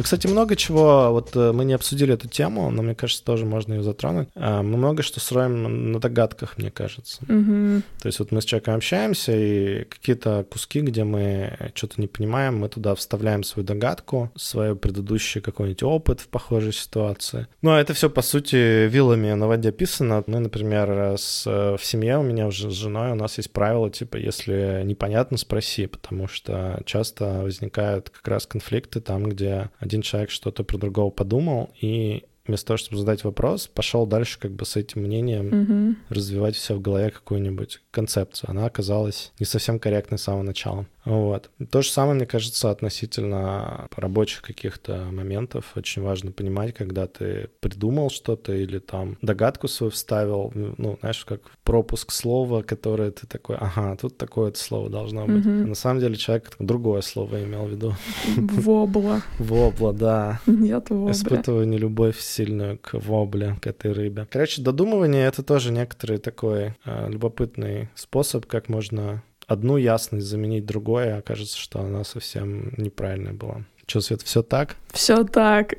Мы, 0.00 0.04
кстати, 0.04 0.26
много 0.26 0.56
чего, 0.56 1.10
вот 1.10 1.36
э, 1.36 1.52
мы 1.52 1.66
не 1.66 1.74
обсудили 1.74 2.14
эту 2.14 2.26
тему, 2.26 2.70
но 2.70 2.80
мне 2.80 2.94
кажется, 2.94 3.22
тоже 3.22 3.44
можно 3.44 3.74
ее 3.74 3.82
затронуть. 3.82 4.28
А, 4.34 4.62
Мы 4.62 4.78
много 4.78 5.02
что 5.02 5.20
строим 5.20 5.92
на 5.92 6.00
догадках, 6.00 6.56
мне 6.56 6.70
кажется. 6.70 7.20
Мгм. 7.28 7.82
То 8.00 8.06
есть 8.06 8.18
вот 8.18 8.32
мы 8.32 8.40
с 8.40 8.46
человеком 8.46 8.76
общаемся, 8.76 9.36
и 9.36 9.84
какие-то 9.84 10.46
куски, 10.50 10.80
где 10.80 11.04
мы 11.04 11.52
что-то 11.74 12.00
не 12.00 12.06
понимаем, 12.06 12.56
мы 12.56 12.70
туда 12.70 12.94
вставляем 12.94 13.44
свою 13.44 13.66
догадку, 13.66 14.30
свой 14.36 14.74
предыдущий 14.74 15.42
какой-нибудь 15.42 15.82
опыт 15.82 16.20
в 16.20 16.28
похожей 16.28 16.72
ситуации. 16.72 17.46
Ну, 17.60 17.72
а 17.72 17.78
это 17.78 17.92
все, 17.92 18.08
по 18.08 18.22
сути, 18.22 18.86
вилами 18.88 19.34
на 19.34 19.48
воде 19.48 19.70
писано. 19.70 20.24
Мы, 20.26 20.38
например, 20.38 21.18
с, 21.18 21.46
э, 21.46 21.76
в 21.76 21.84
семье 21.84 22.16
у 22.16 22.22
меня 22.22 22.46
уже 22.46 22.70
с 22.70 22.74
женой 22.74 23.12
у 23.12 23.16
нас 23.16 23.36
есть 23.36 23.52
правило, 23.52 23.90
типа, 23.90 24.16
если 24.16 24.80
непонятно, 24.82 25.36
спроси, 25.36 25.86
потому 25.86 26.26
что 26.26 26.80
часто 26.86 27.42
возникают 27.42 28.08
как 28.08 28.26
раз 28.26 28.46
конфликты 28.46 29.02
там, 29.02 29.28
где 29.28 29.68
один 29.90 30.02
человек 30.02 30.30
что-то 30.30 30.62
про 30.62 30.78
другого 30.78 31.10
подумал, 31.10 31.70
и 31.80 32.22
вместо 32.50 32.66
того, 32.68 32.78
чтобы 32.78 32.98
задать 32.98 33.24
вопрос, 33.24 33.66
пошел 33.68 34.06
дальше 34.06 34.38
как 34.38 34.50
бы 34.52 34.64
с 34.66 34.76
этим 34.76 35.02
мнением 35.02 35.46
Мгм. 35.48 35.96
развивать 36.08 36.56
все 36.56 36.74
в 36.74 36.80
голове 36.80 37.10
какую-нибудь 37.10 37.80
концепцию. 37.90 38.50
Она 38.50 38.66
оказалась 38.66 39.32
не 39.38 39.46
совсем 39.46 39.78
корректной 39.78 40.18
с 40.18 40.22
самого 40.22 40.42
начала. 40.42 40.86
Вот. 41.04 41.50
То 41.70 41.80
же 41.80 41.88
самое, 41.90 42.14
мне 42.14 42.26
кажется, 42.26 42.70
относительно 42.70 43.88
рабочих 43.96 44.42
каких-то 44.42 45.06
моментов. 45.10 45.72
Очень 45.74 46.02
важно 46.02 46.30
понимать, 46.30 46.74
когда 46.74 47.06
ты 47.06 47.48
придумал 47.60 48.10
что-то 48.10 48.52
или 48.52 48.78
там 48.78 49.16
догадку 49.22 49.66
свою 49.66 49.90
вставил, 49.90 50.52
ну, 50.54 50.98
знаешь, 51.00 51.24
как 51.24 51.40
пропуск 51.64 52.12
слова, 52.12 52.62
которое 52.62 53.12
ты 53.12 53.26
такой, 53.26 53.56
ага, 53.56 53.96
тут 53.96 54.18
такое 54.18 54.52
слово 54.54 54.90
должно 54.90 55.26
быть. 55.26 55.46
А 55.46 55.48
на 55.48 55.74
самом 55.74 56.00
деле 56.00 56.16
человек 56.16 56.50
другое 56.58 57.00
слово 57.00 57.44
имел 57.44 57.64
в 57.64 57.70
виду. 57.70 57.94
Вобла. 58.36 59.22
Вобла, 59.38 59.92
да. 59.92 60.40
Нет 60.46 60.90
вобля. 60.90 61.12
Испытываю 61.12 61.66
нелюбовь 61.66 62.18
сильную 62.40 62.78
к 62.78 62.94
вобле, 62.94 63.56
к 63.60 63.66
этой 63.66 63.92
рыбе. 63.92 64.26
Короче, 64.30 64.62
додумывание— 64.62 65.26
это 65.28 65.42
тоже 65.42 65.70
некоторый 65.72 66.18
такой 66.18 66.74
э, 66.86 67.08
любопытный 67.10 67.90
способ, 67.94 68.46
как 68.46 68.70
можно 68.70 69.22
одну 69.46 69.76
ясность 69.76 70.26
заменить 70.26 70.64
другой, 70.64 71.12
а 71.12 71.18
окажется, 71.18 71.58
что 71.58 71.80
она 71.80 72.02
совсем 72.04 72.72
неправильная 72.78 73.34
была. 73.34 73.64
Че, 73.84 74.00
Свет, 74.00 74.22
все 74.22 74.42
так? 74.42 74.76
Все 74.92 75.24
так. 75.24 75.74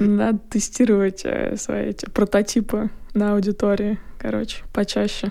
Надо 0.00 0.38
тестировать 0.50 1.20
э, 1.24 1.56
свои 1.56 1.90
эти 1.90 2.06
прототипы 2.06 2.90
на 3.14 3.34
аудитории, 3.34 3.98
короче, 4.18 4.64
почаще. 4.72 5.30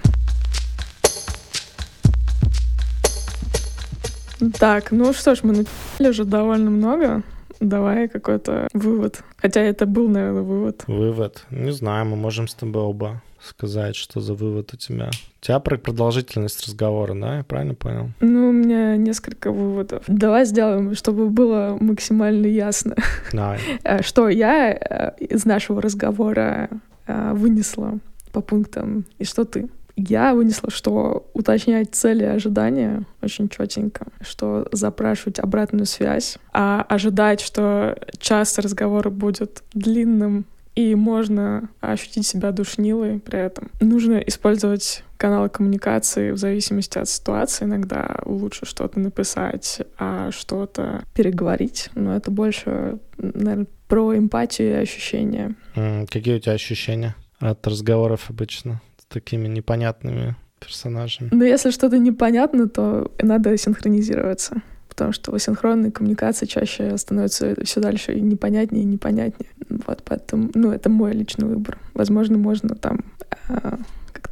Так, 4.59 4.91
ну 4.91 5.11
что 5.11 5.36
ж, 5.36 5.39
мы 5.43 5.65
начали 5.97 6.09
уже 6.09 6.23
довольно 6.23 6.69
много. 6.69 7.23
Давай 7.59 8.07
какой-то 8.07 8.67
вывод. 8.73 9.23
Хотя 9.37 9.61
это 9.61 9.85
был, 9.85 10.07
наверное, 10.07 10.41
вывод. 10.41 10.83
Вывод. 10.87 11.45
Не 11.51 11.71
знаю, 11.71 12.05
мы 12.05 12.15
можем 12.15 12.47
с 12.47 12.53
тобой 12.53 12.83
оба 12.83 13.21
сказать, 13.45 13.95
что 13.95 14.21
за 14.21 14.33
вывод 14.33 14.73
у 14.73 14.77
тебя. 14.77 15.09
У 15.41 15.45
тебя 15.45 15.59
про 15.59 15.77
продолжительность 15.77 16.65
разговора, 16.65 17.13
да? 17.13 17.37
Я 17.37 17.43
правильно 17.43 17.75
понял? 17.75 18.09
Ну, 18.19 18.49
у 18.49 18.51
меня 18.51 18.97
несколько 18.97 19.51
выводов. 19.51 20.03
Давай 20.07 20.45
сделаем, 20.45 20.95
чтобы 20.95 21.29
было 21.29 21.77
максимально 21.79 22.47
ясно, 22.47 22.95
Давай. 23.31 23.59
э, 23.83 24.01
что 24.01 24.29
я 24.29 24.71
э, 24.71 25.13
из 25.19 25.45
нашего 25.45 25.81
разговора 25.81 26.69
э, 27.07 27.33
вынесла 27.33 27.99
по 28.31 28.41
пунктам, 28.41 29.05
и 29.19 29.25
что 29.25 29.45
ты. 29.45 29.69
Я 29.95 30.33
вынесла, 30.33 30.69
что 30.71 31.29
уточнять 31.33 31.95
цели 31.95 32.23
и 32.23 32.27
ожидания 32.27 33.03
очень 33.21 33.47
четенько, 33.47 34.07
что 34.21 34.67
запрашивать 34.71 35.39
обратную 35.39 35.85
связь, 35.85 36.37
а 36.51 36.85
ожидать, 36.89 37.39
что 37.39 37.97
час 38.19 38.57
разговора 38.57 39.09
будет 39.09 39.63
длинным 39.73 40.45
и 40.75 40.93
можно 40.93 41.69
ощутить 41.79 42.27
себя 42.27 42.51
душнилой 42.51 43.19
при 43.19 43.39
этом. 43.39 43.71
Нужно 43.79 44.17
использовать 44.17 45.03
каналы 45.15 45.47
коммуникации 45.47 46.31
в 46.31 46.37
зависимости 46.37 46.97
от 46.97 47.07
ситуации. 47.07 47.63
Иногда 47.63 48.19
лучше 48.25 48.65
что-то 48.65 48.99
написать, 48.99 49.81
а 49.97 50.31
что-то 50.31 51.03
переговорить. 51.13 51.89
Но 51.95 52.13
это 52.13 52.29
больше, 52.29 52.99
наверное, 53.17 53.67
про 53.87 54.17
эмпатию 54.17 54.71
и 54.71 54.81
ощущения. 54.81 55.55
Какие 56.09 56.35
у 56.35 56.39
тебя 56.39 56.53
ощущения 56.53 57.15
от 57.39 57.65
разговоров 57.65 58.29
обычно 58.29 58.81
такими 59.16 59.47
непонятными 59.47 60.36
персонажами? 60.59 61.30
Ну, 61.32 61.43
если 61.43 61.72
что-то 61.72 61.97
непонятно, 61.97 62.68
то 62.68 63.11
надо 63.22 63.57
синхронизироваться 63.57 64.61
потому 64.95 65.11
что 65.11 65.32
в 65.32 65.36
асинхронной 65.36 65.91
коммуникации 65.91 66.45
чаще 66.45 66.97
становится 66.97 67.53
все 67.66 67.82
дальше 67.82 68.13
и 68.13 68.22
непонятнее 68.22 68.84
и 68.84 68.86
непонятнее. 68.86 69.49
Вот 69.86 70.01
поэтому, 70.05 70.49
ну, 70.53 70.72
это 70.72 70.89
мой 70.89 71.11
личный 71.11 71.49
выбор. 71.49 71.78
Возможно, 71.93 72.38
можно 72.38 72.76
там 72.76 73.03
а, 73.49 73.78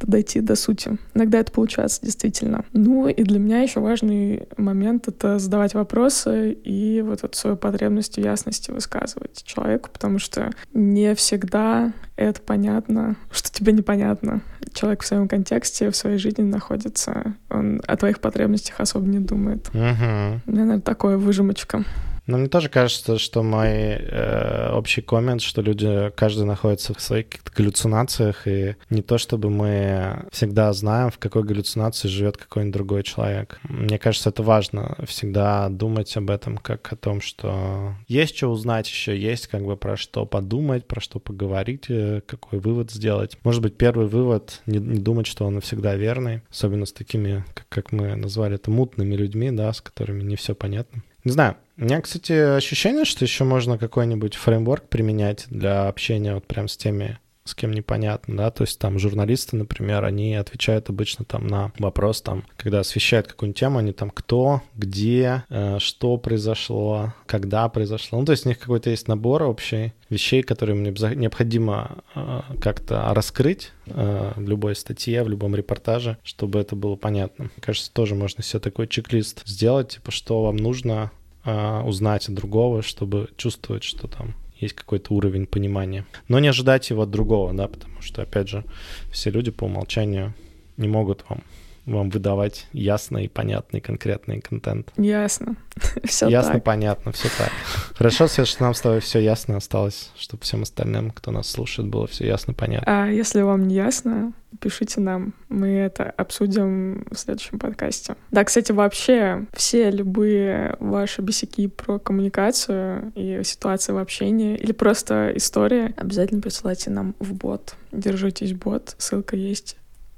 как-то 0.04 0.10
дойти 0.10 0.40
до 0.40 0.56
сути. 0.56 0.98
Иногда 1.14 1.40
это 1.40 1.52
получается 1.52 2.00
действительно. 2.02 2.64
Ну 2.72 3.08
и 3.08 3.22
для 3.22 3.38
меня 3.38 3.62
еще 3.62 3.80
важный 3.80 4.46
момент— 4.56 5.08
это 5.08 5.38
задавать 5.38 5.74
вопросы 5.74 6.52
и 6.52 7.02
вот 7.02 7.24
эту 7.24 7.36
свою 7.36 7.56
потребность 7.56 8.16
в 8.16 8.20
ясности 8.20 8.70
высказывать 8.70 9.42
человеку, 9.44 9.90
потому 9.92 10.18
что 10.18 10.50
не 10.72 11.14
всегда 11.14 11.92
это 12.16 12.40
понятно, 12.40 13.16
что 13.30 13.52
тебе 13.52 13.72
непонятно. 13.72 14.40
Человек 14.72 15.02
в 15.02 15.06
своем 15.06 15.28
контексте, 15.28 15.90
в 15.90 15.96
своей 15.96 16.18
жизни 16.18 16.42
находится, 16.42 17.34
он 17.50 17.80
о 17.86 17.96
твоих 17.96 18.20
потребностях 18.20 18.80
особо 18.80 19.06
не 19.06 19.20
думает. 19.20 19.68
Угу. 19.68 19.80
У 19.80 19.80
меня, 19.80 20.64
наверное, 20.64 20.80
такое 20.80 21.16
выжимочка. 21.16 21.84
Но 22.26 22.38
мне 22.38 22.48
тоже 22.48 22.68
кажется, 22.68 23.18
что 23.18 23.42
мой 23.42 23.68
э, 23.68 24.70
общий 24.72 25.02
коммент, 25.02 25.42
что 25.42 25.60
люди, 25.60 26.10
каждый 26.16 26.46
находится 26.46 26.94
в 26.94 27.00
своих 27.00 27.26
галлюцинациях, 27.54 28.46
и 28.46 28.76
не 28.88 29.02
то 29.02 29.18
чтобы 29.18 29.50
мы 29.50 30.26
всегда 30.32 30.72
знаем, 30.72 31.10
в 31.10 31.18
какой 31.18 31.42
галлюцинации 31.44 32.08
живет 32.08 32.36
какой-нибудь 32.36 32.74
другой 32.74 33.02
человек. 33.02 33.60
Мне 33.64 33.98
кажется, 33.98 34.30
это 34.30 34.42
важно 34.42 34.96
всегда 35.06 35.68
думать 35.68 36.16
об 36.16 36.30
этом 36.30 36.56
как 36.56 36.92
о 36.92 36.96
том, 36.96 37.20
что 37.20 37.94
есть 38.08 38.36
что 38.36 38.48
узнать 38.48 38.88
еще, 38.88 39.18
есть 39.18 39.48
как 39.48 39.64
бы 39.64 39.76
про 39.76 39.96
что 39.96 40.24
подумать, 40.24 40.86
про 40.86 41.00
что 41.00 41.18
поговорить, 41.18 41.86
э, 41.88 42.22
какой 42.26 42.58
вывод 42.58 42.90
сделать. 42.90 43.36
Может 43.44 43.62
быть, 43.62 43.76
первый 43.76 44.06
вывод— 44.06 44.62
не, 44.66 44.78
не 44.78 44.98
думать, 44.98 45.26
что 45.26 45.44
он 45.44 45.60
всегда 45.60 45.94
верный, 45.94 46.42
особенно 46.50 46.86
с 46.86 46.92
такими, 46.92 47.44
как, 47.52 47.68
как 47.68 47.92
мы 47.92 48.16
назвали 48.16 48.54
это, 48.54 48.70
мутными 48.70 49.14
людьми, 49.14 49.50
да, 49.50 49.72
с 49.72 49.80
которыми 49.80 50.22
не 50.22 50.36
все 50.36 50.54
понятно. 50.54 51.02
Не 51.24 51.32
знаю, 51.32 51.56
у 51.76 51.82
меня, 51.82 52.00
кстати, 52.00 52.32
ощущение, 52.32 53.04
что 53.04 53.24
еще 53.24 53.44
можно 53.44 53.78
какой-нибудь 53.78 54.36
фреймворк 54.36 54.88
применять 54.88 55.46
для 55.50 55.88
общения 55.88 56.34
вот 56.34 56.46
прям 56.46 56.68
с 56.68 56.76
теми, 56.76 57.18
с 57.44 57.54
кем 57.54 57.72
непонятно, 57.72 58.36
да, 58.36 58.50
то 58.50 58.62
есть 58.62 58.78
там 58.78 58.98
журналисты, 58.98 59.56
например, 59.56 60.04
они 60.04 60.36
отвечают 60.36 60.88
обычно 60.88 61.24
там 61.24 61.48
на 61.48 61.72
вопрос, 61.78 62.22
там, 62.22 62.44
когда 62.56 62.80
освещают 62.80 63.26
какую-нибудь 63.26 63.58
тему, 63.58 63.78
они 63.78 63.92
там 63.92 64.10
кто, 64.10 64.62
где, 64.76 65.44
э, 65.50 65.78
что 65.80 66.16
произошло, 66.16 67.12
когда 67.26 67.68
произошло, 67.68 68.20
ну, 68.20 68.24
то 68.24 68.32
есть 68.32 68.46
у 68.46 68.48
них 68.48 68.60
какой-то 68.60 68.90
есть 68.90 69.08
набор 69.08 69.42
общий 69.42 69.92
вещей, 70.08 70.42
которые 70.42 70.76
мне 70.76 70.90
необходимо 71.16 72.04
э, 72.14 72.40
как-то 72.60 73.12
раскрыть 73.12 73.72
э, 73.86 74.32
в 74.36 74.48
любой 74.48 74.76
статье, 74.76 75.24
в 75.24 75.28
любом 75.28 75.56
репортаже, 75.56 76.18
чтобы 76.22 76.60
это 76.60 76.76
было 76.76 76.94
понятно. 76.94 77.44
Мне 77.44 77.60
кажется, 77.60 77.92
тоже 77.92 78.14
можно 78.14 78.44
себе 78.44 78.60
такой 78.60 78.86
чек-лист 78.86 79.42
сделать, 79.44 79.88
типа, 79.88 80.12
что 80.12 80.44
вам 80.44 80.56
нужно 80.56 81.10
э, 81.44 81.82
узнать 81.82 82.28
от 82.28 82.34
другого, 82.34 82.82
чтобы 82.82 83.30
чувствовать, 83.36 83.84
что 83.84 84.08
там 84.08 84.34
есть 84.58 84.74
какой-то 84.74 85.14
уровень 85.14 85.46
понимания. 85.46 86.06
Но 86.28 86.38
не 86.38 86.48
ожидать 86.48 86.90
его 86.90 87.02
от 87.02 87.10
другого, 87.10 87.52
да, 87.52 87.68
потому 87.68 88.00
что, 88.02 88.22
опять 88.22 88.48
же, 88.48 88.64
все 89.10 89.30
люди 89.30 89.50
по 89.50 89.64
умолчанию 89.64 90.34
не 90.76 90.88
могут 90.88 91.24
вам 91.28 91.42
вам 91.86 92.10
выдавать 92.10 92.66
ясный, 92.72 93.28
понятный, 93.28 93.80
конкретный 93.80 94.40
контент. 94.40 94.92
Ясно. 94.96 95.56
все 96.04 96.28
Ясно, 96.28 96.54
так. 96.54 96.64
понятно, 96.64 97.12
все 97.12 97.28
так. 97.36 97.50
Хорошо, 97.94 98.26
Свет, 98.26 98.46
что 98.46 98.64
нам 98.64 98.74
с 98.74 98.80
тобой 98.80 99.00
все 99.00 99.20
ясно 99.20 99.56
осталось, 99.56 100.10
чтобы 100.16 100.42
всем 100.42 100.62
остальным, 100.62 101.10
кто 101.10 101.30
нас 101.30 101.50
слушает, 101.50 101.88
было 101.88 102.06
все 102.06 102.26
ясно, 102.26 102.54
понятно. 102.54 102.86
А 102.86 103.08
если 103.08 103.42
вам 103.42 103.66
не 103.68 103.74
ясно, 103.74 104.32
пишите 104.60 105.00
нам. 105.00 105.34
Мы 105.48 105.68
это 105.68 106.04
обсудим 106.04 107.06
в 107.10 107.16
следующем 107.16 107.58
подкасте. 107.58 108.16
Да, 108.30 108.44
кстати, 108.44 108.72
вообще 108.72 109.46
все 109.52 109.90
любые 109.90 110.76
ваши 110.80 111.22
бесяки 111.22 111.66
про 111.66 111.98
коммуникацию 111.98 113.12
и 113.14 113.42
ситуации 113.44 113.92
в 113.92 113.98
общении 113.98 114.56
или 114.56 114.72
просто 114.72 115.32
истории 115.34 115.94
обязательно 115.96 116.40
присылайте 116.40 116.90
нам 116.90 117.14
в 117.18 117.34
бот. 117.34 117.74
Держитесь, 117.92 118.54
бот. 118.54 118.94
Ссылка 118.98 119.36
есть 119.36 119.76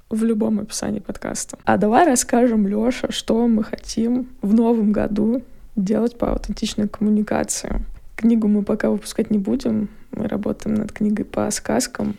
в 0.09 0.23
любом 0.23 0.59
описании 0.59 0.99
подкаста. 0.99 1.57
А 1.65 1.77
давай 1.77 2.05
расскажем, 2.05 2.67
Лёша, 2.67 3.11
что 3.11 3.47
мы 3.47 3.63
хотим 3.63 4.27
в 4.41 4.53
новом 4.53 4.91
году 4.91 5.41
делать 5.75 6.17
по 6.17 6.31
аутентичной 6.31 6.87
коммуникации. 6.87 7.83
Книгу 8.15 8.47
мы 8.47 8.63
пока 8.63 8.89
выпускать 8.89 9.29
не 9.29 9.37
будем. 9.37 9.89
Мы 10.11 10.27
работаем 10.27 10.75
над 10.75 10.91
книгой 10.91 11.25
по 11.25 11.49
сказкам. 11.51 12.15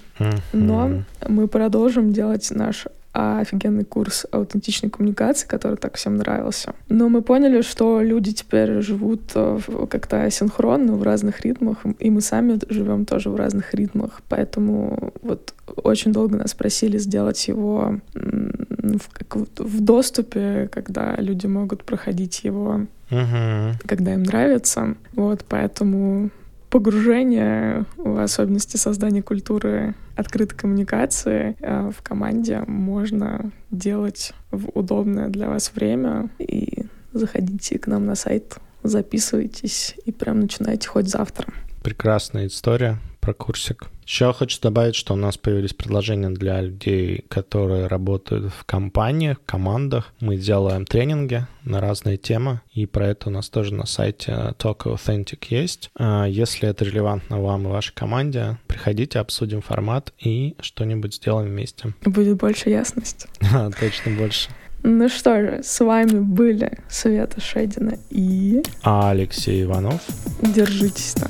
Но 0.52 1.02
мы 1.26 1.48
продолжим 1.48 2.12
делать 2.12 2.48
наш 2.50 2.86
офигенный 3.12 3.84
курс 3.84 4.26
аутентичной 4.30 4.90
коммуникации, 4.90 5.46
который 5.46 5.76
так 5.76 5.96
всем 5.96 6.16
нравился. 6.16 6.74
Но 6.88 7.08
мы 7.08 7.22
поняли, 7.22 7.62
что 7.62 8.00
люди 8.00 8.32
теперь 8.32 8.80
живут 8.80 9.32
э, 9.34 9.58
как-то 9.90 10.22
асинхронно 10.22 10.94
в 10.94 11.02
разных 11.02 11.40
ритмах, 11.40 11.78
и 11.98 12.10
мы 12.10 12.20
сами 12.20 12.58
живем 12.68 13.04
тоже 13.04 13.30
в 13.30 13.36
разных 13.36 13.74
ритмах. 13.74 14.20
Поэтому 14.28 15.12
вот 15.22 15.54
очень 15.76 16.12
долго 16.12 16.36
нас 16.36 16.54
просили 16.54 16.98
сделать 16.98 17.48
его 17.48 17.98
в, 18.14 19.12
как, 19.12 19.36
в 19.58 19.80
доступе, 19.80 20.68
когда 20.72 21.16
люди 21.16 21.46
могут 21.46 21.84
проходить 21.84 22.44
его, 22.44 22.86
uh 23.10 23.74
когда 23.86 24.14
им 24.14 24.22
нравится. 24.22 24.94
Вот, 25.14 25.44
поэтому 25.48 26.30
погружение, 26.70 27.84
в 27.96 28.22
особенности 28.22 28.76
создания 28.76 29.22
культуры 29.22 29.94
открытой 30.18 30.58
коммуникации 30.58 31.56
э, 31.60 31.90
в 31.96 32.02
команде 32.02 32.60
можно 32.66 33.52
делать 33.70 34.32
в 34.50 34.68
удобное 34.74 35.28
для 35.28 35.48
вас 35.48 35.72
время. 35.74 36.28
И 36.38 36.86
заходите 37.12 37.78
к 37.78 37.86
нам 37.86 38.04
на 38.06 38.16
сайт, 38.16 38.56
записывайтесь 38.82 39.94
и 40.04 40.12
прям 40.12 40.40
начинайте 40.40 40.88
хоть 40.88 41.08
завтра. 41.08 41.46
Прекрасная 41.82 42.48
история 42.48 42.98
про 43.28 43.34
курсик. 43.34 43.88
Еще 44.06 44.32
хочу 44.32 44.58
добавить, 44.62 44.94
что 44.94 45.12
у 45.12 45.16
нас 45.16 45.36
появились 45.36 45.74
предложения 45.74 46.30
для 46.30 46.62
людей, 46.62 47.26
которые 47.28 47.86
работают 47.86 48.50
в 48.50 48.64
компаниях, 48.64 49.36
командах. 49.44 50.14
Мы 50.18 50.38
делаем 50.38 50.86
тренинги 50.86 51.46
на 51.62 51.82
разные 51.82 52.16
темы, 52.16 52.62
и 52.72 52.86
про 52.86 53.08
это 53.08 53.28
у 53.28 53.32
нас 53.32 53.50
тоже 53.50 53.74
на 53.74 53.84
сайте 53.84 54.32
Talk 54.58 54.84
Authentic 54.84 55.44
есть. 55.50 55.90
А 55.98 56.24
если 56.24 56.70
это 56.70 56.86
релевантно 56.86 57.38
вам 57.42 57.66
и 57.66 57.70
вашей 57.70 57.92
команде, 57.92 58.56
приходите, 58.66 59.18
обсудим 59.18 59.60
формат 59.60 60.14
и 60.18 60.56
что-нибудь 60.62 61.16
сделаем 61.16 61.50
вместе. 61.50 61.92
Будет 62.06 62.38
больше 62.38 62.70
ясности. 62.70 63.28
Точно 63.78 64.16
больше. 64.16 64.48
Ну 64.84 65.10
что 65.10 65.38
же, 65.38 65.60
с 65.62 65.84
вами 65.84 66.20
были 66.20 66.78
Света 66.88 67.42
Шедина 67.42 67.98
и... 68.08 68.62
Алексей 68.82 69.64
Иванов. 69.64 70.00
Держитесь 70.40 71.12
там. 71.12 71.28